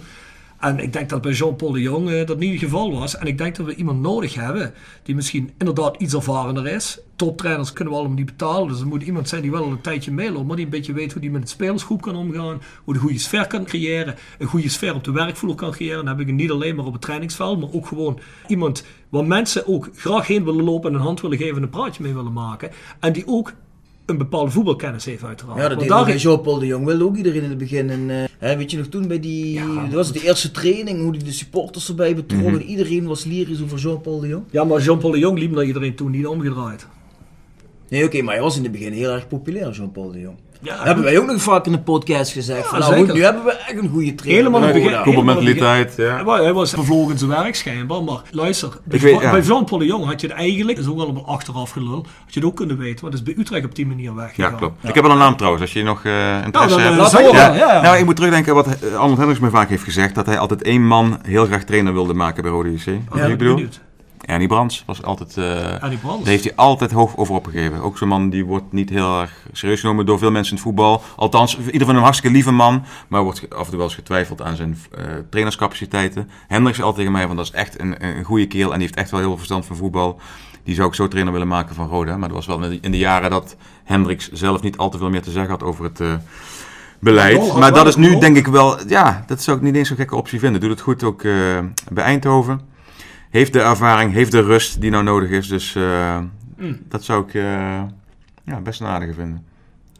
En 0.62 0.80
ik 0.80 0.94
denk 0.94 1.10
dat 1.10 1.22
bij 1.22 1.32
Jean-Paul 1.32 1.72
de 1.72 1.82
Jong 1.82 2.10
eh, 2.10 2.26
dat 2.26 2.38
niet 2.38 2.52
het 2.52 2.60
geval 2.60 3.00
was. 3.00 3.18
En 3.18 3.28
ik 3.28 3.38
denk 3.38 3.56
dat 3.56 3.66
we 3.66 3.76
iemand 3.76 4.02
nodig 4.02 4.34
hebben 4.34 4.74
die 5.04 5.16
misschien 5.16 5.52
inderdaad 5.58 6.02
iets 6.02 6.14
ervarener 6.14 6.68
is. 6.68 7.00
Toptrainers 7.16 7.74
kunnen 7.74 7.94
we 7.94 8.00
allemaal 8.00 8.18
niet 8.18 8.26
betalen. 8.26 8.68
Dus 8.68 8.80
er 8.80 8.88
moet 8.88 9.04
iemand 9.04 9.30
zijn 9.30 9.42
die 9.42 9.52
wel 9.52 9.64
al 9.64 9.72
een 9.72 9.82
tijdje 9.82 10.12
meeloopt. 10.12 10.48
Maar 10.48 10.56
die 10.56 10.66
een 10.66 10.72
beetje 10.72 10.94
weet 10.94 11.12
hoe 11.12 11.22
die 11.22 11.32
met 11.32 11.42
het 11.42 11.50
spelersgroep 11.50 12.02
kan 12.02 12.16
omgaan. 12.16 12.62
Hoe 12.84 12.94
de 12.94 13.00
goede 13.00 13.20
sfeer 13.20 13.48
kan 13.48 13.64
creëren. 13.64 14.16
Een 14.40 14.48
goede 14.48 14.70
sfeer 14.70 14.96
op 14.96 15.04
de 15.04 15.12
werkvloer 15.12 15.56
kan 15.56 15.72
creëren. 15.72 15.98
Dan 15.98 16.08
heb 16.08 16.20
ik 16.20 16.28
het 16.28 16.36
niet 16.36 16.52
alleen 16.52 16.76
maar 16.76 16.86
op 16.86 16.94
het 16.94 17.02
trainingsveld. 17.02 17.60
Maar 17.60 17.70
ook 17.72 17.88
gewoon 17.88 18.20
iemand 18.48 18.86
waar 19.10 19.26
mensen 19.26 19.68
ook 19.68 19.90
graag 19.96 20.28
heen 20.28 20.44
willen 20.44 20.64
lopen. 20.64 20.90
En 20.90 20.96
een 20.96 21.02
hand 21.02 21.22
willen 21.22 21.38
geven 21.38 21.56
en 21.56 21.64
een 21.64 21.70
praatje 21.70 22.04
mee 22.04 22.14
willen 22.14 22.34
maken. 22.34 22.72
En 23.00 23.14
die 23.14 23.28
ook 23.28 23.54
een 24.06 24.18
bepaalde 24.18 24.52
voetbalkennis 24.52 25.06
heeft 25.06 25.24
uiteraard. 25.24 25.60
Ja, 25.60 25.68
dat 25.70 25.80
deed 25.80 25.90
daar 25.90 26.16
Jean-Paul 26.16 26.60
de 26.60 26.66
Jong 26.66 26.86
wel 26.86 27.02
ook 27.02 27.16
iedereen 27.16 27.44
in 27.44 27.50
het 27.50 27.58
begin. 27.58 27.90
En, 27.90 28.10
eh, 28.10 28.24
hè, 28.38 28.58
weet 28.58 28.72
je 28.72 28.78
nog 28.78 28.88
toen 28.88 29.08
bij 29.08 29.20
die, 29.20 29.62
dat 29.84 29.94
was 29.94 30.12
de 30.12 30.24
eerste 30.24 30.52
training, 30.52 31.02
hoe 31.02 31.12
die 31.12 31.24
de 31.24 31.32
supporters 31.32 31.90
erbij 31.90 32.16
betrokken. 32.16 32.54
Mhm. 32.54 32.62
Iedereen 32.62 33.08
was 33.08 33.24
lyrisch 33.24 33.62
over 33.62 33.78
Jean-Paul 33.78 34.20
de 34.20 34.28
Jong. 34.28 34.44
Ja, 34.52 34.64
maar 34.64 34.82
Jean-Paul 34.82 35.12
de 35.12 35.20
Jong 35.20 35.40
liep 35.40 35.52
naar 35.52 35.66
iedereen 35.66 35.96
toen 35.96 36.12
niet 36.12 36.28
omgedraaid. 36.28 36.88
Nee, 37.90 38.06
oké, 38.06 38.22
maar 38.22 38.34
hij 38.34 38.44
was 38.44 38.58
in 38.58 38.64
het 38.64 38.72
begin 38.72 38.94
heel 38.94 39.12
erg 39.12 39.28
populair, 39.28 39.72
Jean-Paul 39.72 40.12
de 40.12 40.20
Jong. 40.20 40.38
Ja, 40.64 40.76
Dat 40.76 40.86
hebben 40.86 41.04
wij 41.04 41.20
ook 41.20 41.26
nog 41.26 41.42
vaak 41.42 41.66
in 41.66 41.72
de 41.72 41.80
podcast 41.80 42.32
gezegd. 42.32 42.72
nou 42.72 42.96
goed, 42.96 43.14
nu 43.14 43.24
hebben 43.24 43.44
we 43.44 43.52
echt 43.52 43.78
een 43.78 43.90
goede 43.90 44.16
trainer. 44.16 44.44
Helemaal 44.44 44.72
bij 44.72 44.82
begin. 44.82 45.04
Voetbalmentaliteit, 45.04 45.98
Hij 45.98 46.06
ja. 46.06 46.42
Hij 46.42 46.54
was 46.54 46.70
vervlogen 46.70 47.18
zijn 47.18 47.30
werk 47.30 47.56
schijnbaar, 47.56 48.04
maar 48.04 48.22
luister. 48.32 48.70
Bij, 48.84 49.00
weet, 49.00 49.22
ja. 49.22 49.32
bij 49.32 49.42
de 49.42 49.86
Jong 49.86 50.06
had 50.06 50.22
je 50.22 50.28
het 50.28 50.36
eigenlijk, 50.36 50.78
dat 50.78 50.86
is 50.86 50.92
ook 50.92 51.00
allemaal 51.00 51.28
achteraf 51.28 51.72
gelul, 51.72 51.96
had 51.96 52.34
je 52.34 52.40
het 52.40 52.50
ook 52.50 52.56
kunnen 52.56 52.78
weten, 52.78 53.02
want 53.02 53.14
het 53.14 53.28
is 53.28 53.34
bij 53.34 53.44
Utrecht 53.44 53.66
op 53.66 53.76
die 53.76 53.88
manier 53.88 54.16
weg. 54.16 54.36
Ja, 54.36 54.50
klopt. 54.50 54.88
Ik 54.88 54.94
heb 54.94 55.04
wel 55.04 55.14
een 55.14 55.20
naam 55.20 55.36
trouwens, 55.36 55.62
als 55.64 55.74
je 55.74 55.84
nog 55.84 56.04
eh 56.04 56.12
interesse 56.46 56.78
dan, 56.78 56.98
eh, 56.98 57.12
hebt. 57.12 57.32
ja. 57.32 57.54
ja, 57.54 57.54
ja. 57.54 57.82
Nou, 57.82 57.98
ik 57.98 58.06
moet 58.06 58.16
terugdenken 58.16 58.56
wat 58.56 58.68
eh, 58.68 58.96
Arnold 58.96 59.18
Hendricks 59.18 59.40
me 59.40 59.50
vaak 59.50 59.70
heeft 59.70 59.84
gezegd. 59.84 60.16
Dat 60.16 60.26
hij 60.26 60.38
altijd 60.38 60.62
één 60.62 60.88
man 60.88 61.20
heel 61.22 61.46
graag 61.46 61.64
trainer 61.64 61.94
wilde 61.94 62.14
maken 62.14 62.44
bij 62.44 62.52
Rode 62.52 62.72
JC. 62.72 62.86
Je 62.86 63.00
Ja, 63.16 63.26
ik 63.26 63.38
bedoel? 63.38 63.54
benieuwd. 63.56 63.82
Ernie 64.22 64.48
Brands 64.48 64.84
was 64.86 65.04
altijd... 65.04 65.38
Ernie 65.38 65.98
Brands. 65.98 66.24
Daar 66.24 66.32
heeft 66.32 66.44
hij 66.44 66.56
altijd 66.56 66.92
hoog 66.92 67.18
over 67.18 67.36
opgegeven. 67.36 67.82
Ook 67.82 67.98
zo'n 67.98 68.08
man 68.08 68.30
die 68.30 68.46
wordt 68.46 68.72
niet 68.72 68.90
heel 68.90 69.22
erg 69.22 69.46
serieus 69.52 69.80
genomen 69.80 70.06
door 70.06 70.20
veel 70.20 70.32
mensen 70.32 70.52
in 70.52 70.58
het 70.58 70.66
voetbal. 70.68 71.04
Althans, 71.16 71.56
in 71.56 71.66
ieder 71.66 71.80
geval 71.80 71.96
een 71.96 72.02
hartstikke 72.02 72.36
lieve 72.36 72.52
man. 72.52 72.84
Maar 73.08 73.24
wordt 73.24 73.50
af 73.50 73.64
en 73.64 73.66
toe 73.66 73.76
wel 73.76 73.86
eens 73.86 73.96
getwijfeld 73.96 74.42
aan 74.42 74.56
zijn 74.56 74.78
eh, 74.98 75.04
trainerscapaciteiten. 75.30 76.30
Hendricks 76.48 76.76
zei 76.76 76.88
altijd 76.88 76.96
tegen 77.06 77.12
mij, 77.12 77.28
van 77.28 77.36
dat 77.36 77.46
is 77.46 77.52
echt 77.52 77.80
een, 77.80 78.06
een 78.06 78.24
goede 78.24 78.48
kerel. 78.48 78.72
En 78.72 78.80
die 78.80 78.88
heeft 78.88 79.00
echt 79.00 79.12
wel 79.12 79.20
heel 79.20 79.30
veel 79.30 79.38
verstand 79.38 79.66
van 79.66 79.76
voetbal. 79.76 80.20
Die 80.64 80.76
zou 80.76 80.88
ik 80.88 80.94
zo 80.94 81.08
trainer 81.08 81.34
willen 81.34 81.48
maken 81.48 81.76
van 81.76 81.88
Roda. 81.88 82.18
Maar 82.18 82.28
dat 82.30 82.38
was 82.38 82.58
wel 82.58 82.64
in 82.82 82.92
de, 82.92 82.98
jaren 82.98 83.30
dat 83.30 83.56
Hendricks 83.84 84.32
zelf 84.32 84.62
niet 84.62 84.78
al 84.78 84.90
te 84.90 84.98
veel 84.98 85.10
meer 85.10 85.22
te 85.22 85.32
zeggen 85.32 85.52
had 85.52 85.64
over 85.64 85.84
het... 85.84 86.00
eh, 86.00 86.14
Beleid. 87.00 87.58
Maar 87.58 87.74
dat 87.74 87.88
is 87.88 87.96
nu 87.96 88.20
denk 88.20 88.38
ik 88.38 88.48
wel, 88.48 88.88
ja, 88.88 89.24
dat 89.28 89.42
zou 89.42 89.58
ik 89.58 89.64
niet 89.64 89.76
eens 89.76 89.88
zo'n 89.88 89.98
gekke 89.98 90.16
optie 90.16 90.40
vinden. 90.40 90.62
Doet 90.62 90.70
het 90.70 90.82
goed 90.82 91.04
ook 91.04 91.22
bij 91.92 92.04
Eindhoven. 92.04 92.62
Heeft 93.32 93.54
de 93.54 93.60
ervaring, 93.62 94.14
heeft 94.14 94.32
de 94.32 94.42
rust 94.42 94.82
die 94.82 94.90
nou 94.92 95.04
nodig 95.04 95.30
is. 95.30 95.48
Dus 95.48 95.76
eh, 95.76 96.18
Mm. 96.58 96.80
dat 96.90 97.04
zou 97.04 97.24
ik 97.28 97.34
eh, 97.34 97.42
ja, 98.46 98.60
best 98.64 98.80
een 98.82 98.88
aardige 98.88 99.14
vinden. 99.14 99.46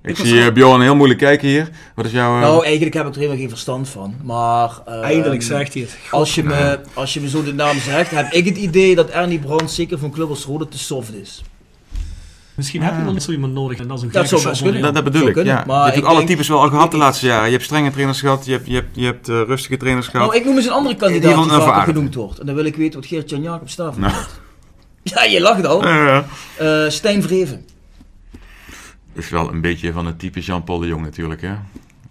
Ik 0.04 0.18
was 0.18 0.28
zie 0.28 0.38
wel- 0.38 0.48
eh, 0.48 0.54
Bjorn 0.54 0.82
heel 0.82 0.96
moeilijk 0.96 1.20
kijken 1.20 1.48
hier. 1.48 1.70
Wat 1.96 2.06
is 2.06 2.12
jouw... 2.12 2.40
Nou, 2.40 2.64
eigenlijk 2.64 2.94
heb 2.94 3.06
ik 3.06 3.12
er 3.14 3.18
helemaal 3.18 3.40
geen 3.40 3.50
verstand 3.50 3.90
van. 3.90 4.16
Maar 4.24 4.80
ehm, 4.86 5.02
Eindelijk 5.04 5.42
zegt 5.42 5.74
hij 5.74 5.82
het. 5.82 5.98
als 6.12 6.36
je, 6.36 6.44
me, 6.44 6.80
als 6.94 7.14
je 7.14 7.22
me 7.22 7.30
zo 7.30 7.44
de 7.44 7.54
naam 7.54 7.78
zegt, 7.80 8.12
heb 8.12 8.32
ik 8.32 8.46
het 8.46 8.58
idee 8.58 8.96
dat 8.96 9.10
Ernie 9.10 9.40
Brandt 9.40 9.72
zeker 9.72 9.98
van 9.98 10.12
club 10.12 10.30
als 10.30 10.46
Rode 10.46 10.68
te 10.68 10.78
soft 10.80 11.14
is. 11.14 11.44
Misschien 12.62 12.82
heb 12.82 12.98
je 12.98 13.04
wel 13.04 13.14
niet 13.14 13.24
zo 13.24 13.32
iemand 13.32 13.54
nodig. 13.54 13.80
En 13.80 13.88
dat 13.88 13.98
is 13.98 14.04
een 14.04 14.12
Dat 14.12 14.28
zou 14.28 14.42
best 14.44 14.56
shot. 14.56 14.64
kunnen. 14.64 14.82
dat, 14.82 14.94
dat 14.94 15.04
bedoel 15.04 15.18
zou 15.20 15.30
ik, 15.30 15.36
kunnen, 15.36 15.54
ja. 15.54 15.64
maar 15.68 15.78
je 15.78 15.84
hebt 15.84 15.96
ik 15.98 16.04
ook 16.04 16.08
alle 16.10 16.18
denk- 16.18 16.30
types 16.30 16.48
wel 16.48 16.62
al 16.62 16.70
gehad 16.70 16.92
de 16.92 16.98
laatste 16.98 17.26
jaren. 17.26 17.46
Je 17.46 17.52
hebt 17.52 17.64
strenge 17.64 17.92
trainers 17.92 18.20
gehad, 18.20 18.46
je 18.46 18.52
hebt, 18.52 18.68
je 18.68 18.74
hebt, 18.74 18.96
je 18.96 19.06
hebt 19.06 19.30
eh, 19.30 19.42
rustige 19.42 19.78
trainers 19.78 20.08
gehad. 20.08 20.28
Nou, 20.28 20.40
ik 20.40 20.46
noem 20.46 20.56
eens 20.56 20.66
een 20.66 20.72
andere 20.72 20.94
Die 20.96 21.04
kandidaat 21.04 21.44
die 21.44 21.54
een 21.54 21.62
vaker 21.62 21.94
genoemd 21.94 22.16
wordt. 22.16 22.40
En 22.40 22.46
dan 22.46 22.56
wil 22.56 22.66
ik 22.66 22.76
weten 22.76 23.00
wat 23.00 23.10
Geert-Jan 23.10 23.42
Jacobs 23.42 23.76
daarvan 23.76 24.02
Nou. 24.02 24.14
Ja, 25.04 25.24
je 25.24 25.42
lacht 25.42 25.66
al. 25.66 25.84
Eh, 25.86 26.20
Stijn 26.88 27.24
Vreven. 27.24 27.66
is 29.14 29.30
wel 29.30 29.50
een 29.54 29.62
beetje 29.62 29.92
van 29.94 30.06
het 30.06 30.20
type 30.20 30.40
Jean-Paul 30.40 30.80
de 30.80 30.88
Jong 30.88 31.02
natuurlijk, 31.04 31.42
hè. 31.42 31.54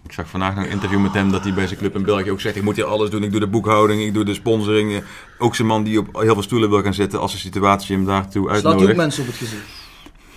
Ik 0.05 0.17
zag 0.17 0.29
vandaag 0.29 0.55
nog 0.55 0.63
een 0.65 0.69
interview 0.71 0.99
met 0.99 1.13
hem 1.13 1.31
dat 1.31 1.43
hij 1.43 1.53
bij 1.53 1.67
zijn 1.67 1.79
club 1.79 1.95
in 1.95 2.03
België 2.03 2.31
ook 2.31 2.41
zegt... 2.41 2.55
ik 2.55 2.63
moet 2.63 2.75
hier 2.75 2.85
alles 2.85 3.09
doen, 3.09 3.23
ik 3.23 3.31
doe 3.31 3.39
de 3.39 3.47
boekhouding, 3.47 4.01
ik 4.01 4.13
doe 4.13 4.23
de 4.25 4.33
sponsoring. 4.33 4.93
Eh, 4.93 4.99
Ook 5.37 5.55
zijn 5.55 5.67
man 5.67 5.83
die 5.83 5.99
op 5.99 6.21
heel 6.21 6.33
veel 6.33 6.41
stoelen 6.43 6.69
wil 6.69 6.81
gaan 6.83 6.93
zitten 6.93 7.19
als 7.19 7.31
de 7.31 7.37
situatie 7.37 7.95
hem 7.95 8.05
daartoe 8.05 8.43
Slaat 8.43 8.47
hij 8.49 8.59
ook 8.59 8.65
uitnodigt. 8.69 8.97
mensen 8.97 9.21
op 9.21 9.27
het 9.27 9.37
gezicht. 9.37 9.61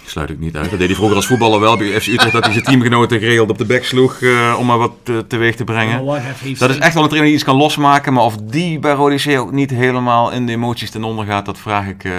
Sluit 0.07 0.31
ik 0.31 0.39
niet 0.39 0.57
uit. 0.57 0.71
Dat 0.71 0.79
deed 0.79 0.87
hij 0.89 0.97
vroeger 0.97 1.17
als 1.17 1.27
voetballer 1.27 1.61
wel 1.61 1.77
bij 1.77 2.01
FC 2.01 2.07
Utrecht... 2.07 2.33
dat 2.33 2.45
hij 2.45 2.53
zijn 2.53 2.65
teamgenoten 2.65 3.19
geregeld 3.19 3.51
op 3.51 3.59
de 3.59 3.65
bek 3.65 3.85
sloeg 3.85 4.21
eh, 4.21 4.57
om 4.59 4.67
maar 4.67 4.79
wat 4.79 4.93
eh, 5.05 5.19
teweeg 5.19 5.57
te 5.57 5.65
brengen. 5.65 6.21
Heeft 6.21 6.59
Dat 6.59 6.71
is 6.71 6.79
echt 6.79 6.95
wel 6.95 7.03
een 7.03 7.09
trainer 7.09 7.25
die 7.31 7.35
iets 7.35 7.45
kan 7.45 7.57
losmaken, 7.57 8.13
maar 8.13 8.25
of 8.25 8.37
die 8.37 8.79
bij 8.79 8.93
Rode 8.93 9.39
ook 9.39 9.53
niet 9.53 9.71
helemaal 9.71 10.33
in 10.33 10.47
de 10.47 10.53
emoties 10.53 10.91
ten 10.91 11.05
onder 11.05 11.27
gaat, 11.27 11.47
dat 11.47 11.59
vraag 11.59 11.87
ik, 11.87 12.05
eh, 12.05 12.13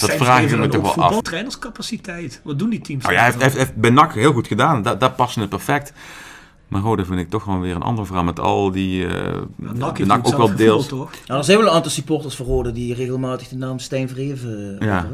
dat 0.00 0.12
vraag 0.12 0.42
ik 0.42 0.58
me 0.58 0.68
toch 0.68 0.82
wel 0.82 0.92
voetbal- 0.92 1.16
af. 1.16 1.22
Trainerscapaciteit. 1.22 2.40
Wat 2.44 2.58
doen 2.58 2.70
die 2.70 2.80
teams? 2.80 3.02
Nou 3.02 3.14
ja, 3.14 3.20
hij 3.20 3.30
heeft, 3.30 3.42
heeft, 3.42 3.56
heeft 3.56 3.74
bij 3.76 3.90
NAC 3.90 4.14
heel 4.14 4.32
goed 4.32 4.46
gedaan. 4.46 4.82
Da 4.82 4.94
daar 4.94 5.12
paste 5.12 5.40
het 5.40 5.48
perfect. 5.48 5.92
Maar 6.68 6.80
Rode 6.80 7.04
vind 7.04 7.20
ik 7.20 7.30
toch 7.30 7.44
wel 7.44 7.60
weer 7.60 7.74
een 7.74 7.82
andere 7.82 8.06
verhaal 8.06 8.24
met 8.24 8.40
al 8.40 8.70
die... 8.70 9.06
eh 9.06 9.36
NAC 9.56 10.26
ook 10.26 10.36
wel 10.36 10.54
deels. 10.56 10.88
Nou, 10.90 11.08
er 11.26 11.44
zijn 11.44 11.58
wel 11.58 11.66
een 11.66 11.72
aantal 11.74 11.90
supporters 11.90 12.34
van 12.34 12.46
Rode 12.46 12.72
die 12.72 12.94
regelmatig 12.94 13.48
de 13.48 13.56
naam 13.56 13.78
Stijn 13.78 14.08
Vreven 14.08 14.76
eh, 14.80 14.86
Ja. 14.86 15.06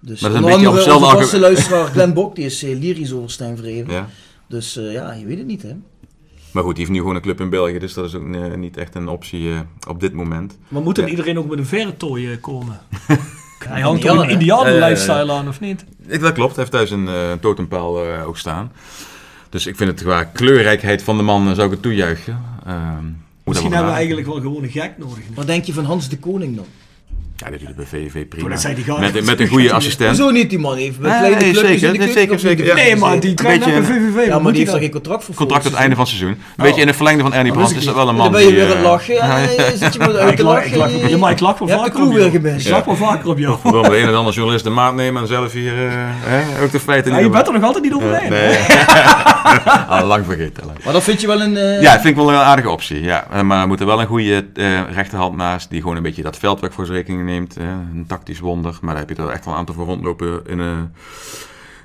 Dus 0.00 0.20
Maar 0.20 0.30
dat 0.30 0.38
is 0.40 0.44
onder 0.46 0.66
een 0.68 0.74
beetje 0.74 0.90
andere 0.92 1.12
op 1.12 1.16
onze 1.20 1.38
luisteraar 1.38 1.86
Glenn 1.86 2.12
Bok, 2.14 2.34
die 2.36 2.44
is 2.44 2.62
eh, 2.62 2.78
lyrisch 2.78 3.12
over 3.12 3.30
Stijn 3.30 3.56
Vreven. 3.56 3.92
Ja. 3.92 4.08
Dus 4.48 4.76
eh, 4.76 4.92
ja, 4.92 5.12
je 5.12 5.24
weet 5.26 5.38
het 5.38 5.46
niet 5.46 5.62
hè. 5.62 5.72
Maar 6.52 6.62
goed, 6.62 6.74
die 6.74 6.84
heeft 6.84 6.96
nu 6.96 7.00
gewoon 7.00 7.16
een 7.16 7.22
club 7.22 7.40
in 7.40 7.50
België, 7.50 7.78
dus 7.78 7.94
dat 7.94 8.04
is 8.04 8.14
ook 8.14 8.34
eh, 8.34 8.54
niet 8.54 8.76
echt 8.76 8.94
een 8.94 9.08
optie 9.08 9.50
eh, 9.50 9.60
op 9.88 10.00
dit 10.00 10.12
moment. 10.12 10.58
Maar 10.68 10.82
moet 10.82 10.94
dan 10.96 11.04
Ja. 11.04 11.10
iedereen 11.10 11.38
ook 11.38 11.48
met 11.48 11.58
een 11.58 11.66
verre 11.66 11.96
tooi 11.96 12.38
komen? 12.40 12.80
Hij 13.68 13.80
hangt 13.80 14.02
toch 14.02 14.28
een 14.28 14.44
ja. 14.44 14.62
lifestyle 14.62 15.32
aan, 15.32 15.48
of 15.48 15.60
niet? 15.60 15.84
Ik, 16.06 16.20
dat 16.20 16.32
klopt, 16.32 16.56
hij 16.56 16.64
heeft 16.64 16.76
thuis 16.76 16.90
een 16.90 17.08
eh, 17.08 17.32
totempaal 17.40 18.04
eh, 18.04 18.26
ook 18.28 18.38
staan. 18.38 18.72
Dus 19.48 19.66
ik 19.66 19.76
vind 19.76 19.90
het 19.90 20.02
qua 20.02 20.24
kleurrijkheid 20.24 21.02
van 21.02 21.16
de 21.16 21.22
man 21.22 21.54
zou 21.54 21.66
ik 21.66 21.70
het 21.72 21.82
toejuichen. 21.82 22.42
Ehm, 22.66 23.04
Misschien 23.44 23.70
wel 23.70 23.76
hebben 23.78 23.84
we 23.84 23.98
eigenlijk 23.98 24.26
wel 24.26 24.40
gewoon 24.40 24.62
een 24.62 24.70
gek 24.70 24.92
nodig. 24.98 25.16
nu. 25.28 25.34
Wat 25.34 25.46
denk 25.46 25.64
je 25.64 25.72
van 25.72 25.84
Hans 25.84 26.08
de 26.08 26.18
Koning 26.18 26.56
dan? 26.56 26.64
Ja, 27.44 27.50
dat 27.50 27.60
doet 27.60 27.76
bij 27.76 27.84
VVV 27.84 28.26
prima. 28.28 28.56
Met, 29.00 29.24
met 29.24 29.40
een 29.40 29.46
goede 29.48 29.72
assistent. 29.72 30.16
Hoezo 30.18 30.32
niet 30.32 30.50
die 30.50 30.58
man 30.58 30.76
heeft? 30.76 30.98
Nee, 31.00 31.10
kleine 31.10 31.36
nee, 31.36 31.54
zeker, 31.54 31.92
de 31.92 31.98
nee, 31.98 32.12
zeker, 32.12 32.38
zeker, 32.38 32.64
ja. 32.64 32.74
Nee, 32.74 32.96
maar 32.96 33.20
die 33.20 33.34
traint 33.34 33.66
net 33.66 33.74
bij 33.74 33.84
VVV. 33.84 34.26
Ja, 34.26 34.38
maar 34.38 34.50
die 34.52 34.60
heeft 34.60 34.70
dan? 34.72 34.80
geen 34.80 34.90
contract 34.90 35.24
voor 35.24 35.34
Contract 35.34 35.62
tot 35.62 35.70
het 35.72 35.80
einde 35.80 35.96
van 35.96 36.04
het 36.04 36.14
seizoen. 36.14 36.36
Een 36.38 36.44
Oh. 36.58 36.64
beetje 36.64 36.80
in 36.80 36.86
het 36.86 36.96
verlengde 36.96 37.22
van 37.22 37.34
Ernie 37.34 37.52
Brandt 37.52 37.76
is 37.76 37.84
dat 37.84 37.94
wel 37.94 38.08
een 38.08 38.16
Dan 38.16 38.22
man 38.24 38.32
ben 38.32 38.40
je 38.40 38.46
die... 38.46 38.56
weer 38.56 38.64
aan 38.64 38.70
het 38.70 38.78
eh, 38.78 38.90
lachen. 38.90 39.14
Ja, 39.14 39.38
ja, 39.38 39.46
zit 39.76 39.92
je 39.94 39.98
te 40.00 40.32
ik 40.32 40.40
lachen. 40.42 41.08
ja, 41.08 41.16
maar 41.16 41.30
ik 41.30 41.40
lach 41.40 41.58
wel 41.58 41.68
Je 41.68 41.74
hebt 41.74 41.84
de 41.84 41.90
vaker 41.92 42.06
op 42.10 42.16
jou. 42.18 42.30
gemist. 42.30 42.66
Ik 42.66 42.72
lach 42.72 42.84
wel 42.84 42.96
vaker 42.96 43.28
op 43.28 43.38
jou. 43.38 43.56
Waarom 43.62 43.82
de 43.82 43.98
een 43.98 44.08
en 44.08 44.14
ander 44.14 44.34
journalist 44.34 44.64
de 44.64 44.70
maat 44.70 44.94
nemen 44.94 45.22
en 45.22 45.28
zelf 45.28 45.52
hier 45.52 45.72
eh, 45.86 45.92
hè, 46.02 46.62
ook 46.62 46.70
de 46.70 46.80
feiten 46.80 47.10
Ja, 47.10 47.16
niet 47.16 47.26
je 47.26 47.32
bent 47.32 47.46
er 47.46 47.52
nog 47.52 47.62
altijd 47.62 47.84
niet 47.84 47.94
overheen. 47.94 48.30
Nee. 48.30 48.56
Al 49.88 50.06
lang 50.12 50.24
vergeten. 50.24 50.66
lang. 50.66 50.78
Maar 50.84 50.92
dat 50.92 51.02
vind 51.02 51.20
je 51.20 51.26
wel 51.26 51.40
een... 51.40 51.56
eh, 51.56 51.82
Ja, 51.82 51.92
dat 51.92 52.00
vind 52.02 52.16
ik 52.18 52.24
wel 52.24 52.28
een 52.30 52.36
aardige 52.36 52.70
optie. 52.70 53.02
Ja. 53.02 53.26
Maar 53.42 53.60
er 53.60 53.66
moet 53.68 53.80
er 53.80 53.86
wel 53.86 54.00
een 54.00 54.06
goede 54.06 54.44
eh, 54.54 54.80
rechterhand 54.94 55.36
naast 55.36 55.70
die 55.70 55.80
gewoon 55.80 55.96
een 55.96 56.02
beetje 56.02 56.22
dat 56.22 56.36
veldwerk 56.38 56.72
voor 56.72 56.84
zijn 56.86 56.96
rekening 56.98 57.27
neemt. 57.28 57.54
hè. 57.54 57.70
Een 57.70 58.04
tactisch 58.06 58.40
wonder. 58.40 58.78
Maar 58.80 58.94
daar 58.94 59.06
heb 59.06 59.16
je 59.16 59.22
er 59.22 59.28
echt 59.28 59.44
wel 59.44 59.54
een 59.54 59.60
aantal 59.60 59.74
voor 59.74 59.86
rondlopen 59.86 60.46
in 60.46 60.58
een, 60.58 60.90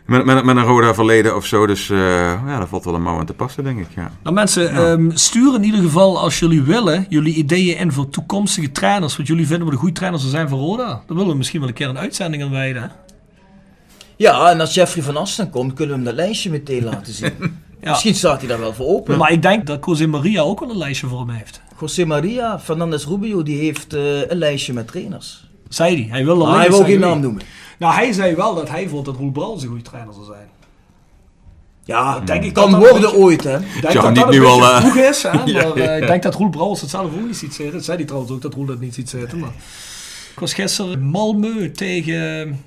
met, 0.05 0.25
met, 0.25 0.43
met 0.43 0.55
een 0.55 0.63
Roda 0.63 0.93
verleden 0.93 1.35
of 1.35 1.45
zo. 1.45 1.67
Dus 1.67 1.89
eh, 1.89 1.97
ja, 1.97 2.57
daar 2.57 2.67
valt 2.67 2.85
wel 2.85 2.95
een 2.95 3.01
mouw 3.01 3.19
aan 3.19 3.25
te 3.25 3.33
passen, 3.33 3.63
denk 3.63 3.79
ik. 3.79 3.87
Ja. 3.95 4.11
Nou 4.23 4.35
mensen, 4.35 4.69
ehm, 4.69 5.11
stuur 5.13 5.55
in 5.55 5.63
ieder 5.63 5.81
geval 5.81 6.19
als 6.19 6.39
jullie 6.39 6.61
willen 6.61 7.05
jullie 7.09 7.35
ideeën 7.35 7.77
in 7.77 7.91
voor 7.91 8.09
toekomstige 8.09 8.71
trainers. 8.71 9.17
Wat 9.17 9.27
jullie 9.27 9.47
vinden 9.47 9.63
wat 9.65 9.73
de 9.73 9.79
goede 9.79 9.95
trainers 9.95 10.23
er 10.23 10.29
zijn 10.29 10.49
voor 10.49 10.59
Roda. 10.59 11.03
Dan 11.07 11.15
willen 11.15 11.31
we 11.31 11.37
misschien 11.37 11.59
wel 11.59 11.69
een 11.69 11.75
keer 11.75 11.89
een 11.89 11.97
uitzending 11.97 12.43
aan 12.43 12.51
wijden. 12.51 12.91
Ja, 14.15 14.49
en 14.51 14.59
als 14.59 14.73
Jeffrey 14.73 15.03
van 15.03 15.17
Asten 15.17 15.49
komt, 15.49 15.73
kunnen 15.73 15.97
we 15.97 16.03
hem 16.03 16.15
dat 16.15 16.25
lijstje 16.25 16.49
meteen 16.49 16.83
laten 16.83 17.13
zien. 17.13 17.33
Ja. 17.83 17.89
Misschien 17.89 18.15
staat 18.15 18.39
hij 18.39 18.47
daar 18.47 18.59
wel 18.59 18.73
voor 18.73 18.85
open. 18.87 19.17
Maar 19.17 19.31
ik 19.31 19.41
denk 19.41 19.65
dat 19.67 19.85
José 19.85 20.07
Maria 20.07 20.41
ook 20.41 20.59
wel 20.59 20.69
een 20.69 20.77
lijstje 20.77 21.07
voor 21.07 21.19
hem 21.19 21.29
heeft. 21.29 21.61
José 21.79 22.05
Maria 22.05 22.59
Fernandez 22.59 23.05
Rubio, 23.05 23.43
die 23.43 23.57
heeft 23.57 23.93
eh, 23.93 24.29
een 24.29 24.37
lijstje 24.37 24.73
met 24.73 24.87
trainers. 24.87 25.43
Zei 25.69 25.95
hij. 25.95 26.07
Hij 26.09 26.25
wilde 26.25 26.39
Maar 26.43 26.49
alleen 26.49 26.61
hij 26.61 26.69
wil 26.77 26.83
geen 26.85 26.99
naam 26.99 27.19
noemen. 27.19 27.41
Nou, 27.79 27.93
hij 27.93 28.11
zei 28.11 28.35
wel 28.35 28.55
dat 28.55 28.69
hij 28.69 28.89
vond 28.89 29.05
dat 29.05 29.15
Roel 29.15 29.31
Brals 29.31 29.61
een 29.61 29.67
goede 29.67 29.83
trainer 29.83 30.13
zou 30.13 30.25
zijn. 30.25 30.47
Ja, 31.85 32.19
denk 32.19 32.43
ik 32.43 32.53
kan 32.53 32.71
dat 32.71 32.81
dat 32.81 32.81
een 32.81 32.89
worden 32.91 33.09
beetje- 33.11 33.25
ooit, 33.25 33.43
hè. 33.43 33.57
Ik 33.57 33.81
denk 33.81 33.93
Zou 33.93 34.03
dat 34.03 34.13
niet 34.13 34.23
dat 34.23 34.31
nu 34.33 34.45
al, 34.45 34.61
eh, 34.61 34.79
vroeg 34.79 34.95
is. 34.95 35.23
Hè? 35.23 35.33
Maar 35.33 35.47
Ja, 35.49 35.61
ja, 35.61 35.73
eh, 35.73 35.85
ja. 35.85 35.91
ik 35.93 36.07
denk 36.07 36.23
dat 36.23 36.35
Roel 36.35 36.49
Brouwers 36.49 36.81
het 36.81 36.89
zelf 36.89 37.05
ook 37.05 37.25
niet 37.25 37.37
ziet 37.37 37.53
zitten. 37.53 37.73
Dat 37.75 37.83
zei 37.85 37.97
hij 37.97 38.05
trouwens 38.05 38.31
ook, 38.33 38.41
dat 38.41 38.53
Roel 38.53 38.65
dat 38.65 38.79
niet 38.79 38.93
ziet 38.93 39.09
zitten. 39.09 39.39
Maar 39.39 39.51
ik 40.33 40.39
was 40.39 40.53
gisteren 40.53 40.91
in 40.91 41.11
Malmö 41.11 41.71
tegen... 41.71 42.59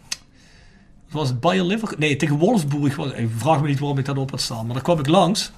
Was 1.16 1.28
het 1.28 1.40
Bayer 1.40 1.64
Leverkusen? 1.64 2.00
Nee, 2.00 2.16
tegen 2.16 2.36
Wolfsburg. 2.36 2.96
Was, 2.96 3.10
ik 3.12 3.28
vraag 3.36 3.60
me 3.60 3.66
niet 3.68 3.78
waarom 3.78 3.98
ik 3.98 4.04
dat 4.04 4.18
op 4.18 4.30
had 4.30 4.40
staan. 4.40 4.64
Maar 4.64 4.74
daar 4.74 4.82
kwam 4.84 4.98
ik 4.98 5.06
langs. 5.06 5.52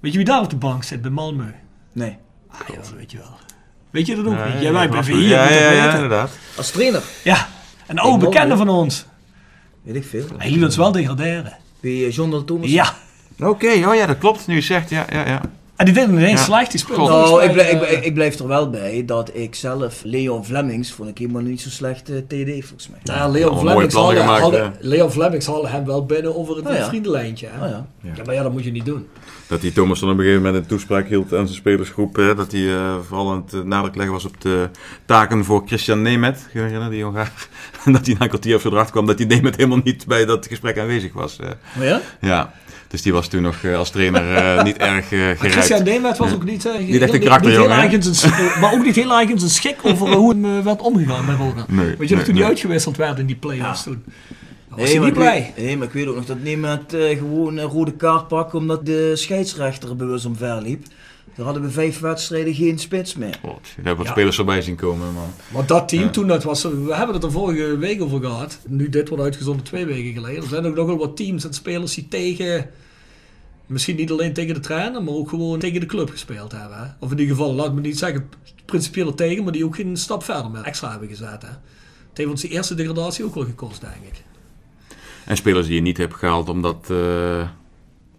Weet 0.00 0.12
je 0.12 0.18
wie 0.18 0.26
daar 0.26 0.42
op 0.42 0.50
de 0.50 0.56
bank 0.56 0.82
zit 0.84 1.02
bij 1.02 1.10
Malmö? 1.10 1.54
Nee. 1.92 2.16
Ah, 2.48 2.58
ja, 2.68 2.74
dat 2.74 2.92
weet 2.96 3.10
je 3.10 3.18
wel. 3.18 3.36
Weet 3.90 4.06
je 4.06 4.16
dat 4.16 4.26
ook 4.26 4.32
Ja, 4.32 4.44
niet? 4.52 4.62
Jij 4.62 4.72
wij 4.72 4.82
ja, 4.82 4.88
blijven 4.88 5.12
ja, 5.14 5.18
hier. 5.20 5.28
ja, 5.60 5.70
ja, 5.70 5.94
inderdaad. 5.94 6.30
Als 6.56 6.70
trainer, 6.70 7.02
Ja, 7.24 7.48
een 7.86 7.98
oude 7.98 8.24
bekende 8.24 8.56
van 8.56 8.68
ons. 8.68 9.04
weet 9.82 9.94
ik 9.96 10.04
veel. 10.04 10.26
Hij 10.36 10.50
liet 10.50 10.64
ons 10.64 10.76
wel 10.76 10.92
degraderen. 10.92 11.56
Bij 11.80 11.90
eh, 12.06 12.10
John 12.12 12.30
Del 12.30 12.44
Thomas. 12.44 12.70
Ja. 12.70 12.94
Oké, 13.40 13.66
oh 13.88 13.94
ja, 13.94 14.06
dat 14.06 14.18
klopt. 14.18 14.46
Nu 14.46 14.54
je 14.54 14.60
zegt, 14.60 14.90
ja, 14.90 15.06
ja, 15.12 15.26
ja. 15.26 15.40
En 15.76 15.84
die 15.84 15.94
deed 15.94 16.06
hem 16.06 16.16
ineens 16.18 16.40
Ja. 16.40 16.44
slecht. 16.46 16.70
Die 16.70 16.80
speelde 16.80 17.06
volgens 17.10 17.30
Nou, 17.30 17.42
ik, 17.44 17.52
blijf, 17.52 17.70
ik, 17.72 17.82
eh, 17.82 17.92
ik, 17.92 18.04
ik 18.04 18.14
blijf 18.14 18.38
er 18.38 18.46
wel 18.48 18.70
bij 18.70 19.02
dat 19.06 19.30
ik 19.34 19.54
zelf 19.54 20.00
Leon 20.04 20.44
Flemings 20.44 20.92
vond 20.92 21.08
ik 21.08 21.18
helemaal 21.18 21.42
niet 21.42 21.60
zo 21.60 21.68
slecht 21.70 22.10
eh, 22.10 22.16
TD 22.16 22.64
volgens 22.64 22.88
mij. 22.88 22.98
Nou, 23.04 23.32
Leon 23.32 23.58
Flemings 23.58 23.94
gemaakt, 23.94 24.70
Leon 24.80 25.10
Flemings 25.10 25.46
haalde 25.46 25.68
hem 25.68 25.84
wel 25.84 26.06
binnen 26.06 26.36
over 26.36 26.56
het 26.56 26.66
Oh 26.66 26.74
ja. 26.74 26.88
vriendenlijntje. 26.88 27.46
Hè? 27.50 27.64
Ah, 27.64 27.70
ja. 27.70 27.86
ja. 28.02 28.12
maar 28.24 28.34
ja, 28.34 28.42
dat 28.42 28.52
moet 28.52 28.64
je 28.64 28.70
niet 28.70 28.84
doen. 28.84 29.06
Dat 29.46 29.60
die 29.60 29.72
Thomas 29.72 30.00
dan 30.00 30.08
op 30.10 30.14
een 30.18 30.22
gegeven 30.24 30.42
moment 30.44 30.62
een 30.62 30.68
toespraak 30.68 31.08
hield 31.08 31.34
aan 31.34 31.44
zijn 31.46 31.58
spelersgroep. 31.58 32.16
Hè, 32.16 32.34
dat 32.34 32.52
hij 32.52 32.74
eh, 32.74 32.94
vooral 33.06 33.30
aan 33.32 33.44
het 33.50 33.64
nadruk 33.64 33.94
leggen 33.94 34.14
was 34.14 34.24
op 34.24 34.40
de 34.40 34.68
taken 35.04 35.44
voor 35.44 35.62
Christian 35.66 36.02
Nemet. 36.02 36.46
Je 36.52 36.58
herinneren, 36.58 36.90
die 36.90 37.04
Hongaar? 37.04 37.32
En 37.84 37.92
dat 37.96 38.06
hij 38.06 38.14
na 38.14 38.20
een 38.22 38.28
kwartier 38.28 38.54
of 38.56 38.60
zo 38.60 38.68
erachter 38.68 38.92
kwam 38.92 39.06
dat 39.06 39.16
die 39.16 39.26
Nemet 39.26 39.56
helemaal 39.56 39.80
niet 39.84 40.06
bij 40.06 40.24
dat 40.24 40.46
gesprek 40.46 40.78
aanwezig 40.78 41.12
was. 41.12 41.38
Oh 41.78 41.84
ja? 41.84 42.00
ja, 42.20 42.52
dus 42.88 43.02
die 43.02 43.12
was 43.12 43.28
toen 43.28 43.42
nog 43.42 43.62
eh, 43.62 43.76
als 43.76 43.90
trainer 43.90 44.34
eh, 44.34 44.64
niet 44.68 44.76
erg 44.76 45.04
eh 45.04 45.18
gereikt. 45.18 45.40
Christian 45.40 45.84
Demet 45.84 46.18
was 46.18 46.32
ook 46.32 46.44
niet, 46.44 46.68
Niet 46.78 47.00
echt 47.00 47.12
een 47.12 47.20
karakterjongen, 47.20 48.00
maar 48.60 48.72
ook 48.72 48.84
niet 48.84 48.94
heel 48.94 49.18
erg 49.18 49.30
in 49.30 49.38
zijn 49.38 49.50
schik 49.50 49.76
over 49.82 50.08
hoe 50.12 50.30
hem 50.30 50.62
werd 50.64 50.80
omgegaan 50.80 51.24
met 51.24 51.36
Roda. 51.36 51.64
Nee, 51.68 51.86
Weet 51.86 51.96
je 51.96 52.04
nee, 52.04 52.14
nog 52.14 52.24
toen 52.24 52.34
nee. 52.34 52.42
hij 52.42 52.50
uitgewisseld 52.50 52.96
werd 52.96 53.18
in 53.18 53.26
die 53.26 53.36
play-offs 53.36 53.82
toen? 53.82 54.04
Was 54.68 54.78
Nee, 54.78 54.94
maar 54.98 55.08
niet 55.08 55.16
ik 55.16 55.22
blij. 55.22 55.52
weet, 55.56 55.64
nee, 55.64 55.76
maar 55.76 55.86
ik 55.86 55.92
weet 55.92 56.06
ook 56.06 56.14
nog 56.14 56.24
dat 56.24 56.36
eh 56.92 57.18
gewoon 57.18 57.56
een 57.56 57.68
rode 57.68 57.92
kaart 57.92 58.28
pakken 58.28 58.58
omdat 58.58 58.86
de 58.86 59.12
scheidsrechter 59.14 59.96
bewust 59.96 60.26
omver 60.26 60.62
liep. 60.62 60.86
Daar 61.36 61.44
hadden 61.44 61.62
we 61.62 61.70
vijf 61.70 62.00
wedstrijden 62.00 62.54
geen 62.54 62.78
spits 62.78 63.14
meer. 63.14 63.38
God, 63.42 63.62
daar 63.62 63.74
hebben 63.74 63.96
wat 63.96 64.06
Ja. 64.06 64.12
spelers 64.12 64.36
voorbij 64.36 64.62
zien 64.62 64.76
komen, 64.76 65.12
man. 65.12 65.30
Maar 65.52 65.66
dat 65.66 65.88
team 65.88 66.02
Ja. 66.02 66.10
toen, 66.10 66.26
dat 66.26 66.42
was, 66.44 66.62
we 66.62 66.94
hebben 66.94 67.14
het 67.14 67.24
er 67.24 67.30
vorige 67.32 67.78
week 67.78 68.02
over 68.02 68.20
gehad. 68.20 68.58
Nu 68.66 68.88
dit 68.88 69.08
wordt 69.08 69.24
uitgezonden 69.24 69.64
twee 69.64 69.84
weken 69.86 70.12
geleden. 70.12 70.42
Er 70.42 70.48
zijn 70.48 70.66
ook 70.66 70.74
nog 70.74 70.86
wel 70.86 70.98
wat 70.98 71.16
teams 71.16 71.44
en 71.44 71.54
spelers 71.54 71.94
die 71.94 72.08
tegen, 72.08 72.70
misschien 73.66 73.96
niet 73.96 74.10
alleen 74.10 74.32
tegen 74.32 74.54
de 74.54 74.60
trainer, 74.60 75.02
maar 75.02 75.14
ook 75.14 75.28
gewoon 75.28 75.58
tegen 75.58 75.80
de 75.80 75.86
club 75.86 76.10
gespeeld 76.10 76.52
hebben. 76.52 76.78
Hè? 76.78 76.84
Of 76.98 77.10
in 77.12 77.18
ieder 77.18 77.36
geval, 77.36 77.54
laat 77.54 77.74
me 77.74 77.80
niet 77.80 77.98
zeggen 77.98 78.28
principieel 78.64 79.14
tegen, 79.14 79.42
maar 79.44 79.52
die 79.52 79.64
ook 79.64 79.76
geen 79.76 79.96
stap 79.96 80.24
verder 80.24 80.50
met 80.50 80.62
extra 80.64 80.90
hebben 80.90 81.08
gezet. 81.08 81.42
Hè? 81.42 81.48
Het 82.08 82.24
heeft 82.24 82.30
ons 82.30 82.40
die 82.40 82.50
eerste 82.50 82.74
degradatie 82.74 83.24
ook 83.24 83.34
wel 83.34 83.44
gekost, 83.44 83.80
denk 83.80 83.94
ik. 84.12 84.22
En 85.24 85.36
spelers 85.36 85.66
die 85.66 85.74
je 85.74 85.80
niet 85.80 85.96
hebt 85.96 86.14
gehaald 86.14 86.48
omdat 86.48 86.90
eh, 86.90 87.48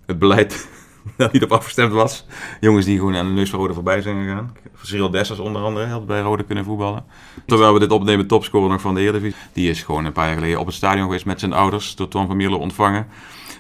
het 0.06 0.20
beleid 0.20 0.68
daar 1.18 1.30
niet 1.32 1.44
op 1.44 1.52
afgestemd 1.52 1.92
was. 1.92 2.26
Jongens 2.60 2.86
die 2.86 2.98
gewoon 2.98 3.16
aan 3.16 3.28
de 3.28 3.32
neus 3.32 3.50
van 3.50 3.60
Rode 3.60 3.74
voorbij 3.74 4.02
zijn 4.02 4.24
gegaan. 4.24 4.56
Cyril 4.82 5.10
Dessers 5.10 5.40
onder 5.40 5.62
andere 5.62 5.86
had 5.86 6.06
bij 6.06 6.22
Rode 6.22 6.44
kunnen 6.44 6.64
voetballen. 6.64 7.06
Terwijl 7.46 7.74
we 7.74 7.80
dit 7.80 7.92
opnemen, 7.92 8.28
topscorer 8.28 8.70
nog 8.70 8.82
van 8.82 8.96
de 8.96 9.02
Eredivisie. 9.02 9.38
Die 9.54 9.70
is 9.70 9.84
gewoon 9.84 10.06
een 10.06 10.12
paar 10.12 10.26
jaar 10.26 10.36
geleden 10.36 10.60
op 10.60 10.66
het 10.66 10.76
stadion 10.76 11.06
geweest 11.06 11.26
met 11.26 11.40
zijn 11.40 11.54
ouders. 11.54 11.96
Door 11.96 12.08
Tom 12.08 12.28
van 12.28 12.38
Mierlo 12.38 12.58
ontvangen. 12.58 13.08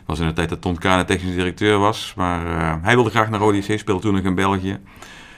was 0.05 0.19
in 0.19 0.27
de 0.27 0.33
tijd 0.33 0.49
dat 0.49 0.61
Ton 0.61 0.77
Kane 0.77 1.05
technisch 1.05 1.35
directeur 1.35 1.77
was. 1.77 2.13
Maar 2.15 2.45
eh, 2.45 2.75
hij 2.81 2.95
wilde 2.95 3.09
graag 3.09 3.29
naar 3.29 3.39
Rode 3.39 3.57
JC, 3.57 3.79
speelde 3.79 4.01
toen 4.01 4.13
nog 4.13 4.23
in 4.23 4.35
België. 4.35 4.79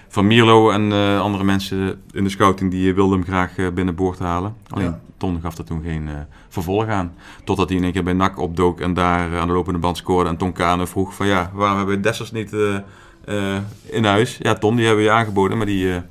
Van 0.09 0.27
Mierlo 0.27 0.71
en 0.71 0.91
eh, 0.91 1.21
andere 1.21 1.43
mensen 1.43 2.01
in 2.11 2.23
de 2.23 2.29
scouting 2.29 2.71
die 2.71 2.93
wilden 2.93 3.17
hem 3.19 3.27
graag 3.27 3.57
eh, 3.57 3.67
binnenboord 3.73 4.19
halen. 4.19 4.55
Alleen 4.69 4.85
Ja. 4.85 4.99
Ton 5.17 5.39
gaf 5.41 5.57
er 5.57 5.63
toen 5.63 5.81
geen 5.83 6.07
eh, 6.07 6.13
vervolg 6.49 6.87
aan. 6.87 7.13
Totdat 7.43 7.67
hij 7.69 7.77
in 7.77 7.83
één 7.83 7.91
keer 7.93 8.03
bij 8.03 8.13
NAC 8.13 8.39
opdook 8.39 8.79
en 8.79 8.93
daar 8.93 9.33
eh, 9.33 9.39
aan 9.39 9.47
de 9.47 9.53
lopende 9.53 9.79
band 9.79 9.97
scoorde. 9.97 10.29
En 10.29 10.37
Ton 10.37 10.51
Kane 10.51 10.87
vroeg 10.87 11.13
van 11.13 11.27
ja, 11.27 11.51
waarom 11.53 11.77
hebben 11.77 11.95
we 11.95 12.01
Dessers 12.01 12.31
niet 12.31 12.53
eh, 12.53 12.75
eh, 13.25 13.61
in 13.83 14.05
huis? 14.05 14.37
Ja, 14.41 14.53
Ton, 14.53 14.75
die 14.75 14.85
hebben 14.85 15.03
we 15.03 15.09
je 15.09 15.15
aangeboden, 15.17 15.57
maar 15.57 15.65
die... 15.65 16.01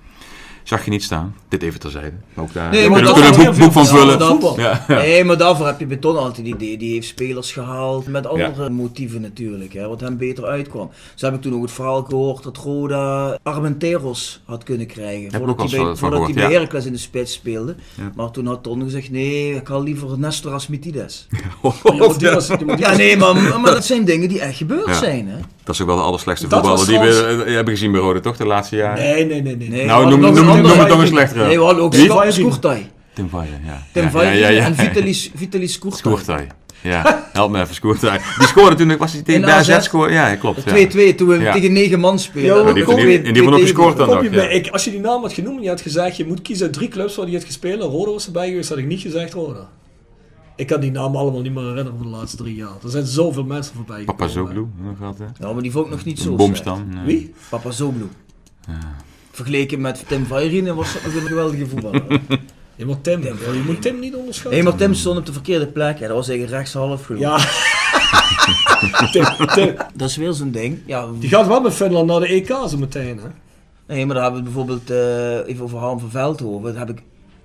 Zag 0.68 0.84
je 0.84 0.90
niet 0.90 1.02
staan. 1.02 1.34
Dit 1.48 1.62
even 1.62 1.80
terzijde. 1.80 2.16
Ook 2.36 2.52
daar 2.52 2.70
Nee, 2.70 2.90
kunnen 2.90 3.14
we 3.14 3.24
een 3.24 3.44
boek, 3.44 3.56
boek 3.58 3.72
van 3.72 3.86
vullen. 3.86 4.18
dat-. 4.18 4.54
Ja, 4.56 4.84
ja. 4.88 4.96
Nee, 4.96 5.24
maar 5.24 5.36
daarvoor 5.36 5.66
heb 5.66 5.80
je 5.80 5.86
Beton 5.86 6.18
altijd 6.18 6.46
idee. 6.46 6.76
Die 6.78 6.92
heeft 6.92 7.06
spelers 7.06 7.52
gehaald 7.52 8.06
met 8.06 8.26
andere 8.26 8.70
motieven 8.70 9.20
natuurlijk, 9.20 9.72
hè, 9.72 9.88
wat 9.88 10.00
hem 10.00 10.16
beter 10.16 10.44
uitkwam. 10.44 10.90
Zo 11.14 11.26
heb 11.26 11.34
ik 11.34 11.40
toen 11.40 11.54
ook 11.54 11.62
het 11.62 11.70
verhaal 11.70 12.02
gehoord 12.02 12.42
dat 12.42 12.56
Roda 12.56 13.38
Armenteros 13.42 14.40
had 14.44 14.64
kunnen 14.64 14.86
krijgen. 14.86 15.32
Voordat 15.32 15.70
hij 15.70 15.84
bij, 15.84 15.96
voordat 15.96 16.24
hij 16.24 16.32
bij. 16.32 16.52
Heracles 16.52 16.86
in 16.86 16.92
de 16.92 16.98
spits 16.98 17.32
speelde. 17.32 17.74
Maar 18.14 18.30
toen 18.30 18.46
had 18.46 18.62
Ton 18.62 18.82
gezegd, 18.82 19.10
nee, 19.10 19.54
ik 19.54 19.68
haal 19.68 19.82
liever 19.82 20.18
Nestor 20.18 20.52
Asmitides. 20.52 21.26
Ja, 22.18 22.40
Ja, 22.76 22.96
nee, 22.96 23.16
maar, 23.16 23.60
maar 23.60 23.72
dat 23.74 23.84
zijn 23.84 24.04
dingen 24.04 24.28
die 24.28 24.40
echt 24.40 24.56
gebeurd 24.56 24.96
zijn, 24.96 25.28
hè. 25.28 25.36
Dat 25.68 25.76
is 25.76 25.82
ook 25.82 25.88
wel 25.88 25.96
de 25.96 26.02
allerslechtste 26.02 26.46
Dat 26.48 26.58
voetballer 26.66 26.86
die 26.86 26.98
we 26.98 27.44
eh, 27.46 27.54
hebben 27.54 27.74
gezien 27.74 27.92
bij 27.92 28.00
Rode, 28.00 28.20
toch? 28.20 28.36
De 28.36 28.46
laatste 28.46 28.76
jaren. 28.76 29.04
Nee, 29.04 29.24
nee, 29.24 29.42
nee, 29.42 29.56
nee. 29.56 29.68
Nee, 29.68 29.84
Nou, 29.84 30.08
noem- 30.10 30.20
noem- 30.20 30.34
noem 30.34 30.64
het 30.78 30.88
nog 30.88 31.00
een 31.00 31.06
slechtere. 31.06 31.46
Nee, 31.46 31.58
we 31.58 31.64
hadden 31.64 31.84
ook 31.84 31.94
Skoertai. 32.30 32.90
Tim 33.14 33.28
Vajen, 33.28 33.60
ja. 33.66 33.82
Tim 33.92 34.02
ja, 34.02 34.10
Vajen 34.10 34.32
ja, 34.32 34.38
ja, 34.38 34.48
ja. 34.48 34.64
en 34.64 34.74
Vitalis, 34.74 35.30
Vitalis. 35.34 35.78
Ja, 36.82 37.02
help 37.32 37.50
me 37.50 37.60
even, 37.62 37.74
Skoertij. 37.74 38.20
Die 38.38 38.46
scoorde 38.46 38.76
toen, 38.76 38.96
was 38.96 39.12
hij 39.12 39.22
tegen 39.22 39.44
AZ 39.44 39.70
AZ? 39.70 39.84
scoorde? 39.84 40.12
Ja, 40.12 40.34
klopt. 40.34 40.62
Ja. 40.64 40.86
2-2 40.86 41.14
toen 41.14 41.28
we 41.28 41.38
Ja. 41.38 41.52
tegen 41.52 41.72
negen 41.72 42.00
man 42.00 42.18
spelen. 42.18 42.66
Ja, 42.66 42.72
die 42.72 42.84
in 42.86 42.96
die- 42.96 43.22
in 43.22 43.32
die 43.34 43.42
van 43.42 43.54
ook 43.54 43.60
gescoord 43.60 43.96
dan 43.96 44.08
nog. 44.08 44.22
ik, 44.22 44.68
als 44.68 44.84
je 44.84 44.90
die 44.90 45.00
naam 45.00 45.22
had 45.22 45.32
genoemd 45.32 45.56
en 45.56 45.62
je 45.62 45.68
had 45.68 45.80
gezegd 45.80 46.16
je 46.16 46.26
moet 46.26 46.42
kiezen 46.42 46.66
uit 46.66 46.74
drie 46.74 46.88
clubs 46.88 47.16
waar 47.16 47.24
die 47.24 47.34
heeft 47.34 47.46
gespeeld 47.46 47.80
en 47.80 47.86
Roda 47.88 48.10
was 48.10 48.26
erbij 48.26 48.48
geweest, 48.48 48.68
had 48.68 48.78
ik 48.78 48.86
niet 48.86 49.00
gezegd 49.00 49.32
Roda. 49.32 49.68
Ik 50.58 50.66
kan 50.66 50.80
die 50.80 50.90
naam 50.90 51.16
allemaal 51.16 51.40
niet 51.40 51.52
meer 51.52 51.62
herinneren 51.62 51.98
van 51.98 52.10
de 52.10 52.16
laatste 52.16 52.36
drie 52.36 52.54
jaar. 52.54 52.72
Er 52.82 52.90
zijn 52.90 53.06
zoveel 53.06 53.44
mensen 53.44 53.74
voorbij 53.74 54.04
Papa 54.04 54.26
gekomen. 54.28 54.54
Zoglu, 54.54 54.68
nog 54.82 54.96
gehad, 54.96 55.18
hè? 55.18 55.24
Ja, 55.46 55.52
maar 55.52 55.62
die 55.62 55.70
vond 55.72 55.84
ik 55.86 55.90
nog 55.90 56.04
niet 56.04 56.20
zo 56.20 56.34
bomstam. 56.34 56.88
nee. 56.88 57.04
Wie? 57.04 57.34
Papa 57.50 57.70
Zoglu. 57.70 58.08
Vergeleken 59.30 59.80
met 59.80 60.04
Tim 60.08 60.26
Vairinen 60.26 60.76
was 60.76 60.92
dat 60.92 61.04
nog 61.04 61.14
een 61.14 61.26
geweldige 61.26 61.66
voetballer. 61.66 62.04
Ja, 62.76 62.86
maar 62.86 63.00
Tim, 63.00 63.22
je 63.22 63.62
moet 63.66 63.82
Tim 63.82 63.98
niet 63.98 64.14
onderschatten. 64.14 64.52
Nee, 64.52 64.62
maar 64.62 64.74
Tim 64.74 64.94
stond 64.94 65.18
op 65.18 65.26
de 65.26 65.32
verkeerde 65.32 65.66
plek. 65.66 65.98
Ja, 65.98 66.06
dat 66.06 66.16
was 66.16 66.28
eigenlijk 66.28 66.58
rechtshalf 66.58 67.04
geloof. 67.04 67.20
Ja. 67.20 67.38
Tim, 69.12 69.24
Tim, 69.54 69.74
Dat 69.94 70.08
is 70.08 70.16
weer 70.16 70.32
zo'n 70.32 70.50
ding. 70.50 70.78
Ja, 70.86 71.06
die 71.18 71.28
gaat 71.28 71.46
wel 71.46 71.60
met 71.60 71.72
Finland 71.74 72.06
naar 72.06 72.20
de 72.20 72.26
EK 72.26 72.46
zo 72.46 72.76
meteen, 72.78 73.18
hè? 73.18 73.28
nee, 73.94 74.06
maar 74.06 74.14
daar 74.14 74.24
hebben 74.24 74.42
we 74.44 74.50
bijvoorbeeld 74.50 74.90
eh, 74.90 75.48
even 75.48 75.64
over 75.64 75.78
Harm 75.78 75.98
van 76.00 76.10
Veldhoven. 76.10 76.62
Dat 76.74 76.86
heb 76.86 76.90
ik 76.98 77.02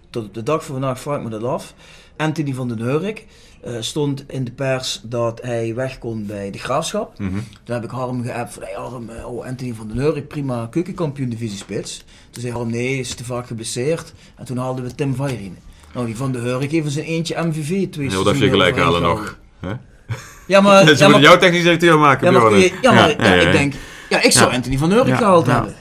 tot 0.10 0.26
op 0.26 0.34
de 0.34 0.44
dag 0.44 0.66
van 0.66 0.76
vandaag 0.76 1.00
vraag 1.00 1.18
ik 1.18 1.24
me 1.24 1.30
dat 1.30 1.44
af. 1.44 1.74
Anthony 2.18 2.54
van 2.54 2.68
den 2.68 2.80
Hurk 2.80 3.26
eh, 3.64 3.74
stond 3.80 4.24
in 4.28 4.44
de 4.44 4.52
pers 4.52 5.02
dat 5.04 5.42
hij 5.42 5.76
weg 5.76 5.98
kon 5.98 6.26
bij 6.26 6.52
de 6.52 6.58
Graafschap. 6.58 7.20
Mhm. 7.20 7.32
Toen 7.64 7.76
heb 7.76 7.84
ik 7.84 7.90
Harm 7.90 8.24
geappt 8.24 8.54
van, 8.54 8.64
hey 8.64 8.74
Harm, 8.74 9.10
eh, 9.10 9.26
oh 9.26 9.46
Anthony 9.46 9.74
van 9.74 9.88
den 9.88 9.98
Hurk, 9.98 10.28
prima 10.28 10.68
keukenkampioen 10.72 11.30
divisie 11.30 11.58
spits. 11.58 12.04
Toen 12.30 12.42
zei 12.42 12.54
Harm, 12.54 12.72
nee, 12.72 13.00
is 13.00 13.16
te 13.16 13.24
vaak 13.24 13.48
geblesseerd. 13.48 14.14
En 14.36 14.46
toen 14.46 14.58
haalden 14.58 14.84
we 14.84 14.96
Tim 14.96 15.16
Vairinen. 15.16 15.58
Nou, 15.94 16.06
die 16.06 16.16
van 16.16 16.32
den 16.32 16.42
Hurk 16.42 16.72
even 16.72 16.92
zijn 16.92 17.06
eentje 17.06 17.44
MVV 17.44 17.90
twee 17.90 18.10
Heel 18.10 18.24
dat 18.24 18.38
je 18.38 18.50
gelijk 18.50 18.78
halen 18.78 19.02
nog. 19.02 19.38
Hè? 19.60 19.74
Ja, 20.48 20.62
maar, 20.62 20.88
Ze 20.88 20.96
ja, 20.98 21.08
maar, 21.10 21.22
jouw 21.22 21.38
technisch 21.38 21.64
directeur 21.64 22.00
maken, 22.00 22.32
ja, 22.32 22.40
maar, 22.40 22.52
ja, 22.52 22.70
ja, 22.82 23.06
ik 23.08 23.44
ja. 23.44 23.52
denk, 23.52 23.74
ja, 24.10 24.22
ik 24.22 24.32
zou 24.32 24.50
Ja. 24.50 24.56
Anthony 24.56 24.78
van 24.78 24.90
Ja, 24.90 25.16
gehaald 25.16 25.46
ja. 25.46 25.54
hebben. 25.54 25.76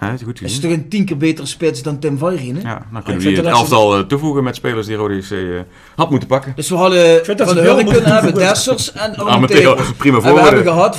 Ja, 0.00 0.12
is 0.12 0.22
goed 0.22 0.38
Hij 0.40 0.48
is 0.48 0.60
toch 0.60 0.70
een 0.70 0.88
tien 0.88 1.04
keer 1.04 1.16
betere 1.16 1.46
spits 1.46 1.82
dan 1.82 1.98
Tim 1.98 2.18
Vairinen? 2.18 2.62
Ja, 2.62 2.86
dan 2.90 2.98
Ik 2.98 3.04
kunnen 3.04 3.22
we 3.22 3.28
het 3.30 3.44
ze- 3.44 3.50
elftal 3.50 3.96
eh, 3.96 4.02
toevoegen 4.04 4.44
met 4.44 4.56
spelers 4.56 4.86
die 4.86 4.96
Rode 4.96 5.14
JC 5.16 5.30
eh, 5.30 5.60
had 5.96 6.10
moeten 6.10 6.28
pakken. 6.28 6.52
Dus 6.56 6.68
we 6.68 6.74
hadden 6.76 7.24
van 7.46 7.54
de 7.54 7.62
kunnen 7.84 8.12
hebben. 8.12 8.34
Dessers 8.34 8.92
en 8.92 9.16
Armenteros, 9.16 9.28
Armenteros. 9.28 9.92
prima 9.96 10.16
En 10.16 10.34
we 10.34 10.40
hebben 10.40 10.62
gehad 10.64 10.96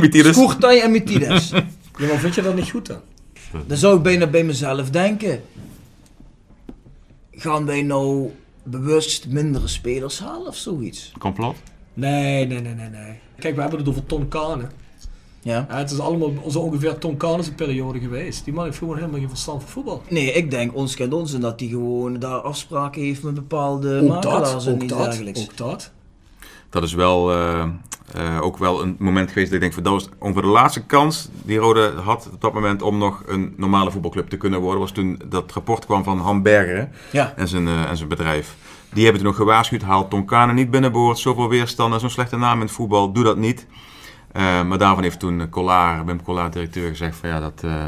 Mitides. 0.00 0.32
Skoertai 0.36 0.80
en 0.80 0.90
Mitides. 0.90 1.50
Ja, 1.98 2.06
maar 2.08 2.18
vind 2.18 2.34
je 2.34 2.42
dat 2.42 2.54
niet 2.54 2.70
goed 2.70 2.86
dan? 2.86 3.00
Dan 3.66 3.76
zou 3.76 3.96
ik 3.96 4.02
bijna 4.02 4.26
bij 4.26 4.44
mezelf 4.44 4.90
denken. 4.90 5.40
Gaan 7.32 7.66
wij 7.66 7.82
nou 7.82 8.30
bewust 8.62 9.26
mindere 9.28 9.68
spelers 9.68 10.18
halen 10.20 10.46
of 10.46 10.56
zoiets? 10.56 11.12
Complot. 11.18 11.56
Nee, 11.94 12.46
nee, 12.46 12.60
nee, 12.60 12.74
nee, 12.74 12.88
nee. 12.88 13.18
Kijk, 13.38 13.54
we 13.54 13.60
hebben 13.60 13.78
het 13.78 13.88
over 13.88 14.06
Ton 14.06 14.28
Kane. 14.28 14.66
Ja. 15.44 15.66
Ja, 15.68 15.76
het 15.76 15.90
is 15.90 15.98
allemaal 15.98 16.30
zo 16.50 16.58
ongeveer 16.58 16.96
Kane's 17.16 17.50
periode 17.50 17.98
geweest. 17.98 18.44
Die 18.44 18.54
man 18.54 18.64
heeft 18.64 18.78
gewoon 18.78 18.96
helemaal 18.96 19.18
geen 19.18 19.28
verstand 19.28 19.62
van 19.62 19.70
voetbal. 19.70 20.02
Nee, 20.08 20.32
ik 20.32 20.50
denk 20.50 20.74
ons 20.76 20.94
kent 20.94 21.12
ons 21.12 21.34
en 21.34 21.40
dat 21.40 21.60
hij 21.60 21.68
gewoon 21.68 22.18
daar 22.18 22.40
afspraken 22.40 23.02
heeft 23.02 23.22
met 23.22 23.34
bepaalde 23.34 24.00
Ook 24.02 24.08
makelaars 24.08 24.50
dat, 24.52 24.66
en 24.66 24.72
ook 24.74 24.82
iets 24.82 24.92
dat, 24.92 25.04
dergelijks. 25.04 25.40
ook 25.42 25.56
dat. 25.56 25.90
Dat 26.70 26.82
is 26.82 26.94
wel, 26.94 27.32
eh, 27.32 27.62
eh, 28.14 28.40
ook 28.42 28.58
wel 28.58 28.82
een 28.82 28.96
moment 28.98 29.28
geweest 29.28 29.46
dat 29.46 29.54
ik 29.54 29.60
denk, 29.60 29.72
van, 29.72 29.82
dat 29.82 29.92
was 29.92 30.08
ongeveer 30.18 30.42
de 30.42 30.48
laatste 30.48 30.84
kans 30.86 31.28
die 31.42 31.58
Rode 31.58 31.92
had 32.04 32.28
op 32.32 32.40
dat 32.40 32.52
moment 32.52 32.82
om 32.82 32.98
nog 32.98 33.22
een 33.26 33.54
normale 33.56 33.90
voetbalclub 33.90 34.28
te 34.28 34.36
kunnen 34.36 34.60
worden. 34.60 34.80
Was 34.80 34.92
toen 34.92 35.20
dat 35.28 35.52
rapport 35.52 35.84
kwam 35.86 36.04
van 36.04 36.18
Hamberger 36.18 36.88
Ja. 37.12 37.32
en 37.36 37.48
zijn, 37.48 37.66
eh, 37.68 37.90
en 37.90 37.96
zijn 37.96 38.08
bedrijf. 38.08 38.56
Die 38.92 39.02
hebben 39.04 39.22
toen 39.22 39.30
nog 39.30 39.40
gewaarschuwd, 39.40 39.82
haal 39.82 40.08
Tonkane 40.08 40.52
niet 40.52 40.70
binnenboord, 40.70 41.18
zoveel 41.18 41.48
weerstand 41.48 41.94
en 41.94 42.00
zo'n 42.00 42.10
slechte 42.10 42.36
naam 42.36 42.54
in 42.54 42.66
het 42.66 42.74
voetbal, 42.74 43.12
doe 43.12 43.24
dat 43.24 43.36
niet. 43.36 43.66
Eh, 44.32 44.64
maar 44.64 44.78
daarvan 44.78 45.02
heeft 45.02 45.18
toen 45.18 45.48
Collard, 45.48 46.04
Wim 46.06 46.22
Collard, 46.22 46.52
directeur, 46.52 46.88
gezegd 46.88 47.16
van 47.16 47.28
ja, 47.28 47.40
dat, 47.40 47.60
eh, 47.64 47.86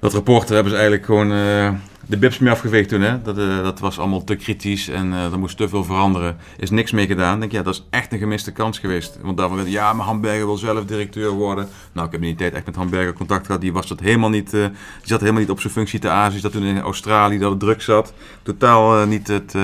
dat 0.00 0.12
rapport 0.12 0.48
hebben 0.48 0.70
ze 0.70 0.78
eigenlijk 0.78 1.04
gewoon 1.06 1.32
eh, 1.32 1.72
de 2.06 2.16
bips 2.16 2.38
mee 2.38 2.52
afgeveegd 2.52 2.88
toen. 2.88 3.00
Hè? 3.00 3.22
Dat, 3.22 3.36
dat 3.64 3.80
was 3.80 3.98
allemaal 3.98 4.24
te 4.24 4.36
kritisch 4.36 4.88
en 4.88 5.12
er 5.12 5.38
moest 5.38 5.56
te 5.56 5.68
veel 5.68 5.84
veranderen. 5.84 6.36
Is 6.56 6.70
niks 6.70 6.92
mee 6.92 7.06
gedaan. 7.06 7.40
Denk 7.40 7.52
ja, 7.52 7.62
dat 7.62 7.74
is 7.74 7.86
echt 7.90 8.12
een 8.12 8.18
gemiste 8.18 8.52
kans 8.52 8.78
geweest. 8.78 9.18
Want 9.22 9.36
daarvan 9.36 9.56
werd 9.56 9.70
ja, 9.70 9.92
maar 9.92 10.06
Hamburger 10.06 10.46
wil 10.46 10.56
zelf 10.56 10.84
directeur 10.84 11.30
worden. 11.30 11.68
Nou, 11.92 12.06
ik 12.06 12.12
heb 12.12 12.20
in 12.20 12.26
die 12.26 12.36
tijd 12.36 12.54
echt 12.54 12.66
met 12.66 12.76
Hamburger 12.76 13.12
contact 13.12 13.46
gehad. 13.46 13.60
Die 13.60 13.72
was 13.72 13.88
dat 13.88 14.00
helemaal 14.00 14.30
niet, 14.30 14.50
die 14.50 14.70
zat 15.02 15.20
helemaal 15.20 15.40
niet 15.40 15.50
op 15.50 15.60
zijn 15.60 15.72
functie 15.72 15.98
te 15.98 16.08
Azië. 16.08 16.32
Die 16.32 16.40
zat 16.40 16.52
toen 16.52 16.62
in 16.62 16.80
Australië, 16.80 17.38
dat 17.38 17.50
het 17.50 17.60
druk 17.60 17.82
zat. 17.82 18.12
Totaal 18.42 19.06
niet 19.06 19.28
het... 19.28 19.54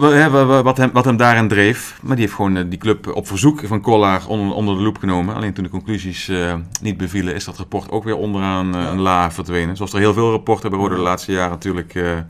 wat, 0.00 0.30
wat, 0.30 0.62
wat, 0.62 0.76
hem, 0.76 0.90
wat 0.92 1.04
hem 1.04 1.16
daarin 1.16 1.48
dreef. 1.48 1.98
Maar 2.02 2.16
die 2.16 2.24
heeft 2.24 2.36
gewoon 2.36 2.56
eh, 2.56 2.64
die 2.68 2.78
club 2.78 3.06
op 3.14 3.26
verzoek 3.26 3.60
van 3.64 3.80
Collard 3.80 4.26
onder, 4.26 4.56
onder 4.56 4.76
de 4.76 4.82
loep 4.82 4.98
genomen. 4.98 5.34
Alleen 5.34 5.52
toen 5.52 5.64
de 5.64 5.70
conclusies 5.70 6.28
eh, 6.28 6.54
niet 6.82 6.96
bevielen, 6.96 7.34
is 7.34 7.44
dat 7.44 7.56
rapport 7.56 7.90
ook 7.90 8.04
weer 8.04 8.16
onderaan 8.16 8.76
eh, 8.76 8.82
een 8.82 9.00
la 9.00 9.30
verdwenen. 9.30 9.76
Zoals 9.76 9.92
er 9.92 9.98
heel 9.98 10.12
veel 10.12 10.30
rapporten 10.30 10.70
bij 10.70 10.78
Rode 10.78 10.94
de 10.94 11.00
laatste 11.00 11.32
jaren 11.32 11.50
natuurlijk 11.50 12.24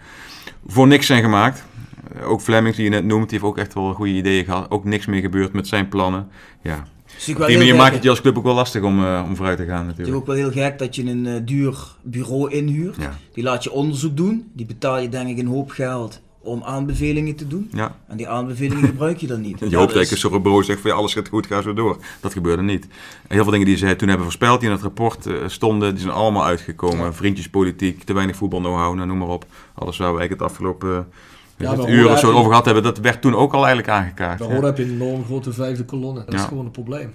voor 0.66 0.86
niks 0.86 1.06
zijn 1.06 1.22
gemaakt. 1.22 1.64
Ook 2.24 2.40
Flemings, 2.40 2.76
die 2.76 2.84
je 2.84 2.90
net 2.90 3.04
noemt, 3.04 3.28
die 3.28 3.38
heeft 3.38 3.50
ook 3.50 3.58
echt 3.58 3.74
wel 3.74 3.92
goede 3.92 4.12
ideeën 4.12 4.44
gehad. 4.44 4.70
Ook 4.70 4.84
niks 4.84 5.06
meer 5.06 5.20
gebeurd 5.20 5.52
met 5.52 5.66
zijn 5.66 5.88
plannen. 5.88 6.28
Ja. 6.62 6.84
Op 7.28 7.46
die 7.46 7.56
manier 7.56 7.76
maakt 7.76 7.94
het 7.94 8.02
je 8.02 8.10
als 8.10 8.20
club 8.20 8.38
ook 8.38 8.44
wel 8.44 8.54
lastig 8.54 8.82
om, 8.82 9.06
om 9.06 9.36
vooruit 9.36 9.58
te 9.58 9.64
gaan 9.64 9.86
Het 9.86 9.90
is 9.92 9.96
natuurlijk. 9.96 10.16
ook 10.16 10.26
wel 10.26 10.36
heel 10.36 10.50
gek 10.50 10.78
dat 10.78 10.96
je 10.96 11.04
een 11.04 11.44
duur 11.44 11.76
bureau 12.02 12.50
inhuurt. 12.50 12.96
Ja. 12.96 13.18
Die 13.32 13.44
laat 13.44 13.64
je 13.64 13.72
onderzoek 13.72 14.16
doen. 14.16 14.50
Die 14.52 14.66
betaal 14.66 14.98
je 14.98 15.08
denk 15.08 15.28
ik 15.28 15.38
een 15.38 15.46
hoop 15.46 15.70
geld 15.70 16.20
om 16.42 16.62
aanbevelingen 16.62 17.36
te 17.36 17.46
doen. 17.46 17.70
Ja. 17.72 17.96
En 18.06 18.16
die 18.16 18.28
aanbevelingen 18.28 18.84
gebruik 18.84 19.18
je 19.18 19.26
dan 19.26 19.40
niet. 19.40 19.58
Je 19.60 19.70
Ja, 19.70 19.78
hoopt 19.78 19.92
dus- 19.92 20.10
dat 20.10 20.18
zo'n 20.18 20.42
bureau 20.42 20.64
zegt 20.64 20.80
van 20.80 20.90
ja, 20.90 20.96
alles 20.96 21.12
gaat 21.14 21.28
goed, 21.28 21.46
ga 21.46 21.62
zo 21.62 21.74
door. 21.74 21.96
Dat 22.20 22.32
gebeurde 22.32 22.62
niet. 22.62 22.84
En 23.26 23.34
heel 23.34 23.42
veel 23.42 23.52
dingen 23.52 23.66
die 23.66 23.76
ze 23.76 23.96
toen 23.96 24.08
hebben 24.08 24.26
voorspeld, 24.26 24.60
die 24.60 24.68
in 24.68 24.74
het 24.74 24.84
rapport 24.84 25.26
eh, 25.26 25.34
stonden, 25.46 25.90
die 25.90 26.02
zijn 26.02 26.14
allemaal 26.14 26.44
uitgekomen. 26.44 27.14
Vriendjespolitiek, 27.14 28.02
te 28.02 28.12
weinig 28.12 28.36
voetbal 28.36 28.60
know-how, 28.60 28.94
nou, 28.94 29.06
noem 29.06 29.18
maar 29.18 29.28
op. 29.28 29.44
Alles 29.74 29.96
waar 29.96 30.12
we 30.12 30.18
eigenlijk 30.18 30.40
het 30.40 30.50
afgelopen 30.50 31.06
uh, 31.58 31.72
Ja, 31.76 31.88
uur 31.88 32.10
of 32.10 32.18
zo 32.18 32.32
over 32.32 32.48
gehad 32.48 32.64
hebben, 32.64 32.82
dat 32.82 32.98
werd 32.98 33.20
toen 33.20 33.34
ook 33.34 33.52
al 33.52 33.66
eigenlijk 33.66 33.88
aangekaart. 33.88 34.40
Roda 34.40 34.66
heb 34.66 34.76
je 34.76 34.84
een 34.84 34.90
enorm 34.90 35.24
grote 35.24 35.52
vijfde 35.52 35.84
kolonne. 35.84 36.24
Dat 36.24 36.34
is 36.34 36.42
gewoon 36.42 36.64
een 36.64 36.70
probleem. 36.70 37.14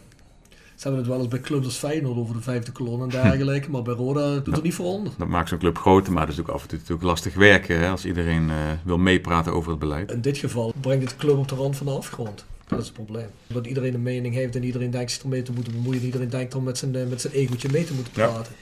Ze 0.78 0.84
hebben 0.88 1.02
het 1.02 1.08
wel 1.12 1.20
eens 1.20 1.28
bij 1.28 1.40
clubs 1.40 1.66
als 1.66 1.76
Feyenoord 1.76 2.18
over 2.18 2.36
de 2.36 2.42
vijfde 2.42 2.72
kolonne 2.72 3.04
en 3.04 3.10
dergelijke. 3.10 3.70
maar 3.72 3.82
bij 3.82 3.94
Roda 3.94 4.40
doet 4.40 4.58
er 4.58 4.64
niet 4.64 4.74
voor 4.74 4.86
onder. 4.86 5.14
Dat 5.18 5.28
maakt 5.28 5.50
zo'n 5.50 5.58
club 5.58 5.78
groter, 5.78 6.14
maar 6.14 6.26
dat 6.26 6.34
is 6.36 6.42
ook 6.42 6.48
af 6.48 6.62
en 6.62 6.68
toe 6.68 6.78
natuurlijk 6.78 7.06
lastig 7.08 7.34
werken 7.34 7.80
hè, 7.80 7.90
als 7.90 8.06
iedereen 8.06 8.50
eh, 8.50 8.56
wil 8.84 8.98
meepraten 8.98 9.54
over 9.54 9.70
het 9.70 9.80
beleid. 9.80 10.12
In 10.12 10.22
dit 10.22 10.38
geval 10.38 10.74
brengt 10.82 11.02
het 11.04 11.10
de 11.12 11.18
club 11.18 11.38
op 11.38 11.48
de 11.48 11.56
rand 11.56 11.76
van 11.78 11.86
de 11.86 11.92
afgrond. 11.92 12.46
Dat 12.68 12.80
is 12.80 12.86
het 12.86 12.94
probleem. 12.94 13.28
Dat 13.48 13.66
iedereen 13.68 13.94
een 13.94 14.02
mening 14.04 14.34
heeft 14.34 14.56
en 14.56 14.64
iedereen 14.64 14.92
denkt 14.92 15.12
zich 15.12 15.22
ermee 15.22 15.42
te 15.42 15.52
moeten 15.52 15.74
bemoeien. 15.74 16.00
En 16.00 16.06
iedereen 16.06 16.30
denkt 16.30 16.56
om 16.56 16.64
met 16.64 16.78
zijn, 16.78 16.96
eh, 16.96 17.08
met 17.10 17.22
zijn 17.22 17.34
egootje 17.34 17.70
mee 17.72 17.84
te 17.84 17.94
moeten 17.94 18.14
Ja. 18.16 18.28
praten. 18.28 18.54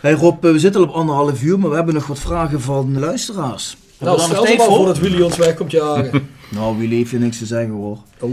Hey 0.00 0.12
Rob, 0.12 0.44
eh, 0.44 0.50
we 0.52 0.58
zitten 0.58 0.80
al 0.80 0.86
op 0.88 0.94
anderhalf 0.94 1.42
uur, 1.42 1.58
maar 1.58 1.70
we 1.70 1.76
hebben 1.76 1.94
nog 1.94 2.06
wat 2.06 2.18
vragen 2.18 2.60
van 2.60 2.92
de 2.92 3.00
luisteraars. 3.00 3.76
Nou, 3.98 4.10
Hebben 4.10 4.14
we 4.16 4.20
stel 4.34 4.44
maar 4.56 4.56
tijd 4.56 4.76
voor 4.76 4.86
dat 4.86 4.98
Willy 4.98 5.22
ons 5.22 5.36
weg 5.36 5.54
komt 5.54 5.70
jagen. 5.70 6.28
Nou, 6.48 6.78
wie 6.78 6.88
heeft 6.94 7.10
je 7.10 7.18
niks 7.18 7.38
te 7.38 7.46
zeggen 7.46 7.70
hoor. 7.74 7.98
oh, 8.20 8.30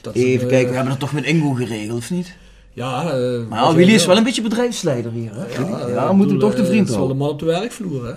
dat 0.00 0.14
Even 0.14 0.42
een, 0.42 0.48
kijken, 0.48 0.58
we 0.58 0.58
eh, 0.68 0.74
hebben 0.74 0.90
dat 0.90 1.00
toch 1.00 1.12
met 1.12 1.24
Ingo 1.24 1.52
geregeld, 1.52 1.98
of 1.98 2.10
niet? 2.10 2.36
Ja, 2.72 3.02
eh, 3.02 3.48
Maar 3.48 3.60
ja, 3.62 3.74
Willy 3.74 3.92
is 3.92 4.06
wel 4.06 4.16
een 4.16 4.22
beetje 4.24 4.42
bedrijfsleider 4.42 5.12
hier, 5.12 5.30
hè? 5.34 5.60
Ja, 5.62 5.78
eh, 5.86 5.94
Ja, 5.94 6.12
moeten 6.12 6.36
hem 6.38 6.44
toch 6.48 6.54
de 6.54 6.64
vriend 6.64 6.88
Het 6.88 6.88
is 6.88 6.96
wel 6.96 7.06
houden. 7.06 7.16
de 7.16 7.22
man 7.22 7.32
op 7.32 7.38
de 7.38 7.44
werkvloer, 7.44 8.06
hè? 8.06 8.12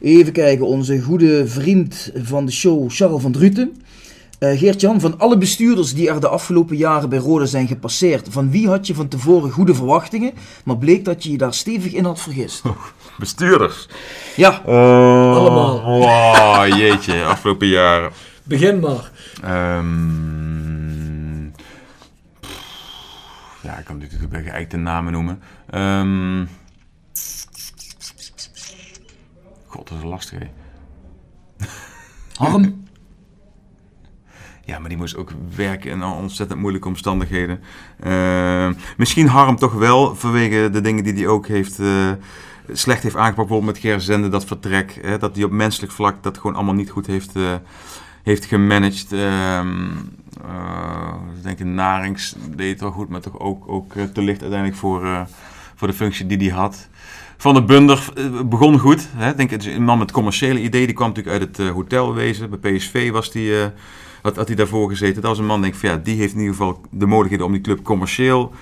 Even 0.00 0.32
kijken, 0.32 0.66
onze 0.66 1.00
goede 1.00 1.46
vriend 1.46 2.10
van 2.22 2.46
de 2.46 2.52
show, 2.52 2.90
Charles 2.90 3.22
van 3.22 3.32
Druten. 3.32 3.82
Eh, 4.38 4.58
Geert-Jan, 4.58 5.00
van 5.00 5.18
alle 5.18 5.38
bestuurders 5.38 5.94
die 5.94 6.08
er 6.08 6.20
de 6.20 6.28
afgelopen 6.28 6.76
jaren 6.76 7.08
bij 7.08 7.18
Rode 7.18 7.46
zijn 7.46 7.66
gepasseerd, 7.66 8.26
van 8.30 8.50
wie 8.50 8.68
had 8.68 8.86
je 8.86 8.94
van 8.94 9.08
tevoren 9.08 9.50
goede 9.50 9.74
verwachtingen, 9.74 10.32
maar 10.64 10.78
bleek 10.78 11.04
dat 11.04 11.22
je 11.24 11.30
je 11.30 11.38
daar 11.38 11.54
stevig 11.54 11.92
in 11.92 12.04
had 12.04 12.20
vergist? 12.20 12.62
Bestuurders. 13.18 13.88
Ja, 14.36 14.62
Allemaal. 14.66 15.76
Oh, 15.78 16.64
jeetje, 16.76 17.24
afgelopen 17.24 17.66
jaren. 17.66 18.10
Begin 18.42 18.80
maar. 18.80 19.10
Ehm, 19.42 20.98
ja, 23.62 23.78
ik 23.78 23.84
kan 23.84 23.98
natuurlijk 23.98 24.30
bij 24.30 24.42
geëikte 24.42 24.76
namen 24.76 25.12
noemen. 25.12 25.42
Ehm, 25.70 26.46
God, 29.66 29.88
dat 29.88 29.98
is 29.98 30.04
lastig, 30.04 30.38
hè. 30.38 30.46
Harm. 32.34 32.86
Ja, 34.64 34.78
maar 34.78 34.88
die 34.88 34.98
moest 34.98 35.16
ook 35.16 35.30
werken 35.56 35.90
in 35.90 36.04
ontzettend 36.04 36.60
moeilijke 36.60 36.88
omstandigheden. 36.88 37.60
Ehm, 38.00 38.72
misschien 38.96 39.28
Harm 39.28 39.56
toch 39.56 39.72
wel, 39.72 40.14
vanwege 40.14 40.70
de 40.72 40.80
dingen 40.80 41.04
die 41.04 41.12
hij 41.12 41.26
ook 41.26 41.46
heeft, 41.46 41.78
eh, 41.78 42.10
slecht 42.72 43.02
heeft 43.02 43.16
aangepakt. 43.16 43.48
Bijvoorbeeld 43.48 43.72
met 43.72 43.92
Gerzende, 43.92 44.28
dat 44.28 44.44
vertrek. 44.44 44.98
Hè, 45.02 45.18
dat 45.18 45.34
hij 45.34 45.44
op 45.44 45.50
menselijk 45.50 45.92
vlak 45.92 46.22
dat 46.22 46.38
gewoon 46.38 46.56
allemaal 46.56 46.74
niet 46.74 46.90
goed 46.90 47.06
heeft, 47.06 47.36
eh, 47.36 47.54
heeft 48.28 48.44
gemanaged. 48.44 49.12
Eh, 49.12 49.60
ik 51.36 51.42
denk 51.42 51.58
in 51.58 51.74
Narings 51.74 52.34
deed 52.56 52.70
het 52.70 52.80
wel 52.80 52.90
goed, 52.90 53.08
maar 53.08 53.20
toch 53.20 53.38
ook, 53.38 53.64
ook 53.66 53.94
eh, 53.94 54.04
te 54.04 54.22
licht 54.22 54.40
uiteindelijk 54.40 54.80
voor, 54.80 55.04
eh, 55.04 55.20
voor 55.74 55.88
de 55.88 55.94
functie 55.94 56.26
die 56.26 56.38
hij 56.38 56.58
had. 56.58 56.88
Van 57.36 57.54
de 57.54 57.62
Bunder 57.62 58.12
begon 58.44 58.78
goed. 58.78 59.08
Hè. 59.16 59.34
Denk, 59.34 59.50
het 59.50 59.66
is 59.66 59.74
een 59.74 59.84
man 59.84 59.98
met 59.98 60.12
commerciële 60.12 60.60
ideeën. 60.60 60.86
Die 60.86 60.94
kwam 60.94 61.08
natuurlijk 61.08 61.40
uit 61.40 61.56
het 61.56 61.68
hotelwezen. 61.68 62.50
Bij 62.50 62.72
PSV 62.72 63.10
was 63.10 63.30
die, 63.30 63.52
had, 64.22 64.36
had 64.36 64.46
hij 64.46 64.56
daarvoor 64.56 64.88
gezeten. 64.88 65.14
Dat 65.14 65.30
was 65.30 65.38
een 65.38 65.46
man, 65.46 65.60
denk 65.60 65.74
ik, 65.74 65.80
van, 65.80 65.88
ja, 65.88 65.96
die 65.96 66.16
heeft 66.16 66.32
in 66.32 66.38
ieder 66.38 66.54
geval 66.54 66.80
de 66.90 67.06
mogelijkheden 67.06 67.46
om 67.46 67.52
die 67.52 67.60
club 67.60 67.82
commercieel 67.82 68.52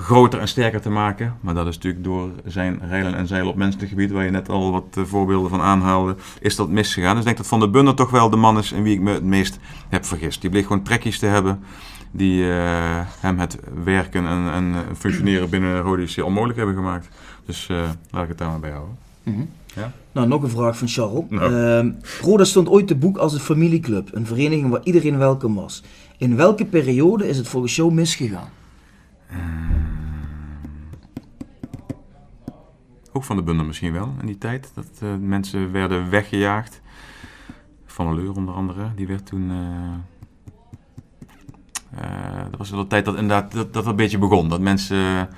groter 0.00 0.40
en 0.40 0.48
sterker 0.48 0.80
te 0.80 0.90
maken. 0.90 1.36
Maar 1.40 1.54
dat 1.54 1.66
is 1.66 1.74
natuurlijk 1.74 2.04
door 2.04 2.30
zijn 2.44 2.80
reilen 2.88 3.14
en 3.14 3.26
zeilen 3.26 3.50
op 3.50 3.56
menselijk 3.56 3.90
gebied, 3.90 4.10
waar 4.10 4.24
je 4.24 4.30
net 4.30 4.48
al 4.48 4.72
wat 4.72 4.96
eh, 4.96 5.04
voorbeelden 5.04 5.50
van 5.50 5.60
aanhaalde, 5.60 6.16
is 6.40 6.56
dat 6.56 6.68
misgegaan. 6.68 7.10
Dus 7.10 7.18
ik 7.18 7.24
denk 7.24 7.36
dat 7.36 7.46
Van 7.46 7.60
der 7.60 7.70
Bunder 7.70 7.94
toch 7.94 8.10
wel 8.10 8.30
de 8.30 8.36
man 8.36 8.58
is 8.58 8.72
in 8.72 8.82
wie 8.82 8.94
ik 8.94 9.00
me 9.00 9.12
het 9.12 9.24
meest 9.24 9.58
heb 9.88 10.04
vergist. 10.04 10.40
Die 10.40 10.50
bleek 10.50 10.66
gewoon 10.66 10.82
trekjes 10.82 11.18
te 11.18 11.26
hebben 11.26 11.62
die 12.10 12.50
eh, 12.50 13.00
hem 13.20 13.38
het 13.38 13.58
werken 13.84 14.26
en, 14.26 14.52
en 14.52 14.74
functioneren 14.96 15.50
binnen 15.50 15.80
Rode 15.80 16.02
JC 16.02 16.24
onmogelijk 16.24 16.58
hebben 16.58 16.76
gemaakt. 16.76 17.08
Dus 17.46 17.68
eh, 17.68 17.88
laat 18.10 18.22
ik 18.22 18.28
het 18.28 18.38
daar 18.38 18.50
maar 18.50 18.60
bij 18.60 18.70
houden. 18.70 18.96
Nou, 20.12 20.28
nog 20.28 20.42
een 20.42 20.50
vraag 20.50 20.78
van 20.78 20.88
Charles. 20.88 21.24
Nou. 21.28 21.54
Ehm, 21.54 21.90
Roda 22.20 22.44
stond 22.44 22.68
ooit 22.68 22.86
te 22.86 22.96
boek 22.96 23.16
als 23.16 23.32
een 23.32 23.40
familieclub, 23.40 24.08
een 24.12 24.26
vereniging 24.26 24.70
waar 24.70 24.80
iedereen 24.84 25.18
welkom 25.18 25.54
was. 25.54 25.82
In 26.18 26.36
welke 26.36 26.64
periode 26.64 27.28
is 27.28 27.36
het 27.36 27.48
volgens 27.48 27.76
jou 27.76 27.92
misgegaan? 27.92 28.48
Ook 33.12 33.24
van 33.24 33.36
de 33.36 33.42
Bunder 33.42 33.66
misschien 33.66 33.92
wel 33.92 34.14
in 34.20 34.26
die 34.26 34.38
tijd. 34.38 34.70
Dat 34.74 34.86
eh, 35.02 35.08
mensen 35.20 35.72
werden 35.72 36.10
weggejaagd. 36.10 36.80
Van 37.86 38.06
der 38.06 38.24
Leur 38.24 38.36
onder 38.36 38.54
andere, 38.54 38.90
die 38.96 39.06
werd 39.06 39.26
toen... 39.26 39.50
eh, 39.50 39.58
eh, 42.04 42.36
dat 42.50 42.58
was 42.58 42.70
wel 42.70 42.80
de 42.80 42.86
tijd 42.86 43.04
dat 43.04 43.14
inderdaad 43.16 43.52
dat, 43.52 43.72
dat 43.72 43.86
een 43.86 43.96
beetje 43.96 44.18
begon. 44.18 44.48
Dat 44.48 44.60
mensen... 44.60 45.28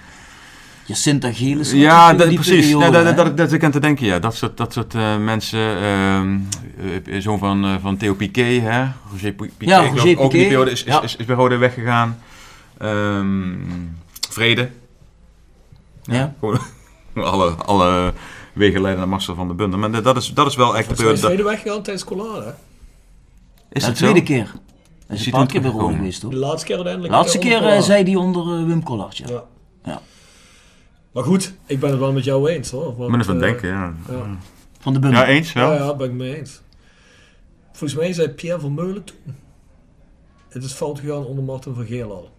Jacinta 0.87 1.33
Gelis. 1.33 1.73
Ja, 1.73 2.13
dat, 2.15 2.35
precies. 2.35 2.69
Ja, 2.71 2.91
dat, 2.91 3.17
dat, 3.17 3.37
dat, 3.37 3.53
ik 3.53 3.65
aan 3.65 3.71
te 3.71 3.81
denken, 3.81 4.07
ja. 4.07 4.19
Dat 4.19 4.35
soort, 4.35 4.57
dat 4.57 4.73
soort 4.73 4.95
eh, 4.95 5.19
mensen. 5.19 5.77
eh, 7.07 7.21
zoon 7.21 7.39
van, 7.39 7.65
eh, 7.65 7.75
van 7.81 7.97
Theo 7.97 8.15
Piquet, 8.15 8.63
hè. 8.63 8.85
Roger 9.11 9.33
Pi- 9.33 9.53
Piquet. 9.57 9.69
Ja, 9.69 10.15
Ook 10.17 10.31
die 10.31 10.43
periode 10.45 10.71
is, 10.71 10.85
is, 10.85 10.93
Ja. 10.93 11.03
is, 11.03 11.17
is 11.17 11.25
bij 11.27 11.37
Rode 11.37 11.57
weggegaan. 11.57 12.19
Ehm, 12.83 13.55
vrede. 14.31 14.71
Ja. 16.03 16.35
Alle, 17.15 17.51
alle 17.51 18.13
wegen 18.53 18.81
leiden 18.81 19.01
naar 19.01 19.09
Marcel 19.11 19.35
van 19.35 19.47
der 19.47 19.57
Bunder. 19.57 19.79
Maar 19.79 20.03
dat 20.03 20.17
is, 20.17 20.29
dat 20.35 20.47
is 20.47 20.57
wel 20.57 20.77
echt 20.77 20.87
de 20.87 20.93
is 20.93 20.99
periode. 20.99 21.21
tweede 21.21 21.43
weggegaan 21.43 21.83
tijdens 21.83 22.05
Collade. 22.05 22.45
hè? 22.45 22.51
Is 23.73 23.83
Ja, 23.83 23.89
het 23.89 23.99
de 23.99 24.03
tweede 24.05 24.19
zo? 24.19 24.25
keer. 24.25 24.53
Hij 25.07 25.17
is 25.17 25.25
hij 25.25 25.33
een 25.33 25.39
paar 25.39 25.47
keer 25.47 25.61
bij 25.61 25.71
Roda 25.71 25.85
teruggekomen? 25.85 25.97
geweest, 25.97 26.21
De 26.21 26.27
hoor. 26.27 26.35
laatste 26.37 26.67
keer 26.67 26.75
uiteindelijk. 26.77 27.13
De 27.13 27.19
laatste 27.19 27.39
onder 27.39 27.59
keer 27.61 27.69
eh, 27.69 27.81
zei 27.83 28.03
hij 28.05 28.15
onder 28.15 28.59
eh, 28.59 28.65
Wim 28.67 28.83
Collard, 28.83 29.17
ja. 29.17 29.27
Ja. 29.29 29.45
Ja. 29.85 30.01
Maar 31.13 31.25
goed, 31.25 31.55
ik 31.67 31.81
ben 31.81 31.91
het 31.91 31.99
wel 31.99 32.13
met 32.13 32.25
jou 32.25 32.49
eens 32.51 32.71
hoor. 32.71 32.97
Want, 32.97 33.11
Manier 33.11 33.25
van 33.25 33.35
eh, 33.35 33.41
denken, 33.41 33.69
ja. 33.69 33.95
ja. 34.09 34.39
Van 34.81 34.93
de 34.93 34.99
Bunder. 34.99 35.21
Ja, 35.21 35.27
eens, 35.27 35.53
ja. 35.53 35.73
Ja, 35.73 35.75
ja, 35.85 35.95
ben 35.95 36.07
ik 36.09 36.13
mee 36.15 36.37
eens. 36.39 36.61
Volgens 37.73 37.95
mij 38.01 38.13
zei 38.13 38.29
Pierre 38.29 38.61
van 38.61 38.75
Meulen 38.75 39.05
toen. 39.05 39.35
Het 40.49 40.65
is 40.65 40.73
fout 40.73 40.99
gegaan 40.99 41.25
onder 41.25 41.45
Martin 41.45 41.75
van 41.75 41.85
Geel 41.87 42.11
al. 42.11 42.31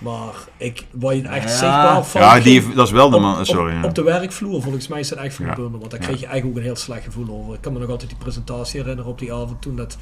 Maar 0.00 0.34
ik, 0.56 0.84
waar 0.90 1.14
je 1.14 1.22
echt 1.22 1.42
Ja. 1.42 1.48
zichtbaar 1.48 2.04
fout 2.04 2.22
Ja, 2.22 2.40
die, 2.40 2.60
ging, 2.62 2.74
dat 2.74 2.86
is 2.86 2.92
wel 2.92 3.10
de 3.10 3.16
op- 3.16 3.22
man. 3.22 3.38
op- 3.38 3.44
Sorry. 3.46 3.72
ja. 3.74 3.82
Op 3.84 3.94
de 3.94 4.02
werkvloer, 4.02 4.62
volgens 4.62 4.88
mij 4.88 5.00
is 5.00 5.10
het 5.10 5.18
echt 5.18 5.34
van 5.34 5.44
de 5.44 5.50
Ja. 5.50 5.56
Bunder. 5.56 5.78
Want 5.78 5.90
daar 5.90 6.00
kreeg 6.00 6.20
je 6.20 6.26
eigenlijk 6.26 6.46
ook 6.46 6.56
een 6.56 6.68
heel 6.68 6.76
slecht 6.80 7.04
gevoel 7.04 7.28
over. 7.28 7.54
Ik 7.54 7.60
kan 7.60 7.72
me 7.72 7.78
nog 7.78 7.88
altijd 7.90 8.10
die 8.10 8.18
presentatie 8.18 8.80
herinneren 8.80 9.10
op 9.10 9.18
die 9.18 9.32
avond 9.32 9.62
toen 9.62 9.76
dat... 9.76 9.96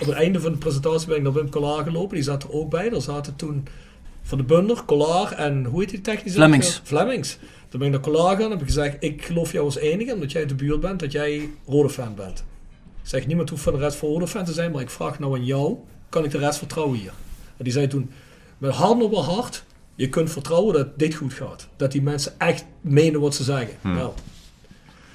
Op 0.00 0.06
het 0.06 0.14
einde 0.14 0.40
van 0.40 0.52
de 0.52 0.58
presentatie 0.58 1.08
ben 1.08 1.16
ik 1.16 1.22
naar 1.22 1.32
Wim 1.32 1.50
Collard 1.50 1.84
gelopen. 1.86 2.14
Die 2.14 2.24
zat 2.24 2.42
er 2.42 2.52
ook 2.52 2.70
bij. 2.70 2.88
Daar 2.88 3.00
zaten 3.00 3.36
toen 3.36 3.66
Van 4.22 4.38
de 4.38 4.44
Bunder, 4.44 4.84
Collard 4.84 5.32
en 5.34 5.64
hoe 5.64 5.80
heet 5.80 5.90
die 5.90 6.00
technische? 6.00 6.38
Flemings. 6.38 6.80
Flemings. 6.84 7.38
Toen 7.68 7.78
ben 7.78 7.88
ik 7.88 7.94
naar 7.94 8.02
Collard 8.02 8.34
gaan 8.36 8.44
en 8.44 8.50
heb 8.50 8.60
ik 8.60 8.66
gezegd... 8.66 8.96
Ik 9.00 9.24
geloof 9.24 9.52
jou 9.52 9.64
als 9.64 9.76
enige, 9.78 10.14
omdat 10.14 10.32
jij 10.32 10.40
uit 10.40 10.50
de 10.50 10.54
buurt 10.56 10.80
bent, 10.80 11.00
dat 11.00 11.12
jij 11.12 11.48
rode 11.66 11.88
fan 11.90 12.14
bent. 12.14 12.38
Ik 13.02 13.08
zeg, 13.10 13.26
niemand 13.26 13.50
hoeft 13.50 13.62
van 13.62 13.72
de 13.72 13.78
rest 13.78 13.96
voor 13.96 14.10
rode 14.10 14.26
fan 14.26 14.44
te 14.44 14.52
zijn, 14.52 14.72
maar 14.72 14.80
ik 14.80 14.90
vraag 14.90 15.18
nou 15.18 15.34
aan 15.34 15.44
jou, 15.44 15.76
kan 16.08 16.24
ik 16.24 16.30
de 16.30 16.38
rest 16.38 16.58
vertrouwen 16.58 16.98
hier? 16.98 17.12
En 17.56 17.64
die 17.64 17.72
zei 17.72 17.86
toen, 17.86 18.10
met 18.64 18.74
hand 18.74 19.02
op 19.02 19.10
mijn 19.10 19.24
hart, 19.24 19.64
je 19.94 20.08
kunt 20.08 20.30
vertrouwen 20.30 20.74
dat 20.74 20.98
dit 20.98 21.14
goed 21.14 21.32
gaat. 21.32 21.68
Dat 21.76 21.92
die 21.92 22.02
mensen 22.02 22.32
echt 22.38 22.64
menen 22.80 23.20
wat 23.20 23.34
ze 23.34 23.42
zeggen. 23.44 23.74
Nou, 23.80 24.12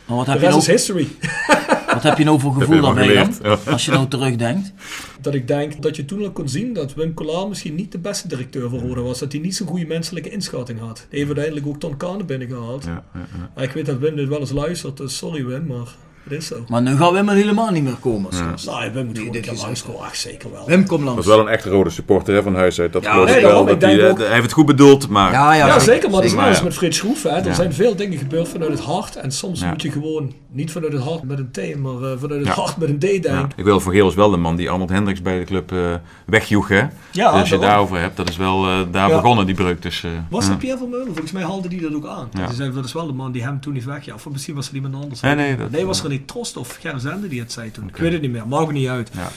Maar 0.05 0.17
wat 0.17 0.25
de 0.25 0.31
heb, 0.31 0.39
je 0.39 0.45
rest 0.45 0.67
nou, 0.67 0.77
is 0.77 0.81
history. 0.81 1.07
wat 1.93 2.03
heb 2.03 2.17
je 2.17 2.23
nou 2.23 2.39
voor 2.39 2.53
gevoel 2.53 2.81
daarbij 2.81 3.13
dan? 3.13 3.57
Als 3.65 3.85
je 3.85 3.91
nou 3.91 4.07
terugdenkt. 4.07 4.73
Dat 5.21 5.33
ik 5.33 5.47
denk 5.47 5.81
dat 5.81 5.95
je 5.95 6.05
toen 6.05 6.23
al 6.23 6.31
kon 6.31 6.49
zien 6.49 6.73
dat 6.73 6.93
Wim 6.93 7.13
Collard 7.13 7.49
misschien 7.49 7.75
niet 7.75 7.91
de 7.91 7.97
beste 7.97 8.27
directeur 8.27 8.69
van 8.69 8.79
Roda 8.79 9.01
was. 9.01 9.19
Dat 9.19 9.31
hij 9.31 9.41
niet 9.41 9.55
zo'n 9.55 9.67
goede 9.67 9.85
menselijke 9.85 10.29
inschatting 10.29 10.79
had. 10.79 11.05
Die 11.09 11.17
heeft 11.19 11.31
uiteindelijk 11.31 11.67
ook 11.67 11.79
Ton 11.79 11.97
Kane 11.97 12.23
binnengehaald. 12.23 12.85
Ja, 12.85 13.03
ja, 13.13 13.19
ja. 13.19 13.49
Maar 13.55 13.63
Ik 13.63 13.71
weet 13.71 13.85
dat 13.85 13.97
Wim 13.97 14.15
dit 14.15 14.27
wel 14.27 14.39
eens 14.39 14.51
luistert, 14.51 14.97
dus 14.97 15.17
sorry 15.17 15.45
Wim, 15.45 15.65
maar 15.65 15.95
is 16.27 16.47
zo. 16.47 16.55
Maar 16.67 16.81
nu 16.81 16.97
gaan 16.97 17.13
Wim 17.13 17.29
er 17.29 17.35
helemaal 17.35 17.71
niet 17.71 17.83
meer 17.83 17.95
komen. 17.99 18.33
gast. 18.33 18.65
Nou, 18.65 18.91
Wim 18.93 19.05
moet 19.05 19.17
gewoon 19.17 19.31
dit 19.33 19.41
een 19.41 19.47
keer 19.47 19.57
is- 19.57 19.61
langskomen. 19.61 20.01
Ach, 20.01 20.15
zeker 20.15 20.51
wel. 20.51 20.65
Wim, 20.65 20.85
kom 20.87 20.97
Dat 20.97 21.05
langs. 21.05 21.25
was 21.25 21.35
wel 21.35 21.45
een 21.45 21.51
echt 21.51 21.65
rode 21.65 21.89
supporter 21.89 22.33
hè, 22.33 22.43
van 22.43 22.55
huis 22.55 22.79
uit. 22.79 22.93
Dat 22.93 23.03
Ja, 23.03 23.11
geloof 23.11 23.25
nee, 23.27 23.35
ik 23.35 23.41
wel. 23.41 23.65
Dat 23.65 23.75
ook- 23.75 23.81
eh, 23.81 24.17
hij 24.17 24.29
heeft 24.31 24.43
het 24.43 24.51
goed 24.51 24.65
bedoeld, 24.65 25.07
maar... 25.09 25.31
Ja, 25.31 25.53
ja, 25.53 25.67
Ja, 25.67 25.79
zeker, 25.79 26.09
maar 26.09 26.21
dat 26.21 26.29
is 26.29 26.35
Maar 26.35 26.47
als 26.47 26.57
ja. 26.57 26.63
met 26.63 26.73
Frits 26.73 26.97
Schroef. 26.97 27.23
Hè. 27.23 27.29
Er 27.29 27.45
Ja. 27.45 27.53
zijn 27.53 27.73
veel 27.73 27.95
dingen 27.95 28.17
gebeurd 28.17 28.47
vanuit 28.47 28.71
het 28.71 28.79
hart. 28.79 29.15
En 29.15 29.31
soms 29.31 29.59
Ja. 29.59 29.69
moet 29.69 29.81
je 29.81 29.91
gewoon 29.91 30.33
niet 30.51 30.71
vanuit 30.71 30.93
het 30.93 31.01
hart 31.01 31.23
met 31.23 31.39
een 31.39 31.51
T, 31.51 31.75
maar 31.77 31.93
eh, 31.93 32.17
vanuit 32.19 32.39
het 32.45 32.47
Ja. 32.47 32.53
hart 32.61 32.77
met 32.77 32.89
een 32.89 32.97
D 32.97 33.01
denken. 33.01 33.31
Ja. 33.31 33.47
Ik 33.55 33.63
wil 33.63 33.79
voor 33.79 33.91
Geel 33.93 34.07
is 34.07 34.15
wel 34.15 34.29
de 34.29 34.37
man 34.37 34.55
die 34.55 34.69
Arnold 34.69 34.89
Hendricks 34.89 35.21
bij 35.21 35.37
de 35.39 35.43
club 35.45 35.71
eh 35.71 35.77
wegjoeg. 36.25 36.67
Hè? 36.67 36.77
Ja, 36.77 36.87
dus 37.11 37.39
als 37.39 37.49
je 37.49 37.57
daarover 37.59 37.99
hebt, 37.99 38.17
dat 38.17 38.29
is 38.29 38.37
wel 38.37 38.65
eh, 38.65 38.77
daar 38.91 39.09
Ja. 39.09 39.15
begonnen, 39.21 39.45
die 39.45 39.55
breuk. 39.55 39.81
Dus, 39.81 40.03
eh, 40.03 40.11
Was 40.29 40.43
ja. 40.43 40.49
dat 40.49 40.59
Pierre 40.59 40.77
van 40.79 40.89
Meulen? 40.89 41.05
Volgens 41.07 41.31
mij 41.31 41.43
haalde 41.43 41.67
die 41.67 41.81
dat 41.81 41.93
ook 41.93 42.05
aan. 42.07 42.29
Ja. 42.33 42.45
Die 42.47 42.55
zei, 42.55 42.71
dat 42.73 42.85
is 42.85 42.93
wel 42.93 43.07
de 43.07 43.13
man 43.13 43.31
die 43.31 43.43
hem 43.43 43.59
toen 43.61 43.73
niet 43.73 43.85
wegja. 43.85 44.13
Of 44.13 44.29
misschien 44.29 44.55
was 44.55 44.69
er 44.69 44.75
iemand 44.75 44.95
anders. 44.95 45.21
Nee, 45.21 45.35
nee, 45.35 45.57
dat- 45.57 45.71
nee 45.71 45.85
was 45.85 46.01
niet 46.09 46.27
Trost 46.27 46.57
of 46.57 46.77
Gerzende 46.81 47.27
die 47.27 47.39
het 47.39 47.51
zei 47.51 47.71
toen. 47.71 47.87
Ik 47.87 47.95
weet 47.97 48.11
het 48.11 48.21
niet 48.21 48.31
meer. 48.31 48.47
Maakt 48.47 48.71
niet 48.71 48.87
uit. 48.87 49.09
Ja. 49.13 49.27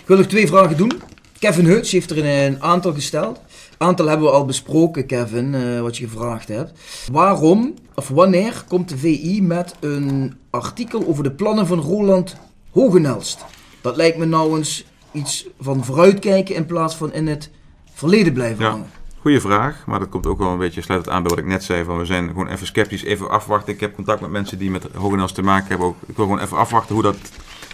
Ik 0.00 0.06
wil 0.06 0.16
nog 0.16 0.26
twee 0.26 0.46
vragen 0.46 0.76
doen. 0.76 0.92
Kevin 1.38 1.64
Heuts 1.66 1.90
heeft 1.92 2.10
er 2.10 2.18
een, 2.18 2.24
een 2.52 2.62
aantal 2.62 2.92
gesteld. 2.94 3.40
Aantal 3.78 4.06
hebben 4.06 4.26
we 4.26 4.32
al 4.32 4.44
besproken, 4.44 5.06
Kevin, 5.06 5.54
eh, 5.54 5.80
wat 5.80 5.96
je 5.96 6.08
gevraagd 6.08 6.48
hebt. 6.48 6.78
Waarom 7.12 7.74
of 7.94 8.08
wanneer 8.08 8.64
komt 8.68 8.88
de 8.88 8.96
VI 8.98 9.42
met 9.42 9.74
een 9.80 10.36
artikel 10.50 11.06
over 11.06 11.22
de 11.22 11.30
plannen 11.32 11.66
van 11.66 11.80
Roland 11.80 12.36
Hogenelst? 12.70 13.44
Dat 13.80 13.96
lijkt 13.96 14.18
me 14.18 14.24
nou 14.24 14.56
eens 14.58 14.84
iets 15.12 15.46
van 15.60 15.84
vooruitkijken 15.84 16.54
in 16.54 16.66
plaats 16.66 16.94
van 16.94 17.12
in 17.12 17.26
het 17.26 17.50
verleden 17.94 18.32
blijven 18.32 18.64
Ja. 18.64 18.70
hangen. 18.70 18.90
Goeie 19.26 19.40
vraag, 19.40 19.86
maar 19.86 19.98
dat 19.98 20.08
komt 20.08 20.26
ook 20.26 20.38
wel 20.38 20.48
een 20.48 20.58
beetje, 20.58 20.82
sluit 20.82 21.04
het 21.04 21.14
aan 21.14 21.22
bij 21.22 21.30
wat 21.30 21.38
ik 21.38 21.46
net 21.46 21.64
zei. 21.64 21.84
Van 21.84 21.98
we 21.98 22.04
zijn 22.04 22.26
gewoon 22.26 22.48
even 22.48 22.66
sceptisch, 22.66 23.02
even 23.02 23.30
afwachten. 23.30 23.72
Ik 23.72 23.80
heb 23.80 23.94
contact 23.94 24.20
met 24.20 24.30
mensen 24.30 24.58
die 24.58 24.70
met 24.70 24.86
Hogenels 24.94 25.32
te 25.32 25.42
maken 25.42 25.68
hebben. 25.68 25.86
Ook, 25.86 25.96
ik 26.06 26.16
wil 26.16 26.24
gewoon 26.24 26.40
even 26.40 26.56
afwachten 26.56 26.94
hoe 26.94 27.02
dat 27.02 27.16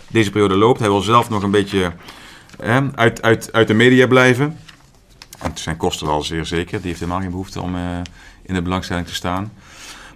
deze 0.09 0.31
periode 0.31 0.57
loopt. 0.57 0.79
Hij 0.79 0.89
wil 0.89 1.01
zelf 1.01 1.31
nog 1.31 1.43
een 1.43 1.51
beetje 1.51 1.93
uit, 2.95 3.23
uit, 3.23 3.53
uit 3.53 3.69
de 3.69 3.75
media 3.75 4.07
blijven. 4.07 4.59
En 5.39 5.51
zijn 5.55 5.77
kosten 5.77 6.07
wel 6.07 6.23
zeer 6.23 6.45
zeker. 6.45 6.79
Die 6.79 6.87
heeft 6.87 7.01
helemaal 7.01 7.21
geen 7.21 7.31
behoefte 7.31 7.61
om 7.61 7.75
eh, 7.75 7.83
in 8.43 8.55
de 8.55 8.63
belangstelling 8.63 9.07
te 9.07 9.15
staan. 9.15 9.53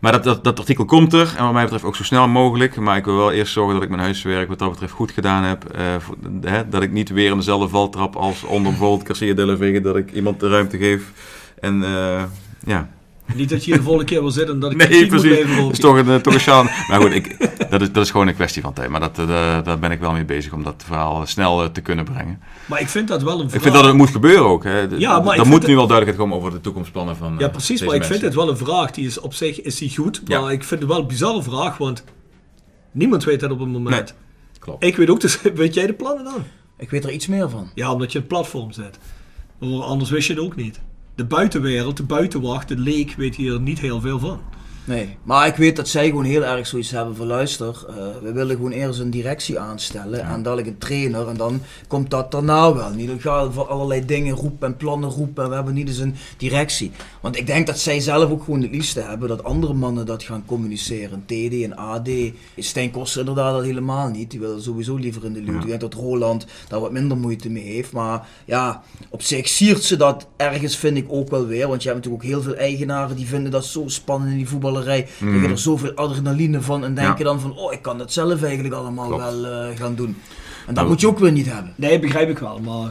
Maar 0.01 0.13
dat, 0.13 0.25
dat, 0.25 0.45
dat 0.45 0.59
artikel 0.59 0.85
komt 0.85 1.13
er. 1.13 1.35
En 1.37 1.45
wat 1.45 1.53
mij 1.53 1.63
betreft 1.63 1.85
ook 1.85 1.97
zo 1.97 2.05
snel 2.05 2.29
mogelijk. 2.29 2.77
Maar 2.77 2.97
ik 2.97 3.05
wil 3.05 3.17
wel 3.17 3.33
eerst 3.33 3.53
zorgen 3.53 3.75
dat 3.75 3.83
ik 3.83 3.89
mijn 3.89 4.03
huiswerk 4.03 4.49
wat 4.49 4.59
dat 4.59 4.71
betreft 4.71 4.93
goed 4.93 5.11
gedaan 5.11 5.43
heb. 5.43 5.65
Eh, 5.65 5.97
hè, 6.41 6.69
dat 6.69 6.83
ik 6.83 6.93
niet 6.93 7.09
weer 7.09 7.31
in 7.31 7.37
dezelfde 7.37 7.69
valtrap 7.69 8.17
als 8.17 8.43
onder 8.43 8.71
bijvoorbeeld 8.71 9.07
Garcia 9.07 9.35
de. 9.35 9.81
Dat 9.83 9.97
ik 9.97 10.13
iemand 10.13 10.41
de 10.41 10.49
ruimte 10.49 10.79
geef. 10.79 11.13
En 11.61 11.83
eh, 11.85 12.23
ja, 12.67 12.89
Niet 13.35 13.49
dat 13.49 13.65
je 13.65 13.71
hier 13.71 13.77
de 13.81 13.83
volgende 13.87 14.11
keer 14.11 14.21
wil 14.21 14.31
zitten 14.31 14.55
en 14.55 14.61
dat 14.61 14.73
ik 14.73 14.77
Nee, 14.89 15.07
precies. 15.07 15.57
Dat 15.57 15.73
is 15.73 15.79
toch 15.79 15.97
een, 15.97 16.09
eh, 16.09 16.15
toch 16.15 16.47
een. 16.47 16.65
Maar 16.89 17.01
goed, 17.01 17.13
ik, 17.13 17.37
dat, 17.71 17.81
is, 17.81 17.93
dat 17.93 18.05
is 18.05 18.11
gewoon 18.11 18.27
een 18.29 18.35
kwestie 18.35 18.63
van 18.63 18.73
tijd. 18.73 18.91
Maar 18.91 19.01
dat, 19.01 19.19
eh, 19.19 19.27
daar 19.65 19.79
ben 19.79 19.91
ik 19.91 20.01
wel 20.01 20.13
mee 20.13 20.25
bezig 20.25 20.53
om 20.53 20.63
dat 20.63 20.83
verhaal 20.87 21.27
snel 21.27 21.63
eh, 21.63 21.69
te 21.69 21.81
kunnen 21.81 22.05
brengen. 22.05 22.41
Maar 22.67 22.81
ik 22.81 22.89
vind 22.89 23.09
dat 23.09 23.23
wel 23.23 23.33
een 23.33 23.39
vraag. 23.47 23.55
Ik 23.55 23.61
vind 23.63 23.75
dat 23.75 23.85
het 23.85 23.95
moet 23.95 24.11
gebeuren 24.11 24.45
ook. 24.47 24.65
Hè. 24.65 24.81
Ja, 24.81 25.21
maar 25.21 25.39
er 25.39 25.47
moet 25.47 25.59
het- 25.59 25.67
nu 25.67 25.75
wel 25.77 25.87
duidelijkheid 25.87 26.17
komen 26.17 26.37
over 26.37 26.51
de 26.51 26.61
toekomstplannen 26.61 27.17
van. 27.17 27.35
Ja, 27.39 27.49
precies. 27.49 27.69
deze 27.69 27.85
Maar 27.85 27.95
ik 27.95 28.05
vind 28.05 28.21
het 28.21 28.35
wel 28.35 28.49
een 28.49 28.57
vraag. 28.57 28.91
Die 28.91 29.07
is 29.07 29.21
op 29.21 29.35
zich 29.35 29.61
is 29.63 29.77
die 29.77 29.97
goed. 29.97 30.23
Ja. 30.25 30.41
Maar 30.41 30.53
ik 30.53 30.65
vind 30.65 30.81
het 30.81 30.89
wel 30.91 31.01
een 31.01 31.07
bizarre 31.07 31.43
vraag. 31.43 31.77
Want 31.79 32.05
niemand 32.93 33.25
weet 33.25 33.41
dat 33.41 33.51
op 33.51 33.59
het 33.59 33.69
moment. 33.69 33.95
Nee, 33.95 34.05
klopt. 34.59 34.85
Ik 34.85 34.97
weet 34.97 35.11
ook, 35.11 35.21
dus 35.21 35.43
weet 35.55 35.75
jij 35.75 35.87
de 35.87 35.93
plannen 35.93 36.25
dan? 36.25 36.45
Ik 36.79 36.91
weet 36.91 37.05
er 37.05 37.11
iets 37.11 37.27
meer 37.27 37.51
van. 37.51 37.71
Ja, 37.75 37.93
omdat 37.93 38.13
je 38.13 38.19
een 38.19 38.27
platform 38.27 38.73
zet. 38.73 38.99
Anders 39.61 40.11
wist 40.11 40.27
je 40.29 40.35
het 40.35 40.43
ook 40.43 40.57
niet. 40.57 40.81
De 41.17 41.25
buitenwereld, 41.25 41.97
de 41.97 42.03
buitenwacht, 42.03 42.69
de 42.69 42.79
leek 42.79 43.15
weet 43.15 43.37
hier 43.37 43.61
niet 43.61 43.79
heel 43.79 44.01
veel 44.01 44.19
van. 44.19 44.41
Nee, 44.87 45.17
maar 45.23 45.47
ik 45.47 45.57
weet 45.57 45.77
dat 45.77 45.89
zij 45.89 46.07
gewoon 46.07 46.25
heel 46.25 46.45
erg 46.45 46.67
zoiets 46.67 46.91
hebben 46.91 47.17
van 47.17 47.27
luister, 47.27 47.85
eh, 47.89 47.95
we 48.23 48.33
willen 48.33 48.57
gewoon 48.57 48.71
eerst 48.71 49.01
een 49.01 49.11
directie 49.11 49.59
aanstellen 49.59 50.21
en 50.21 50.43
dadelijk 50.43 50.69
een 50.69 50.79
trainer 50.79 51.29
en 51.29 51.37
dan 51.37 51.61
komt 51.89 52.11
dat 52.11 52.31
daarna 52.31 52.75
wel. 52.75 52.91
Niet 52.91 53.09
dan 53.09 53.21
gaan 53.21 53.53
voor 53.53 53.67
allerlei 53.67 54.05
dingen 54.05 54.35
roepen 54.35 54.69
en 54.69 54.77
plannen 54.77 55.11
roepen 55.11 55.43
en 55.45 55.49
we 55.49 55.55
hebben 55.55 55.75
niet 55.75 55.89
eens 55.89 55.99
een 55.99 56.15
directie. 56.37 56.91
Want 57.21 57.37
ik 57.37 57.47
denk 57.47 57.67
dat 57.67 57.79
zij 57.79 58.01
zelf 58.01 58.31
ook 58.31 58.45
gewoon 58.45 58.63
het 58.63 58.71
liefste 58.71 59.01
hebben 59.01 59.29
dat 59.29 59.45
andere 59.45 59.73
mannen 59.73 60.07
dat 60.07 60.23
gaan 60.23 60.45
communiceren. 60.47 61.23
TD 61.27 61.63
en 61.63 61.77
AD. 61.77 62.09
Stijn 62.57 62.91
Koster 62.91 63.21
inderdaad 63.21 63.55
dat 63.55 63.65
helemaal 63.65 64.09
niet. 64.09 64.31
Die 64.31 64.41
wil 64.41 64.61
sowieso 64.61 64.97
liever 64.97 65.25
in 65.25 65.33
de 65.33 65.43
lucht. 65.43 65.63
Ik 65.63 65.69
denk 65.69 65.81
dat 65.81 65.95
Roland 65.95 66.47
daar 66.69 66.81
wat 66.81 66.93
minder 66.93 67.17
moeite 67.17 67.51
mee 67.51 67.65
heeft. 67.65 67.93
Maar 67.93 68.29
ja, 68.45 68.83
op 69.11 69.23
zich 69.23 69.49
siert 69.49 69.83
ze 69.83 69.97
dat 69.97 70.27
ergens 70.37 70.77
vind 70.77 70.97
ik 70.97 71.07
ook 71.09 71.31
wel 71.31 71.47
weer. 71.47 71.69
Want 71.69 71.83
je 71.83 71.89
hebt 71.89 72.05
natuurlijk 72.05 72.25
ook 72.25 72.31
heel 72.31 72.43
veel 72.43 72.57
eigenaren 72.57 73.17
die 73.17 73.27
vinden 73.27 73.51
dat 73.51 73.65
zo 73.65 73.85
spannend 73.87 74.31
in 74.31 74.37
die 74.37 74.47
voetballerij. 74.77 75.09
Je 75.43 75.49
er 75.49 75.59
zoveel 75.59 75.93
adrenaline 75.95 76.61
van 76.61 76.85
en 76.85 76.95
denken 76.95 77.19
Ja. 77.19 77.25
dan 77.25 77.41
van 77.41 77.57
oh 77.57 77.73
ik 77.73 77.83
kan 77.83 77.99
dat 77.99 78.13
zelf 78.13 78.43
eigenlijk 78.43 78.75
allemaal 78.75 79.07
Klopt. 79.09 79.23
wel 79.23 79.45
eh, 79.47 79.77
gaan 79.77 79.95
doen. 79.95 80.07
En 80.09 80.15
dat 80.67 80.75
Nou, 80.75 80.89
moet 80.89 81.01
je 81.01 81.07
ook 81.07 81.19
weer 81.19 81.33
niet 81.33 81.53
hebben. 81.53 81.73
Nee, 81.77 81.99
begrijp 81.99 82.29
ik 82.29 82.39
wel. 82.39 82.61
Maar 82.61 82.91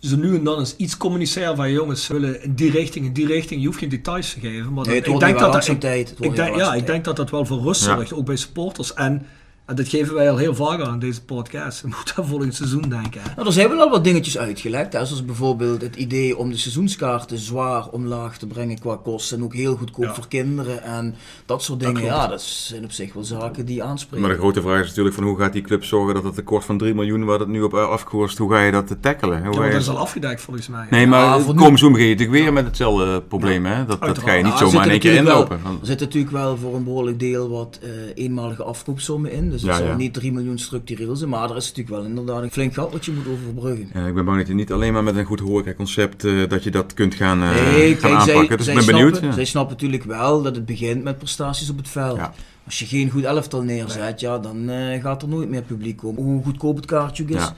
zo 0.00 0.16
nu 0.16 0.34
en 0.36 0.44
dan 0.44 0.58
eens 0.58 0.76
iets 0.76 0.96
communiceren 0.96 1.56
van 1.56 1.70
jongens, 1.72 2.06
we 2.06 2.14
willen 2.20 2.42
in 2.42 2.54
die 2.54 2.70
richting, 2.70 3.06
in 3.06 3.12
die 3.12 3.26
richting. 3.26 3.60
Je 3.60 3.66
hoeft 3.66 3.78
geen 3.78 3.88
details 3.88 4.32
te 4.32 4.40
geven. 4.40 4.72
Maar 4.72 4.84
Nee, 4.86 4.94
het 4.94 5.04
ik 5.04 5.10
wordt 5.10 5.26
denk 5.26 5.38
dat 5.38 5.52
dat 5.52 5.66
ik, 5.66 5.74
ik 6.18 6.36
denk, 6.36 6.56
ja, 6.56 6.74
ik 6.74 6.86
denk 6.86 7.04
dat 7.04 7.16
dat 7.16 7.30
wel 7.30 7.44
voor 7.46 7.60
rust 7.62 7.84
Ja. 7.86 7.94
zorgt, 7.94 8.12
ook 8.12 8.24
bij 8.26 8.36
supporters. 8.36 8.94
En, 8.94 9.26
en 9.70 9.76
dat 9.76 9.88
geven 9.88 10.14
wij 10.14 10.30
al 10.30 10.36
heel 10.36 10.54
vaak 10.54 10.80
aan 10.80 10.98
deze 10.98 11.22
podcast. 11.24 11.80
We 11.80 11.88
moeten 11.96 12.14
aan 12.16 12.26
volgend 12.26 12.54
seizoen 12.54 12.80
denken. 12.88 13.20
hè. 13.22 13.28
Nou, 13.34 13.46
er 13.46 13.52
zijn 13.52 13.68
wel 13.68 13.80
al 13.80 13.90
wat 13.90 14.04
dingetjes 14.04 14.38
uitgelegd. 14.38 14.92
Hè? 14.92 15.04
Zoals 15.04 15.24
bijvoorbeeld 15.24 15.82
het 15.82 15.96
idee 15.96 16.36
om 16.38 16.50
de 16.50 16.56
seizoenskaarten 16.56 17.38
zwaar 17.38 17.88
omlaag 17.88 18.38
te 18.38 18.46
brengen 18.46 18.78
qua 18.78 18.96
kosten. 19.02 19.38
En 19.38 19.44
ook 19.44 19.54
heel 19.54 19.76
goedkoop 19.76 20.04
Ja. 20.04 20.14
voor 20.14 20.28
kinderen 20.28 20.82
en 20.82 21.14
dat 21.46 21.62
soort 21.62 21.80
dingen. 21.80 22.02
ja, 22.04 22.26
dat 22.26 22.42
zijn 22.42 22.84
op 22.84 22.92
zich 22.92 23.12
wel 23.12 23.24
zaken 23.24 23.66
die 23.66 23.82
aanspreken. 23.82 24.20
Maar 24.26 24.34
de 24.34 24.40
grote 24.40 24.60
vraag 24.62 24.80
is 24.82 24.88
natuurlijk 24.88 25.14
van 25.14 25.24
hoe 25.24 25.38
gaat 25.38 25.52
die 25.52 25.62
club 25.62 25.84
zorgen 25.84 26.14
dat 26.14 26.24
het 26.24 26.34
tekort 26.34 26.64
van 26.64 26.78
3 26.78 26.94
miljoen 26.94 27.24
waar 27.24 27.38
het 27.38 27.48
nu 27.48 27.62
op 27.62 27.74
afgekost, 27.74 28.38
hoe 28.38 28.50
ga 28.50 28.60
je 28.62 28.72
dat 28.72 28.96
tackelen? 29.00 29.44
Hoe 29.46 29.54
Ja, 29.64 29.70
dat 29.70 29.80
is 29.80 29.88
al 29.88 29.98
afgedekt 29.98 30.40
volgens 30.40 30.68
mij. 30.68 30.86
Nee, 30.90 31.06
maar 31.06 31.20
Ja, 31.24 31.38
voor 31.40 31.54
nu- 31.54 31.60
begin 31.70 31.88
je 32.08 32.14
natuurlijk 32.14 32.30
weer 32.30 32.52
met 32.52 32.64
hetzelfde 32.64 33.22
probleem. 33.22 33.66
Hè? 33.66 33.84
Dat, 33.86 34.00
dat 34.00 34.18
ga 34.18 34.32
je 34.32 34.42
niet 34.42 34.52
Nou, 34.52 34.64
er 34.64 34.70
zomaar 34.70 34.84
in 34.86 34.90
één 34.92 35.02
zitten 35.02 35.22
keer 35.24 35.32
inlopen. 35.32 35.60
Wel, 35.62 35.72
er 35.80 35.86
zit 35.86 36.00
natuurlijk 36.00 36.32
wel 36.32 36.56
voor 36.56 36.74
een 36.74 36.84
behoorlijk 36.84 37.18
deel 37.18 37.48
wat 37.50 37.78
eh, 37.82 37.88
eenmalige 38.24 38.62
afkoopsommen 38.62 39.32
in. 39.32 39.50
Dus 39.50 39.59
het 39.60 39.70
Ja, 39.70 39.76
zal 39.76 39.86
ja. 39.86 39.96
niet 39.96 40.14
3 40.14 40.32
miljoen 40.32 40.58
structureel 40.58 41.16
zijn. 41.16 41.30
Maar 41.30 41.50
er 41.50 41.56
is 41.56 41.68
natuurlijk 41.68 41.96
wel 41.96 42.04
inderdaad 42.04 42.42
een 42.42 42.50
flink 42.50 42.74
gat 42.74 42.92
wat 42.92 43.04
je 43.04 43.12
moet 43.12 43.26
overbruggen. 43.26 43.90
Ja, 43.94 44.06
ik 44.06 44.14
ben 44.14 44.24
bang 44.24 44.38
dat 44.38 44.46
je 44.46 44.54
niet 44.54 44.72
alleen 44.72 44.92
maar 44.92 45.04
met 45.04 45.16
een 45.16 45.24
goed 45.24 45.40
horecaconcept 45.40 46.24
eh 46.24 46.48
dat 46.48 46.64
je 46.64 46.70
dat 46.70 46.94
kunt 46.94 47.14
gaan, 47.14 47.42
eh, 47.42 47.50
Nee, 47.50 47.96
gaan 47.96 48.10
kijk, 48.10 48.22
zij, 48.22 48.32
aanpakken. 48.34 48.56
Dus 48.56 48.66
zij, 48.66 48.74
ik 48.74 48.86
ben 48.86 48.94
benieuwd. 48.94 49.08
snappen, 49.08 49.28
ja. 49.28 49.34
zij 49.34 49.44
snappen 49.44 49.72
natuurlijk 49.72 50.04
wel 50.04 50.42
dat 50.42 50.54
het 50.54 50.66
begint 50.66 51.02
met 51.02 51.18
prestaties 51.18 51.70
op 51.70 51.76
het 51.76 51.88
veld. 51.88 52.16
Ja. 52.16 52.34
Als 52.64 52.78
je 52.78 52.86
geen 52.86 53.10
goed 53.10 53.24
elftal 53.24 53.62
neerzet, 53.62 54.20
ja, 54.20 54.38
dan 54.38 54.68
eh, 54.68 55.02
gaat 55.02 55.22
er 55.22 55.28
nooit 55.28 55.48
meer 55.48 55.62
publiek 55.62 55.96
komen. 55.96 56.22
Hoe 56.22 56.42
goedkoop 56.42 56.76
het 56.76 56.86
kaartje 56.86 57.22
ook 57.22 57.28
is. 57.28 57.34
Ja. 57.36 57.54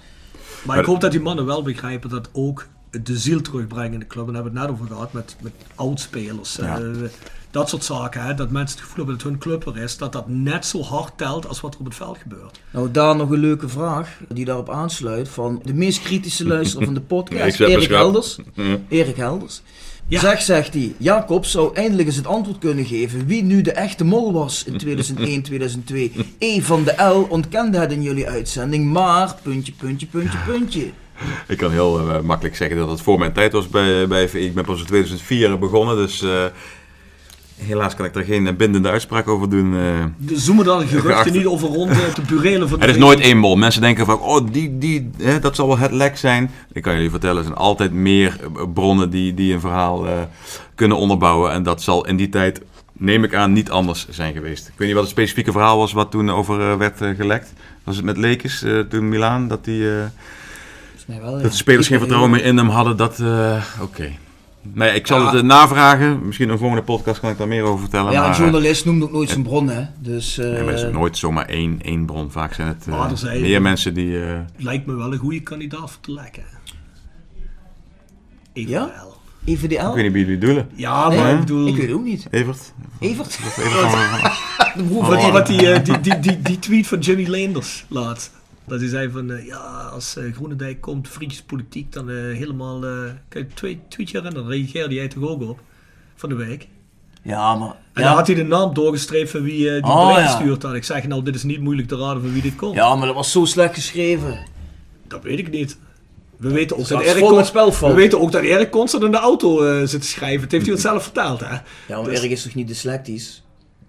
Maar 0.62 0.78
ik 0.78 0.84
hoop 0.84 1.00
dat 1.00 1.10
die 1.10 1.20
mannen 1.20 1.46
wel 1.46 1.62
begrijpen 1.62 2.10
dat 2.10 2.28
ook 2.32 2.66
de 3.02 3.18
ziel 3.18 3.40
terugbrengen 3.40 3.92
in 3.92 3.98
de 3.98 4.06
club. 4.06 4.26
En 4.26 4.32
daar 4.32 4.42
hebben 4.42 4.52
we 4.52 4.58
het 4.58 4.68
net 4.68 4.78
over 4.80 4.94
gehad 4.94 5.12
met, 5.12 5.36
met 5.40 5.52
oudspelers. 5.74 6.56
Ja. 6.56 6.78
eh, 6.78 6.84
dat 7.52 7.68
soort 7.68 7.84
zaken. 7.84 8.22
Hè, 8.22 8.34
dat 8.34 8.50
mensen 8.50 8.78
het 8.78 8.86
gevoel 8.86 9.04
hebben 9.04 9.14
dat 9.14 9.26
hun 9.26 9.38
club 9.38 9.66
er 9.66 9.82
is. 9.82 9.96
Dat 9.96 10.12
dat 10.12 10.28
net 10.28 10.66
zo 10.66 10.82
hard 10.82 11.12
telt 11.16 11.48
als 11.48 11.60
wat 11.60 11.74
er 11.74 11.80
op 11.80 11.86
het 11.86 11.94
veld 11.94 12.18
gebeurt. 12.18 12.60
Nou, 12.70 12.90
daar 12.90 13.16
nog 13.16 13.30
een 13.30 13.38
leuke 13.38 13.68
vraag 13.68 14.18
die 14.28 14.44
daarop 14.44 14.70
aansluit 14.70 15.28
van 15.28 15.60
de 15.64 15.74
meest 15.74 16.02
kritische 16.02 16.46
luisteraar 16.46 16.84
van 16.84 16.94
de 16.94 17.00
podcast, 17.16 17.60
Erik. 17.60 17.88
Helders. 17.88 18.38
Erik 18.88 19.16
Helders. 19.16 19.62
Ja. 20.06 20.20
Zeg, 20.20 20.42
zegt 20.42 20.74
hij, 20.74 20.94
Jacob 20.96 21.44
zou 21.44 21.74
eindelijk 21.74 22.08
eens 22.08 22.16
het 22.16 22.26
antwoord 22.26 22.58
kunnen 22.58 22.84
geven 22.84 23.26
wie 23.26 23.42
nu 23.42 23.62
de 23.62 23.72
echte 23.72 24.04
mol 24.04 24.32
was 24.32 24.64
in 24.64 24.78
2001, 24.78 25.42
2002. 25.42 26.12
E 26.38 26.60
van 26.60 26.84
de 26.84 27.02
L 27.02 27.26
ontkende 27.28 27.78
het 27.78 27.92
in 27.92 28.02
jullie 28.02 28.28
uitzending, 28.28 28.92
maar 28.92 29.34
puntje, 29.42 29.72
puntje, 29.72 30.06
puntje, 30.06 30.38
puntje. 30.46 30.90
Ik 31.48 31.58
kan 31.58 31.70
heel 31.70 31.98
eh, 31.98 32.20
makkelijk 32.20 32.56
zeggen 32.56 32.76
dat 32.76 32.90
het 32.90 33.00
voor 33.00 33.18
mijn 33.18 33.32
tijd 33.32 33.52
was 33.52 33.68
bij, 33.68 34.08
bij. 34.08 34.24
Ik 34.24 34.54
ben 34.54 34.64
pas 34.64 34.80
in 34.80 34.86
2004 34.86 35.58
begonnen, 35.58 35.96
dus 35.96 36.22
eh, 36.22 36.44
helaas 37.62 37.94
kan 37.94 38.04
ik 38.04 38.12
daar 38.12 38.24
geen 38.24 38.56
bindende 38.56 38.88
uitspraak 38.90 39.28
over 39.28 39.50
doen. 39.50 39.74
eh. 39.74 40.04
De 40.16 40.38
zoomen 40.38 40.64
dan 40.64 40.86
geruchten 40.86 41.32
niet 41.32 41.46
over 41.46 41.68
rond 41.68 41.90
de, 41.94 42.10
de 42.14 42.22
burelen 42.34 42.68
van 42.68 42.78
de 42.78 42.84
Het 42.84 42.94
is 42.94 43.00
nooit 43.00 43.20
één 43.20 43.38
mol. 43.38 43.56
Mensen 43.56 43.80
denken 43.80 44.06
van, 44.06 44.18
oh, 44.20 44.46
die, 44.52 44.78
die, 44.78 45.10
hè, 45.22 45.38
dat 45.38 45.56
zal 45.56 45.66
wel 45.66 45.78
het 45.78 45.92
lek 45.92 46.16
zijn. 46.16 46.50
Ik 46.72 46.82
kan 46.82 46.94
jullie 46.94 47.10
vertellen, 47.10 47.36
er 47.36 47.42
zijn 47.44 47.56
altijd 47.56 47.92
meer 47.92 48.36
eh, 48.40 48.62
bronnen 48.74 49.10
die, 49.10 49.34
die 49.34 49.52
een 49.54 49.60
verhaal 49.60 50.06
eh, 50.06 50.12
kunnen 50.74 50.96
onderbouwen. 50.96 51.52
En 51.52 51.62
dat 51.62 51.82
zal 51.82 52.06
in 52.06 52.16
die 52.16 52.28
tijd, 52.28 52.60
neem 52.92 53.24
ik 53.24 53.34
aan, 53.34 53.52
niet 53.52 53.70
anders 53.70 54.06
zijn 54.10 54.32
geweest. 54.32 54.66
Ik 54.66 54.72
weet 54.76 54.86
niet 54.86 54.96
wat 54.96 55.04
het 55.06 55.12
specifieke 55.12 55.52
verhaal 55.52 55.78
was 55.78 55.92
wat 55.92 56.10
toen 56.10 56.30
over 56.30 56.70
eh, 56.70 56.76
werd 56.76 57.00
eh, 57.00 57.08
gelekt. 57.16 57.52
Was 57.84 57.96
het 57.96 58.04
met 58.04 58.16
Lekers, 58.16 58.62
eh, 58.62 58.78
toen 58.78 59.08
Milaan, 59.08 59.48
dat, 59.48 59.64
die, 59.64 59.88
eh, 59.90 60.04
wel, 61.06 61.36
ja. 61.36 61.42
dat 61.42 61.50
de 61.50 61.56
spelers 61.56 61.86
geen 61.86 61.98
vertrouwen 61.98 62.30
meer 62.30 62.44
in 62.44 62.56
hem 62.56 62.68
hadden? 62.68 62.96
Dat, 62.96 63.20
eh, 63.20 63.62
oké. 63.80 64.10
Nee, 64.62 64.94
ik 64.94 65.06
zal 65.06 65.18
Ja. 65.20 65.26
het 65.26 65.34
eh, 65.34 65.42
navragen. 65.42 66.26
Misschien 66.26 66.48
een 66.48 66.58
volgende 66.58 66.82
podcast 66.82 67.20
kan 67.20 67.30
ik 67.30 67.38
daar 67.38 67.48
meer 67.48 67.62
over 67.62 67.80
vertellen. 67.80 68.12
Ja, 68.12 68.18
maar, 68.18 68.28
een 68.28 68.34
eh, 68.34 68.38
journalist 68.40 68.84
noemt 68.84 69.02
ook 69.02 69.12
nooit 69.12 69.28
zijn 69.28 69.42
bron, 69.42 69.68
hè. 69.68 69.84
Dus, 69.98 70.38
eh, 70.38 70.44
nee, 70.50 70.62
maar 70.62 70.72
het 70.74 70.82
is 70.86 70.92
nooit 70.92 71.18
zomaar 71.18 71.46
één, 71.46 71.78
één 71.82 72.06
bron. 72.06 72.30
Vaak 72.30 72.54
zijn 72.54 72.68
het 72.68 72.86
eh, 72.88 73.10
er 73.10 73.18
zijn- 73.18 73.40
meer 73.40 73.62
mensen 73.62 73.94
die... 73.94 74.24
eh, 74.24 74.38
Lijkt 74.56 74.86
me 74.86 74.94
wel 74.94 75.12
een 75.12 75.18
goede 75.18 75.40
kandidaat 75.40 75.90
voor 75.90 76.00
te 76.00 76.12
lekken. 76.12 76.42
Ik 78.52 78.68
Ja? 78.68 78.90
wel. 78.96 79.10
EVDL? 79.44 79.88
Ik 79.88 79.94
weet 79.94 80.04
niet 80.04 80.12
wie 80.12 80.24
jullie 80.24 80.38
doelen. 80.38 80.68
Ja, 80.74 81.08
Nee, 81.08 81.18
maar 81.18 81.32
ik 81.32 81.38
bedoel... 81.38 81.66
ik 81.66 81.76
weet 81.76 81.86
het 81.86 81.94
ook 81.96 82.04
niet. 82.04 82.26
Evert? 82.30 82.72
Evert? 82.98 83.38
Evert 83.58 83.90
van- 83.90 84.30
De 84.76 84.82
broer 84.88 85.04
van 85.04 85.32
Wat, 85.32 85.46
die, 85.46 85.58
die, 85.58 85.72
eh, 85.72 85.84
die, 85.84 86.00
die, 86.00 86.18
die, 86.20 86.42
die 86.42 86.58
tweet 86.58 86.86
van 86.86 86.98
Jimmy 86.98 87.26
Leenders 87.28 87.84
laat. 87.88 88.30
Dat 88.66 88.80
hij 88.80 88.88
zei 88.88 89.10
van, 89.10 89.30
eh, 89.30 89.46
ja, 89.46 89.88
als 89.92 90.16
eh, 90.16 90.32
Groenendijk 90.34 90.80
komt, 90.80 91.08
vriendjespolitiek, 91.08 91.92
dan 91.92 92.10
eh, 92.10 92.16
helemaal... 92.16 92.84
kijk, 93.28 93.54
twee 93.54 93.80
tweetje 93.88 94.16
herinneren, 94.16 94.48
daar 94.48 94.56
reageerde 94.58 94.94
jij 94.94 95.08
toch 95.08 95.22
ook 95.28 95.42
op? 95.42 95.60
Van 96.14 96.28
de 96.28 96.34
week. 96.34 96.68
Ja, 97.22 97.54
maar... 97.54 97.68
En 97.92 98.02
ja. 98.02 98.08
dan 98.08 98.16
had 98.16 98.26
hij 98.26 98.36
de 98.36 98.42
naam 98.44 98.74
doorgestreept 98.74 99.30
van 99.30 99.42
wie 99.42 99.58
die 99.70 99.82
Oh, 99.82 100.14
bericht 100.14 100.38
ja. 100.38 100.68
had. 100.68 100.74
Ik 100.74 100.84
zeg, 100.84 101.06
nou, 101.06 101.22
dit 101.22 101.34
is 101.34 101.42
niet 101.42 101.60
moeilijk 101.60 101.88
te 101.88 101.96
raden 101.96 102.22
van 102.22 102.32
wie 102.32 102.42
dit 102.42 102.56
komt. 102.56 102.74
Ja, 102.74 102.94
maar 102.96 103.06
dat 103.06 103.14
was 103.14 103.32
zo 103.32 103.44
slecht 103.44 103.74
geschreven. 103.74 104.38
Dat 105.08 105.22
weet 105.22 105.38
ik 105.38 105.50
niet. 105.50 105.78
We 106.36 106.52
weten 106.52 106.78
ook, 106.78 106.88
dat 106.88 107.00
Erik, 107.02 107.22
Kon- 107.22 107.88
we 107.88 107.94
weten 107.94 108.20
ook 108.20 108.32
dat 108.32 108.42
Erik 108.42 108.70
constant 108.70 109.04
in 109.04 109.10
de 109.10 109.16
auto 109.16 109.86
zit 109.86 110.00
te 110.00 110.06
schrijven. 110.06 110.40
Het 110.42 110.52
heeft 110.52 110.64
hij 110.64 110.74
ons 110.74 110.82
zelf 110.82 111.02
verteld, 111.02 111.40
hè? 111.40 111.46
Ja, 111.46 111.60
maar 111.88 112.04
Dus- 112.04 112.18
Erik 112.18 112.30
is 112.30 112.42
toch 112.42 112.54
niet 112.54 112.68
dyslectisch? 112.68 113.42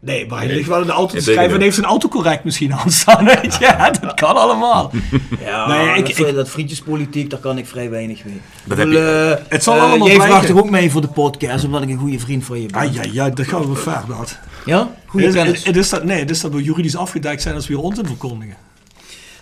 Nee, 0.05 0.27
maar 0.27 0.39
hij 0.39 0.47
ligt 0.47 0.67
wel 0.67 0.81
in 0.81 0.85
de 0.87 0.91
auto 0.91 1.13
te 1.15 1.21
schrijven 1.21 1.55
en 1.55 1.61
heeft 1.61 1.75
zijn 1.75 1.87
autocorrect 1.87 2.43
misschien 2.43 2.73
aanstaan. 2.83 3.25
Weet 3.25 3.55
je? 3.55 3.65
Ja, 3.65 3.89
dat 3.89 4.13
kan 4.13 4.35
allemaal. 4.35 4.91
Ja, 5.45 5.67
Nee, 5.67 5.97
ik- 6.03 6.17
dat, 6.17 6.27
ik- 6.27 6.35
dat 6.35 6.49
vriendjespolitiek, 6.49 7.29
daar 7.29 7.39
kan 7.39 7.57
ik 7.57 7.65
vrij 7.67 7.89
weinig 7.89 8.25
mee. 8.25 8.41
Dat 8.63 8.77
heb 8.77 8.91
je- 8.91 9.37
eh, 9.39 9.45
Het 9.51 9.63
zal 9.63 9.75
eh, 9.75 9.81
allemaal 9.81 10.07
Jij 10.07 10.15
vraagt 10.15 10.29
blijken. 10.31 10.55
toch 10.55 10.63
ook 10.63 10.69
mee 10.69 10.91
voor 10.91 11.01
de 11.01 11.07
podcast, 11.07 11.65
omdat 11.65 11.81
ik 11.81 11.89
een 11.89 11.97
goede 11.97 12.19
vriend 12.19 12.45
van 12.45 12.61
je 12.61 12.67
ben? 12.67 12.81
Ah, 12.81 12.93
ja, 12.93 13.01
ja, 13.11 13.29
dat 13.29 13.47
gaan 13.47 13.69
we 13.69 13.75
ver, 13.75 14.01
dat. 14.07 14.37
Ja? 14.65 14.89
Goede 15.05 15.25
Het, 15.25 15.35
kennis. 15.35 15.57
het, 15.57 15.67
het 15.67 15.75
is 15.77 15.89
dat, 15.89 16.03
nee, 16.03 16.19
het 16.19 16.29
is 16.29 16.41
dat 16.41 16.51
we 16.51 16.63
juridisch 16.63 16.95
afgedekt 16.95 17.41
zijn 17.41 17.55
als 17.55 17.67
we 17.67 17.73
hier 17.73 17.83
onzin 17.83 18.05
verkondigen. 18.05 18.55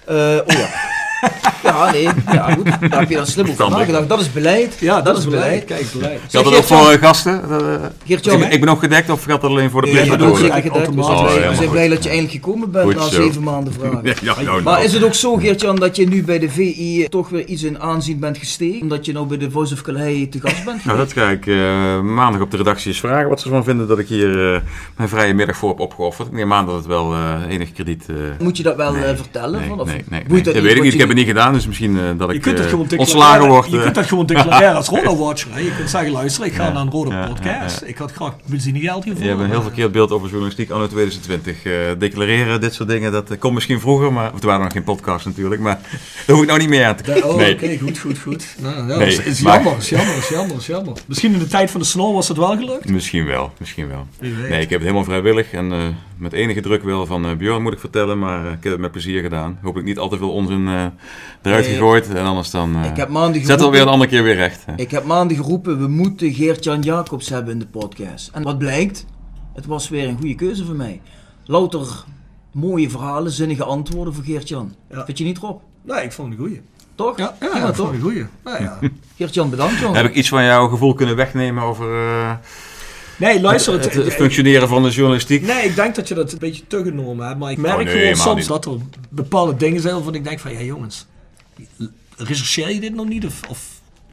Eh, 0.06 0.16
oh 0.16 0.44
ja. 0.48 0.68
ja, 1.64 1.92
nee. 1.92 2.04
Ja, 2.32 2.52
goed. 2.52 2.66
Daar 2.90 3.00
heb 3.00 3.10
je 3.10 3.16
dan 3.16 3.26
slim 3.28 3.50
over 3.50 3.70
nagedacht. 3.70 4.10
Dat 4.10 4.20
is 4.20 4.32
beleid. 4.32 4.78
dat, 5.04 5.18
is 5.18 5.26
beleid. 5.28 5.66
Kijk, 5.66 5.86
beleid. 5.94 6.20
Geldt 6.30 6.50
dat 6.50 6.58
ook 6.58 6.64
voor 6.64 6.92
eh, 6.92 7.00
gasten? 7.02 7.42
Eh, 7.50 7.58
Geert-Jan, 8.06 8.42
ik, 8.44 8.54
ik 8.54 8.60
ben 8.60 8.70
ook 8.70 8.80
gedekt 8.80 9.10
of 9.10 9.24
geldt 9.24 9.42
dat 9.42 9.52
alleen 9.52 9.70
voor 9.70 9.82
de 9.82 9.88
plicht? 9.90 10.06
ik 10.06 10.12
zeker 10.12 10.26
eigenlijk 10.26 10.64
gedekt. 10.64 10.96
We 10.96 11.02
automatisch. 11.02 11.34
zijn 11.34 11.40
blij- 11.40 11.44
Oh, 11.44 11.50
we 11.50 11.56
zijn 11.56 11.70
helemaal 11.70 11.72
blij 11.72 11.88
dat 11.88 12.04
je 12.04 12.10
eindelijk 12.10 12.36
gekomen 12.44 12.72
bent 12.72 12.86
Goed 12.86 12.96
na 12.96 13.02
zo. 13.02 13.22
zeven 13.22 13.44
maanden 13.44 13.74
vragen. 13.74 14.00
Ja, 14.04 14.14
ja, 14.22 14.42
nou, 14.42 14.62
Maar 14.62 14.74
nou. 14.74 14.86
is 14.86 14.94
het 14.94 15.04
ook 15.04 15.14
zo, 15.14 15.36
Geert-Jan, 15.36 15.76
dat 15.76 15.96
je 15.96 16.08
nu 16.08 16.24
bij 16.24 16.40
de 16.40 16.50
VI 16.50 17.08
toch 17.10 17.30
weer 17.30 17.46
iets 17.46 17.64
in 17.64 17.80
aanzien 17.82 18.20
bent 18.20 18.38
gestegen? 18.38 18.82
Omdat 18.82 19.06
je 19.06 19.12
nou 19.14 19.26
bij 19.26 19.38
de 19.38 19.52
Voice 19.52 19.74
of 19.74 19.82
Calais 19.82 20.28
te 20.30 20.40
gast 20.40 20.66
bent 20.66 20.86
Nou, 20.86 20.98
dat 20.98 21.14
ga 21.14 21.30
ik 21.30 21.48
eh, 21.48 21.56
maandag 22.02 22.42
op 22.42 22.52
de 22.52 22.58
redactie 22.58 22.88
eens 22.88 23.00
vragen 23.00 23.30
wat 23.30 23.40
ze 23.40 23.46
ervan 23.46 23.64
vinden 23.64 23.88
dat 23.88 24.00
ik 24.00 24.08
hier 24.08 24.54
eh, 24.54 24.62
mijn 24.98 25.10
vrije 25.10 25.34
middag 25.34 25.56
voor 25.58 25.70
heb 25.70 25.80
opgeofferd. 25.80 26.28
Ik 26.28 26.34
neem 26.34 26.54
aan 26.54 26.66
dat 26.66 26.76
het 26.76 26.86
wel 26.86 27.14
eh, 27.14 27.34
enig 27.50 27.72
krediet... 27.72 28.06
eh, 28.10 28.16
Moet 28.40 28.58
je 28.58 28.64
dat 28.64 28.76
wel 28.76 28.94
nee, 28.94 29.04
eh, 29.04 29.16
vertellen? 29.16 29.60
Nee, 29.60 29.70
nee, 30.10 30.24
nee, 30.28 30.42
dat 30.42 30.54
weet 30.54 30.76
ik 30.76 30.82
niet. 30.82 30.94
Ik 30.94 31.00
heb 31.00 31.08
het 31.08 31.18
niet 31.18 31.28
gedaan. 31.28 31.51
Gedaan. 31.52 31.60
Dus 31.60 31.68
misschien 31.68 31.98
eh, 31.98 32.18
dat 32.18 32.30
Je 32.30 32.36
ik 32.36 32.42
kunt 32.42 32.58
dat 32.58 32.66
eh, 32.66 32.72
gewoon 32.72 32.88
ontslagen 32.98 33.48
word. 33.48 33.70
Je 33.70 33.78
eh. 33.78 33.84
kunt 33.84 33.96
dat 33.96 34.06
gewoon 34.06 34.26
declareren 34.26 34.76
als 34.76 34.88
Roda 34.96 35.16
Watcher. 35.16 35.54
hè. 35.54 35.60
Je 35.60 35.76
kunt 35.76 35.90
zeggen, 35.90 36.12
luister, 36.12 36.46
ik 36.46 36.54
ga 36.54 36.72
naar 36.72 36.82
een 36.82 36.90
Roda 36.90 37.20
ja, 37.22 37.28
podcast. 37.28 37.82
Ik 37.86 37.98
had 37.98 38.12
graag 38.12 38.34
benzine 38.46 38.80
geld 38.80 39.04
hiervoor. 39.04 39.24
Je 39.24 39.30
hebt 39.30 39.42
een 39.42 39.50
heel 39.50 39.62
verkeerd 39.62 39.92
beeld 39.92 40.12
over 40.12 40.28
journalistiek 40.30 40.70
anno 40.70 40.88
2020. 40.88 41.64
Eh, 41.64 41.72
declareren, 41.98 42.62
dit 42.62 42.74
soort 42.74 42.90
dingen, 42.90 43.12
dat 43.12 43.32
eh, 43.32 43.40
komt 43.40 43.54
misschien 43.54 43.80
vroeger, 43.80 44.14
maar 44.14 44.32
er 44.40 44.46
waren 44.46 44.64
nog 44.64 44.72
geen 44.74 44.84
podcast 44.84 45.26
natuurlijk, 45.26 45.62
maar 45.62 45.80
daar 46.26 46.36
hoef 46.36 46.42
ik 46.42 46.48
nou 46.48 46.60
niet 46.60 46.70
meer 46.70 46.86
aan 46.86 46.96
te 46.96 47.14
Ja, 47.14 47.20
Oh, 47.28 47.36
Nee. 47.36 47.54
oké, 47.54 47.78
goed, 47.78 48.00
goed, 48.00 48.20
goed. 48.20 48.46
Nou, 48.60 48.88
ja, 48.88 48.98
Nee, 48.98 49.08
is, 49.08 49.20
is 49.20 49.42
maar- 49.42 49.54
jammer, 49.54 49.78
is 49.78 49.90
jammer, 49.90 50.18
is 50.18 50.30
jammer, 50.30 50.56
is 50.58 50.66
jammer. 50.66 50.94
Misschien 51.08 51.34
in 51.34 51.40
de 51.40 51.48
tijd 51.48 51.72
van 51.72 51.80
de 51.80 51.86
snow 51.86 52.14
was 52.14 52.28
het 52.28 52.38
wel 52.38 52.56
gelukt. 52.58 52.90
Misschien 52.90 53.26
wel, 53.26 53.52
misschien 53.58 53.88
wel. 53.88 54.08
Nee, 54.20 54.62
ik 54.62 54.70
heb 54.70 54.70
het 54.70 54.82
helemaal 54.82 55.04
vrijwillig 55.04 55.52
en 55.52 55.72
eh, 55.72 55.78
met 56.22 56.34
enige 56.34 56.62
druk 56.62 56.84
wel 56.84 57.06
van 57.06 57.26
eh, 57.26 57.36
Björn 57.36 57.62
moet 57.62 57.74
ik 57.74 57.80
vertellen, 57.80 58.20
maar 58.20 58.46
eh, 58.46 58.52
ik 58.52 58.64
heb 58.64 58.72
het 58.72 58.82
met 58.82 58.92
plezier 58.92 59.22
gedaan. 59.22 59.60
Hopelijk 59.62 59.88
niet 59.88 59.98
al 59.98 60.10
te 60.10 60.18
veel 60.18 60.32
onzin 60.32 60.68
eh, 60.68 60.86
eruit 61.42 61.66
Nee. 61.66 61.74
gegooid 61.74 62.14
en 62.14 62.26
anders 62.26 62.52
dan 62.52 62.76
eh, 62.76 62.90
Ik 62.90 62.96
heb 62.98 63.10
maandag 63.10 63.34
zet 63.42 63.42
het 63.42 63.50
geroepen- 63.50 63.72
weer 63.72 63.82
een 63.82 63.94
andere 63.94 64.10
keer 64.10 64.24
weer 64.24 64.36
recht. 64.36 64.66
hè. 64.66 64.74
Ik 64.76 64.92
heb 64.92 65.04
maandag 65.06 65.38
geroepen, 65.38 65.80
we 65.80 65.88
moeten 65.88 66.34
Geert-Jan 66.34 66.82
Jacobs 66.82 67.30
hebben 67.30 67.54
in 67.54 67.60
de 67.60 67.66
podcast. 67.68 68.30
En 68.34 68.44
wat 68.44 68.58
blijkt? 68.58 69.06
Het 69.54 69.66
was 69.66 69.90
weer 69.90 70.08
een 70.08 70.18
goede 70.18 70.36
keuze 70.36 70.66
voor 70.66 70.76
mij. 70.76 71.02
Louter 71.46 72.04
mooie 72.52 72.90
verhalen, 72.90 73.32
zinnige 73.32 73.64
antwoorden 73.64 74.14
voor 74.14 74.24
Geert-Jan. 74.24 74.76
Ja. 74.90 75.06
Vind 75.06 75.18
je 75.18 75.24
niet, 75.24 75.38
Rob? 75.38 75.62
Nee, 75.82 76.04
ik 76.04 76.12
vond 76.12 76.30
het 76.30 76.40
een 76.40 76.46
goeie. 76.46 76.62
Toch? 76.96 77.18
Ja, 77.18 77.36
ik 77.40 77.48
vond 77.52 77.76
toch? 77.76 77.86
het 77.88 77.96
een 77.96 78.02
goeie. 78.02 78.26
Nou, 78.44 78.64
ja. 78.64 78.80
Geert-Jan, 79.18 79.50
bedankt, 79.50 79.80
jongen. 79.80 79.96
Heb 79.96 80.06
ik 80.06 80.16
iets 80.16 80.30
van 80.30 80.44
jouw 80.44 80.68
gevoel 80.68 80.94
kunnen 80.94 81.16
wegnemen 81.16 81.64
over 81.64 81.86
eh, 81.94 82.32
Nee, 83.22 83.42
luister, 83.42 83.74
het, 83.74 83.84
het, 83.84 83.94
het 83.94 84.14
functioneren 84.14 84.68
van 84.68 84.84
de 84.84 84.90
journalistiek? 84.90 85.42
Nee, 85.42 85.64
ik 85.64 85.76
denk 85.76 85.96
dat 85.96 86.08
je 86.08 86.14
dat 86.14 86.32
een 86.32 86.38
beetje 86.40 86.68
te 86.68 86.84
genomen 86.84 87.28
hebt. 87.28 87.40
Maar 87.40 87.52
ik 87.52 87.58
merk 87.58 87.78
Oh, 87.80 87.84
nee, 87.84 87.96
gewoon 88.02 88.16
soms 88.18 88.38
niet. 88.40 88.48
dat 88.48 88.66
er 88.66 88.78
bepaalde 89.10 89.56
dingen 89.56 89.82
zijn 89.82 89.94
waarvan 89.94 90.16
ik 90.16 90.24
denk 90.24 90.40
van... 90.40 90.52
Ja, 90.54 90.62
jongens, 90.62 91.06
rechercheer 92.18 92.72
je 92.74 92.80
dit 92.80 92.94
nog 92.96 93.08
niet? 93.08 93.26
Of, 93.26 93.40
of 93.50 93.68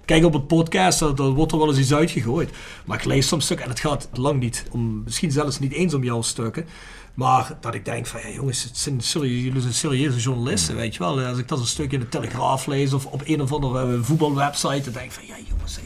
kijk 0.05 0.25
op 0.25 0.33
het 0.33 0.47
podcast, 0.47 1.01
er 1.01 1.15
wordt 1.31 1.53
er 1.53 1.59
wel 1.59 1.69
eens 1.69 1.79
iets 1.79 1.95
uitgegooid. 1.95 2.51
Maar 2.85 2.99
ik 2.99 3.05
lees 3.05 3.29
soms 3.29 3.45
stukken 3.45 3.67
en 3.67 3.73
het 3.73 3.81
gaat 3.81 4.09
lang 4.13 4.41
niet 4.41 4.65
om... 4.71 5.03
Misschien 5.05 5.31
zelfs 5.33 5.59
niet 5.59 5.73
eens 5.73 5.95
om 5.95 6.05
jouw 6.05 6.23
stukken. 6.23 6.67
Maar 7.15 7.57
dat 7.61 7.75
ik 7.75 7.85
denk 7.85 8.07
van, 8.07 8.21
ja 8.21 8.29
jongens, 8.35 8.63
het 8.63 8.77
zijn 8.77 9.01
serie- 9.01 9.43
jullie 9.43 9.61
zijn 9.61 9.75
serieuze 9.75 10.19
journalisten, 10.19 10.77
weet 10.77 10.93
je 10.95 10.99
wel. 10.99 11.21
Als 11.21 11.39
ik 11.39 11.49
dat 11.49 11.59
een 11.59 11.67
stukje 11.67 11.97
in 11.97 12.03
de 12.03 12.09
Telegraaf 12.09 12.67
lees 12.67 12.93
of 12.93 13.07
op 13.07 13.23
een 13.25 13.41
of 13.43 13.53
andere 13.53 13.93
eh, 13.95 13.99
voetbalwebsite, 14.03 14.83
dan 14.85 14.93
denk 14.93 15.05
ik 15.05 15.13
van, 15.13 15.27
ja 15.27 15.35
jongens. 15.49 15.79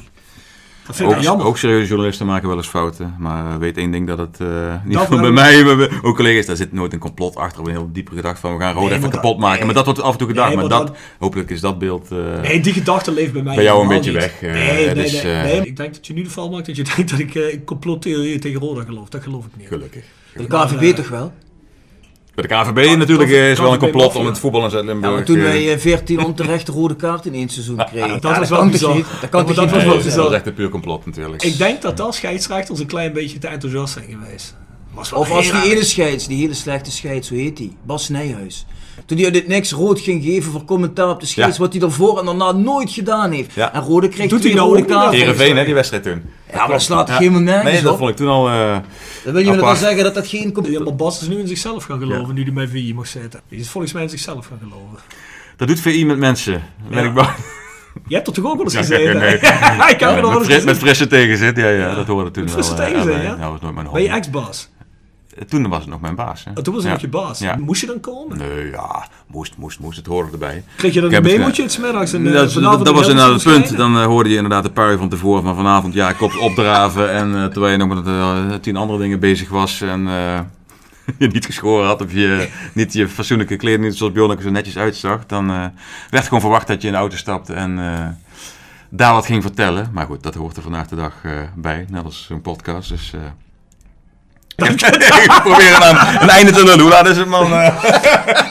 Dat 0.93 1.01
vind 1.01 1.11
ik 1.11 1.17
Ook, 1.17 1.23
wel 1.23 1.31
jammer. 1.33 1.47
ook 1.51 1.59
serieuze 1.59 1.87
journalisten 1.89 2.27
maken 2.27 2.49
wel 2.49 2.57
eens 2.57 2.69
fouten. 2.69 3.15
Maar 3.19 3.59
weet 3.59 3.77
één 3.77 3.91
ding 3.91 4.07
dat 4.07 4.19
het 4.19 4.41
eh, 4.41 4.75
niet 4.85 4.95
Dat 4.95 5.09
bij 5.21 5.31
mij, 5.31 5.65
bij- 5.77 5.91
ook 6.03 6.17
collega's, 6.17 6.47
daar 6.47 6.57
zit 6.57 6.73
nooit 6.73 6.93
een 6.93 6.99
complot 6.99 7.37
achter. 7.37 7.61
Of 7.61 7.67
een 7.67 7.73
heel 7.73 7.89
diepe 7.93 8.15
gedachte 8.15 8.41
van 8.41 8.57
we 8.57 8.63
gaan 8.63 8.73
rood 8.73 8.83
Nee, 8.83 8.89
even 8.91 9.01
maar 9.03 9.11
dat- 9.11 9.21
kapot 9.21 9.39
maken. 9.39 9.57
nee. 9.57 9.65
Maar 9.67 9.75
dat 9.75 9.85
wordt 9.85 10.01
af 10.03 10.13
en 10.13 10.19
toe 10.19 10.29
gedacht. 10.29 10.49
Nee, 10.49 10.57
maar 10.57 10.69
maar 10.69 10.79
dat, 10.79 10.87
dat- 10.87 10.97
hopelijk 11.19 11.51
is 11.51 11.61
dat 11.61 11.79
beeld. 11.79 12.11
eh, 12.11 12.41
Nee, 12.43 12.61
die 12.61 12.73
gedachte 12.73 13.13
leeft 13.13 13.33
bij 13.33 13.43
mij 13.43 13.55
Bij 13.55 13.65
jou 13.65 13.83
een 13.83 13.89
beetje 13.89 14.11
niet. 14.13 14.21
weg, 14.21 14.43
eh, 14.43 14.53
nee, 14.53 14.85
nee, 14.87 14.95
dus, 14.95 15.23
nee, 15.23 15.33
eh, 15.35 15.43
nee. 15.43 15.67
Ik 15.67 15.77
denk 15.77 15.95
dat 15.95 16.07
je 16.07 16.13
nu 16.13 16.23
de 16.23 16.31
val 16.31 16.51
maakt 16.51 16.67
dat 16.67 16.77
je 16.77 16.85
denkt 16.97 17.11
dat 17.11 17.19
ik 17.21 17.35
eh, 17.35 17.59
complottheorieën 17.65 18.41
tegen 18.41 18.61
Roda 18.61 18.83
geloof. 18.85 19.09
Dat 19.09 19.23
geloof 19.23 19.45
ik 19.45 19.51
niet. 19.57 19.69
Gelukkig. 19.69 20.05
De 20.37 20.47
KVB 20.47 20.95
toch 20.97 21.09
wel? 21.09 21.33
Bij 22.35 22.47
de 22.49 22.55
KVB 22.55 22.97
natuurlijk 22.97 23.29
KVB 23.29 23.51
is 23.51 23.59
wel 23.59 23.73
een 23.73 23.79
complot 23.79 24.17
om 24.17 24.27
het 24.27 24.39
voetbal 24.39 24.65
in 24.65 24.71
Zuid-Limburg. 24.71 25.15
maar 25.15 25.25
toen 25.25 25.37
eh, 25.37 25.43
wij 25.43 25.73
eh, 25.73 25.79
14 25.79 26.25
onterechte 26.25 26.73
rode 26.73 26.97
kaarten 26.97 27.33
in 27.33 27.39
één 27.39 27.49
seizoen 27.49 27.77
kregen. 27.77 28.21
dat 28.21 28.39
was 28.39 28.49
wel 28.49 28.69
bizar. 28.69 28.95
Dat 29.21 29.31
kan 29.31 29.47
toch 29.47 29.49
niet 29.49 29.57
dat 29.57 29.71
was 29.71 29.85
waar 29.85 29.93
wel 29.93 30.01
zijn? 30.01 30.17
dat 30.17 30.25
was 30.25 30.35
echt 30.35 30.47
een 30.47 30.55
puur 30.55 30.69
complot 30.69 31.07
natuurlijk. 31.07 31.43
Ik 31.43 31.59
denk 31.59 31.83
dat 31.83 31.97
dat 31.97 32.15
scheidsrechters 32.15 32.81
een 32.81 32.87
klein 32.87 33.13
beetje 33.13 33.39
te 33.39 33.47
enthousiast 33.47 33.93
zijn 33.93 34.07
geweest. 34.11 34.55
Of 34.95 35.31
als 35.31 35.51
die 35.51 35.73
ene 35.73 35.85
scheids, 35.85 36.27
die 36.27 36.39
hele 36.39 36.55
slechte 36.55 36.91
scheids, 36.91 37.29
hoe 37.29 37.39
heet 37.39 37.57
die? 37.57 37.77
Bas 37.87 38.09
Nijhuis. 38.09 38.67
Toen 39.07 39.17
hij 39.17 39.27
uit 39.27 39.35
dit 39.35 39.49
niks 39.49 39.73
rood 39.73 40.01
ging 40.01 40.23
geven 40.25 40.53
voor 40.53 40.65
commentaar 40.65 41.09
op 41.11 41.21
de 41.21 41.27
scheids, 41.27 41.57
Ja. 41.57 41.63
wat 41.63 41.73
hij 41.73 41.81
daarvoor 41.81 42.19
en 42.19 42.25
daarna 42.25 42.53
nooit 42.53 42.91
gedaan 42.91 43.31
heeft. 43.31 43.55
Ja. 43.55 43.73
En 43.75 43.83
Rode 43.83 44.09
kreeg 44.09 44.29
Doet 44.29 44.41
twee 44.41 44.53
hij 44.53 44.61
nou 44.61 44.75
rode 44.75 44.85
kaarten. 44.89 45.19
Heerenveen, 45.19 45.57
hè, 45.57 45.65
die 45.65 45.75
wedstrijd 45.75 46.03
toen. 46.03 46.23
Ja, 46.53 46.59
maar 46.59 46.69
dat 46.69 46.83
slaat 46.83 47.09
Ja. 47.09 47.19
helemaal 47.19 47.41
nergens 47.41 47.73
Nee, 47.73 47.83
dat 47.83 47.97
vond 47.99 48.11
ik 48.11 48.17
toen 48.17 48.29
al... 48.29 48.49
eh, 48.49 48.77
Dan 49.25 49.33
wil 49.33 49.43
je 49.45 49.51
me 49.51 49.57
dan 49.57 49.77
zeggen 49.77 50.05
dat 50.05 50.15
dat 50.15 50.27
geen... 50.27 50.57
Ja, 50.63 50.81
maar 50.83 50.95
Bas 50.97 51.21
is 51.23 51.29
nu 51.29 51.39
in 51.39 51.49
zichzelf 51.49 51.85
gaan 51.85 51.99
geloven, 51.99 52.35
nu 52.35 52.43
hij 52.43 52.53
bij 52.53 52.69
VI 52.69 52.95
mag 52.95 53.07
zitten. 53.07 53.41
Die 53.49 53.59
is 53.61 53.69
volgens 53.69 53.93
mij 53.93 54.03
in 54.03 54.09
zichzelf 54.09 54.47
gaan 54.47 54.59
geloven. 54.63 54.99
dat 55.57 55.69
doet 55.69 55.81
VI 55.81 56.05
met 56.07 56.19
mensen. 56.19 56.53
Daar 56.53 56.63
Ben 56.91 57.05
ik 57.05 57.15
bang. 57.15 57.29
Je 58.07 58.15
hebt 58.15 58.27
er 58.27 58.33
toch 58.33 58.45
ook 58.45 58.57
wel 58.57 58.65
eens 58.65 58.73
Ja, 58.75 58.81
gezeten? 58.81 59.19
nee. 59.19 59.35
ik 59.95 60.01
heb 60.01 60.01
er 60.01 60.21
nog 60.21 60.31
wel 60.31 60.41
met, 60.41 60.49
eens 60.49 60.65
met 60.65 60.79
frisse 60.79 61.07
tegenzit, 61.07 61.57
ja, 61.57 61.69
ja, 61.69 61.95
dat 61.95 62.07
hoorde 62.07 62.31
toen 62.31 62.45
Met 62.45 62.55
wel. 62.55 62.63
frisse 62.63 62.83
eh, 62.83 62.89
tegenzin, 62.89 63.13
erbij. 63.13 63.25
ja? 63.27 63.37
dat 63.37 63.51
was 63.51 63.61
nooit 63.61 63.75
mijn 63.75 63.87
Ben 63.93 64.03
je 64.03 64.09
ex-baas? 64.09 64.69
Toen 65.49 65.69
was 65.69 65.79
het 65.81 65.89
nog 65.89 66.01
mijn 66.01 66.15
baas. 66.15 66.45
Hè. 66.45 66.51
Oh, 66.51 66.57
toen 66.57 66.75
was 66.75 66.83
Ja. 66.85 66.91
nog 66.91 67.01
je 67.01 67.09
baas. 67.09 67.43
Moest 67.59 67.81
je 67.81 67.87
dan 67.87 68.01
komen? 68.01 68.39
Nee, 68.39 68.71
ja, 68.71 69.07
moest, 69.27 69.57
moest, 69.57 69.79
moest. 69.81 69.97
Het 69.97 70.07
hoorde 70.07 70.33
erbij. 70.33 70.65
Kreeg 70.77 70.95
je 70.95 71.01
dan 71.01 71.09
een 71.09 71.15
heb 71.15 71.25
het 71.25 71.37
memootje 71.37 71.63
het 71.63 71.79
middags? 71.79 72.13
En, 72.13 72.27
eh, 72.27 72.33
dat, 72.33 72.53
vanavond 72.53 72.77
dat, 72.85 72.87
dat 72.87 72.95
was 73.05 73.09
inderdaad 73.09 73.35
het 73.35 73.53
punt. 73.55 73.77
Dan 73.77 73.97
eh, 73.97 74.05
hoorde 74.05 74.29
je 74.31 74.35
inderdaad 74.37 74.63
de 74.63 74.71
pui 74.71 74.97
van 74.97 75.09
tevoren 75.09 75.43
van 75.43 75.55
vanavond. 75.55 75.95
Ja, 75.95 76.09
ik 76.09 76.21
op, 76.21 76.37
opdraven. 76.41 77.13
En 77.13 77.35
eh, 77.37 77.45
terwijl 77.45 77.73
je 77.73 77.79
nog 77.79 77.89
met 77.89 78.07
eh, 78.07 78.55
tien 78.61 78.77
andere 78.77 78.99
dingen 78.99 79.21
bezig 79.21 79.49
was. 79.49 79.81
En 79.81 80.09
eh, 80.09 80.41
je 81.19 81.27
niet 81.27 81.45
geschoren 81.47 81.87
had. 81.87 82.03
Of 82.03 82.13
je 82.13 82.49
niet 82.75 82.93
je 82.93 83.09
fatsoenlijke 83.09 83.57
kleding, 83.57 83.85
niet 83.85 83.97
zoals 83.97 84.13
Bjorn 84.13 84.43
zo 84.43 84.51
netjes 84.51 84.77
uitzag. 84.79 85.27
Dan 85.27 85.51
eh, 85.51 85.65
werd 86.11 86.25
gewoon 86.25 86.41
verwacht 86.41 86.67
dat 86.67 86.81
je 86.81 86.87
in 86.87 86.93
de 86.93 86.99
auto 86.99 87.17
stapte. 87.17 87.53
En 87.53 87.79
eh, 87.79 88.07
daar 88.89 89.13
wat 89.13 89.27
ging 89.27 89.43
vertellen. 89.43 89.91
Maar 89.93 90.07
goed, 90.07 90.23
dat 90.23 90.35
hoort 90.35 90.57
er 90.57 90.63
vandaag 90.63 90.87
de 90.89 90.97
dag 90.97 91.13
eh, 91.23 91.33
bij. 91.57 91.87
Net 91.91 92.05
als 92.05 92.25
zo'n 92.29 92.41
podcast. 92.41 92.89
Dus... 92.89 93.13
ik 95.23 95.41
probeer 95.43 95.75
aan 95.75 96.23
een 96.23 96.29
einde 96.29 96.53
te 96.53 96.65
lullen. 96.65 96.81
Hoe 96.81 96.91
laat 96.91 97.09
is 97.09 97.17
het, 97.17 97.27
man? 97.27 97.53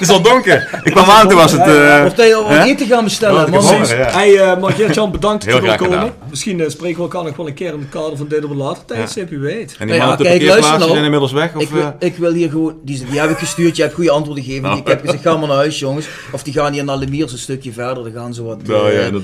Het 0.01 0.09
is 0.09 0.09
al 0.09 0.21
donker. 0.21 0.69
Ik 0.83 0.91
kwam 0.91 1.09
aan, 1.09 1.27
toen 1.27 1.37
was 1.37 1.51
het... 1.51 1.61
eh, 1.61 2.03
Of 2.05 2.13
dat 2.13 2.27
je 2.27 2.35
al 2.35 2.49
hè? 2.49 2.57
wat 2.57 2.67
eten 2.67 2.87
gaan 2.87 3.03
bestellen. 3.03 3.49
Man. 3.49 3.63
ja. 3.63 3.95
Hey, 3.95 4.37
eh 4.37 4.57
maar 4.59 5.09
bedankt 5.11 5.43
Heel 5.45 5.53
dat 5.53 5.61
je 5.61 5.61
wil 5.61 5.61
graag 5.61 5.75
komen. 5.77 5.99
gedaan. 5.99 6.13
Misschien 6.29 6.59
eh, 6.61 6.69
spreken 6.69 6.95
we 6.97 7.01
elkaar 7.03 7.23
nog 7.23 7.35
wel 7.35 7.47
een 7.47 7.53
keer 7.53 7.73
in 7.73 7.79
het 7.79 7.89
kader 7.89 8.17
van 8.17 8.27
dit 8.27 8.43
op 8.43 8.49
een 8.51 8.57
later 8.57 8.85
tijdstip, 8.85 9.29
wie 9.29 9.39
weet. 9.39 9.75
En 9.79 9.87
die 9.87 9.95
Ja, 9.95 10.05
man 10.05 10.17
kijk, 10.17 10.27
luister 10.27 10.47
parkeerplaats 10.47 10.77
nou. 10.77 10.91
zijn 10.91 11.03
inmiddels 11.03 11.31
weg? 11.31 11.55
Of, 11.55 11.61
Ik 11.61 11.69
wil, 11.69 11.95
ik 11.99 12.15
wil 12.15 12.33
hier 12.33 12.49
gewoon, 12.49 12.75
die, 12.83 13.05
die 13.09 13.19
heb 13.19 13.29
ik 13.29 13.37
gestuurd, 13.37 13.75
je 13.75 13.81
hebt 13.81 13.93
goede 13.93 14.11
antwoorden 14.11 14.43
gegeven. 14.43 14.71
Ik 14.71 14.87
heb 14.87 15.01
gezegd, 15.05 15.21
ga 15.23 15.37
maar 15.37 15.47
naar 15.47 15.57
huis 15.57 15.79
jongens. 15.79 16.05
Of 16.31 16.43
die 16.43 16.53
gaan 16.53 16.73
hier 16.73 16.83
naar 16.83 16.97
Lemiers 16.97 17.31
een 17.31 17.37
stukje 17.37 17.71
verder, 17.71 18.03
dan 18.03 18.13
gaan 18.13 18.33
ze 18.33 18.43
wat 18.43 18.67
Nou, 18.67 18.91
ja, 18.91 19.05
een 19.05 19.21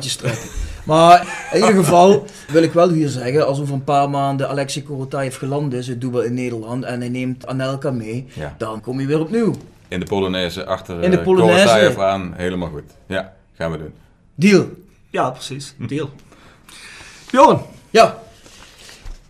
trekken. 0.00 0.38
Maar 0.86 1.48
in 1.52 1.60
ieder 1.60 1.74
geval 1.74 2.24
wil 2.48 2.62
ik 2.62 2.72
wel 2.72 2.90
hier 2.90 3.08
zeggen, 3.08 3.46
als 3.46 3.60
over 3.60 3.74
een 3.74 3.84
paar 3.84 4.10
maanden 4.10 4.48
Alexei 4.48 4.84
Korotayev 4.84 5.38
geland 5.38 5.72
is, 5.72 5.86
het 5.86 6.00
dubbel 6.00 6.22
in 6.22 6.34
Nederland, 6.34 6.84
en 6.84 7.00
hij 7.00 7.08
neemt 7.08 7.46
Anelka 7.46 7.90
mee, 7.90 8.26
Ja. 8.34 8.54
dan 8.58 8.80
kom 8.80 9.00
je 9.00 9.06
weer 9.06 9.20
opnieuw. 9.20 9.54
In 9.88 10.00
de 10.00 10.06
Polonaise 10.06 10.66
achter 10.66 11.02
In 11.02 11.10
de 11.10 11.16
eh, 11.18 11.24
Polonaise. 11.24 11.64
Korotayev 11.64 11.98
aan. 11.98 12.32
Helemaal 12.36 12.68
goed. 12.68 12.82
Ja, 13.06 13.32
gaan 13.56 13.70
we 13.70 13.78
doen. 13.78 13.92
Deal. 14.34 14.66
Ja, 15.10 15.30
precies. 15.30 15.74
Deal. 15.78 16.10
Bjorn, 17.30 17.60
Ja. 17.90 18.18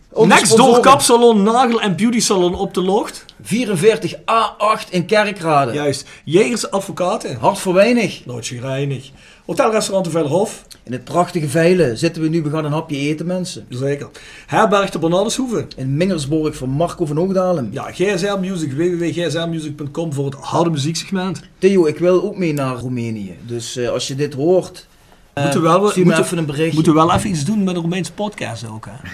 Onze 0.09 0.27
next 0.35 0.57
door 0.57 0.79
kapsalon, 0.79 1.43
nagel 1.43 1.81
en 1.81 1.95
beauty 1.95 2.19
salon 2.19 2.55
op 2.55 2.73
de 2.73 2.81
locht. 2.81 3.25
44 3.41 4.13
A8 4.15 4.89
in 4.89 5.05
Kerkrade. 5.05 5.73
Juist. 5.73 6.07
Jegers 6.23 6.71
Advocaten. 6.71 7.37
Hart 7.39 7.57
voor 7.59 7.73
weinig. 7.73 8.25
Nooit 8.25 8.47
reinig. 8.47 9.09
Hotelrestaurant 9.47 10.05
de 10.05 10.11
Vellerhof. 10.11 10.65
In 10.83 10.91
het 10.91 11.03
prachtige 11.03 11.49
Veilen 11.49 11.97
zitten 11.97 12.21
we 12.21 12.27
nu, 12.29 12.41
we 12.41 12.49
gaan 12.49 12.65
een 12.65 12.71
hapje 12.71 12.97
eten 12.97 13.25
mensen. 13.25 13.65
Zeker. 13.69 14.09
Herberg 14.45 14.89
de 14.89 14.99
Bernardeshoeve. 14.99 15.67
In 15.75 15.97
Mingersborg 15.97 16.55
van 16.55 16.69
Marco 16.69 17.05
van 17.05 17.17
Hoogdalem. 17.17 17.69
Ja, 17.71 17.91
GSL 17.91 18.37
Music, 18.39 18.71
www.gslmusic.com 18.71 20.13
voor 20.13 20.25
het 20.25 20.33
harde 20.33 20.69
muzieksegment. 20.69 21.41
Theo, 21.57 21.85
ik 21.85 21.97
wil 21.97 22.23
ook 22.23 22.37
mee 22.37 22.53
naar 22.53 22.75
Roemenië. 22.75 23.35
Dus 23.45 23.75
eh, 23.75 23.89
als 23.89 24.07
je 24.07 24.15
dit 24.15 24.33
hoort, 24.33 24.87
eh, 25.33 25.43
Moeten 25.43 25.61
we 25.61 25.67
wel, 25.67 25.79
moeten, 25.81 26.23
even 26.23 26.37
een 26.37 26.45
berichtje. 26.45 26.73
moeten 26.75 26.93
we 26.93 26.99
wel 26.99 27.13
even 27.13 27.29
iets 27.29 27.45
doen 27.45 27.63
met 27.63 27.73
de 27.75 27.79
Roemeense 27.81 28.13
podcast 28.13 28.67
ook, 28.69 28.85
hè? 28.85 29.09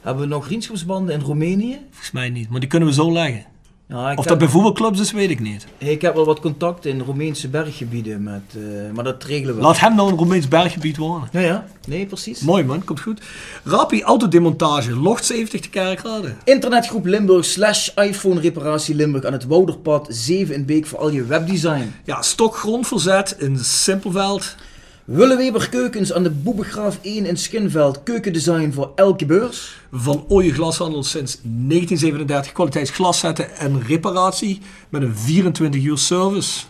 Hebben 0.00 0.22
we 0.22 0.28
nog 0.28 0.44
vriendschapsbanden 0.44 1.14
in 1.14 1.20
Roemenië? 1.20 1.78
Volgens 1.90 2.10
mij 2.10 2.28
niet, 2.28 2.50
maar 2.50 2.60
die 2.60 2.68
kunnen 2.68 2.88
we 2.88 2.94
zo 2.94 3.12
leggen. 3.12 3.44
Ja, 3.88 4.10
Of 4.10 4.16
heb, 4.16 4.24
dat 4.26 4.38
bij 4.38 4.48
voetbalclubs 4.48 5.00
is, 5.00 5.12
weet 5.12 5.30
ik 5.30 5.40
niet. 5.40 5.66
ik 5.78 6.02
heb 6.02 6.14
wel 6.14 6.24
wat 6.24 6.40
contacten 6.40 6.90
in 6.90 7.00
Roemeense 7.00 7.48
berggebieden, 7.48 8.22
met, 8.22 8.42
eh, 8.54 8.62
maar 8.94 9.04
dat 9.04 9.24
regelen 9.24 9.54
we. 9.56 9.60
Laat 9.62 9.80
hem 9.80 9.94
nou 9.94 10.06
in 10.06 10.12
een 10.12 10.18
Roemeens 10.18 10.48
berggebied 10.48 10.96
wonen. 10.96 11.28
Ja, 11.32 11.40
ja. 11.40 11.66
Nee, 11.86 12.06
precies. 12.06 12.40
Mooi 12.40 12.64
man, 12.64 12.84
komt 12.84 13.00
goed. 13.00 13.20
Rapi 13.64 14.02
Autodemontage, 14.02 14.96
Locht 14.96 15.24
70 15.24 15.60
te 15.60 15.68
Kerkrade. 15.68 16.34
Internetgroep 16.44 17.04
Limburg 17.06 17.44
slash 17.44 17.88
iPhone 17.94 18.40
reparatie 18.40 18.94
Limburg 18.94 19.24
aan 19.24 19.32
het 19.32 19.44
Wouderpad 19.44 20.06
7 20.10 20.54
in 20.54 20.64
Beek 20.64 20.86
voor 20.86 20.98
al 20.98 21.10
je 21.10 21.24
webdesign. 21.24 21.94
Ja, 22.04 22.22
Stok 22.22 22.56
Grondverzet 22.56 23.36
in 23.38 23.58
Simpelveld. 23.58 24.54
Willeweber 25.04 25.68
Keukens 25.68 26.12
aan 26.12 26.22
de 26.22 26.30
Boebegraaf 26.30 26.98
1 27.02 27.26
in 27.26 27.36
Schinveld. 27.36 28.02
Keukendesign 28.02 28.70
voor 28.72 28.92
elke 28.94 29.26
beurs. 29.26 29.80
Van 29.92 30.24
Ooije 30.28 30.52
Glashandel 30.52 31.02
sinds 31.02 31.38
1937 31.42 32.52
kwaliteitsglaszetten 32.52 33.56
en 33.56 33.82
reparatie 33.86 34.60
met 34.88 35.02
een 35.02 35.16
24 35.16 35.82
uur 35.82 35.98
service. 35.98 36.64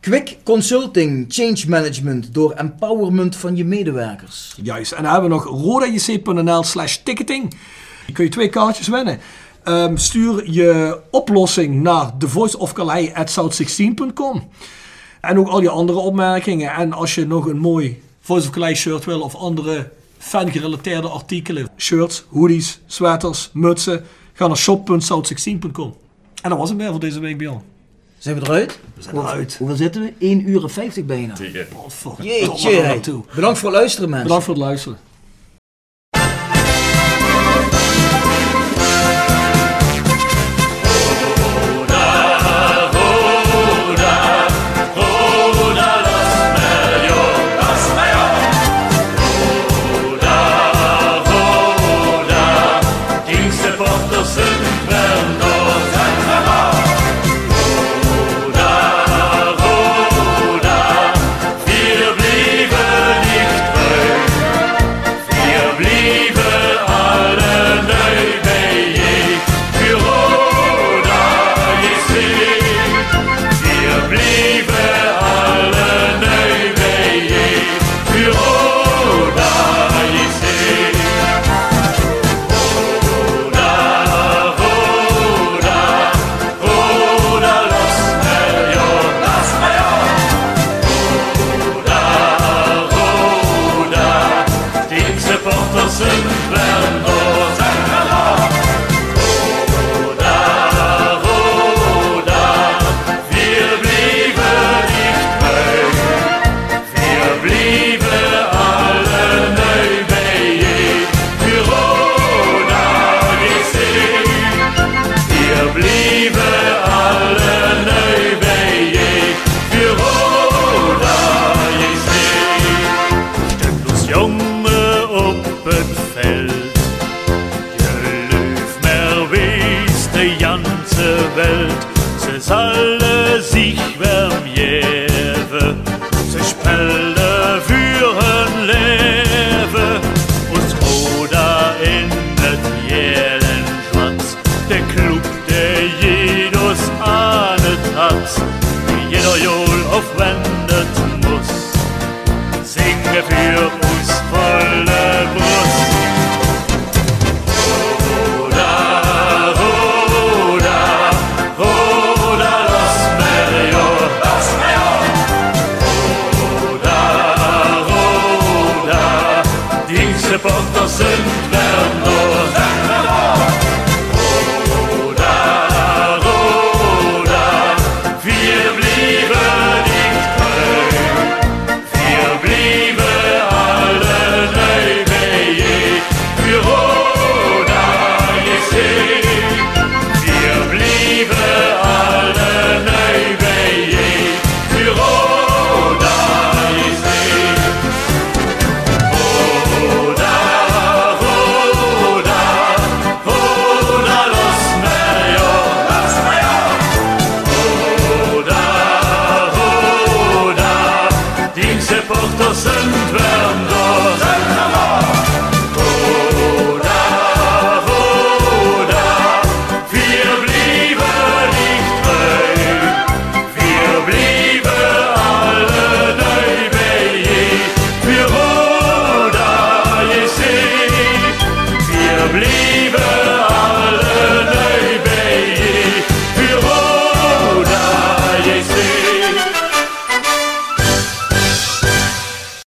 Quick 0.00 0.36
Consulting, 0.44 1.24
Change 1.28 1.64
Management 1.68 2.34
door 2.34 2.52
empowerment 2.52 3.36
van 3.36 3.56
je 3.56 3.64
medewerkers. 3.64 4.54
Juist, 4.62 4.92
en 4.92 5.02
dan 5.02 5.12
hebben 5.12 5.30
we 5.30 5.36
nog 5.36 5.44
rodajc.nl 5.44 6.62
slash 6.62 6.96
ticketing. 6.96 7.50
Die 8.06 8.14
kun 8.14 8.24
je 8.24 8.30
twee 8.30 8.48
kaartjes 8.48 8.88
winnen. 8.88 9.18
Ehm, 9.64 9.96
stuur 9.96 10.50
je 10.50 11.00
oplossing 11.10 11.82
naar 11.82 12.16
thevoiceofcalais.south16.com 12.18 14.48
en 15.20 15.38
ook 15.38 15.48
al 15.48 15.62
je 15.62 15.70
andere 15.70 15.98
opmerkingen. 15.98 16.72
En 16.72 16.92
als 16.92 17.14
je 17.14 17.26
nog 17.26 17.46
een 17.46 17.58
mooi 17.58 18.02
Voice 18.20 18.46
of 18.48 18.52
Clay 18.52 18.74
shirt 18.74 19.04
wil 19.04 19.20
of 19.20 19.34
andere 19.34 19.90
fan-gerelateerde 20.18 21.08
artikelen. 21.08 21.68
Shirts, 21.76 22.24
hoodies, 22.28 22.80
sweaters, 22.86 23.50
mutsen. 23.52 24.04
Ga 24.32 24.46
naar 24.46 24.56
shop.south16.com. 24.56 25.94
En 26.42 26.50
dat 26.50 26.58
was 26.58 26.68
het 26.68 26.78
weer 26.78 26.90
voor 26.90 27.00
deze 27.00 27.20
week, 27.20 27.38
Bjorn. 27.38 27.62
Zijn 28.18 28.38
we 28.40 28.42
eruit? 28.42 28.78
We 28.94 29.02
zijn 29.02 29.16
eruit. 29.16 29.56
Hoeveel 29.58 29.76
zitten 29.76 30.02
we? 30.02 30.12
1 30.18 30.48
uur 30.48 30.62
en 30.62 30.70
50 30.70 31.04
bijna. 31.04 31.34
Tegen. 31.34 31.66
Jeetje. 32.20 33.20
Bedankt 33.34 33.58
voor 33.58 33.68
het 33.68 33.78
luisteren, 33.78 34.08
mensen. 34.08 34.26
Bedankt 34.26 34.44
voor 34.44 34.54
het 34.54 34.62
luisteren. 34.62 34.98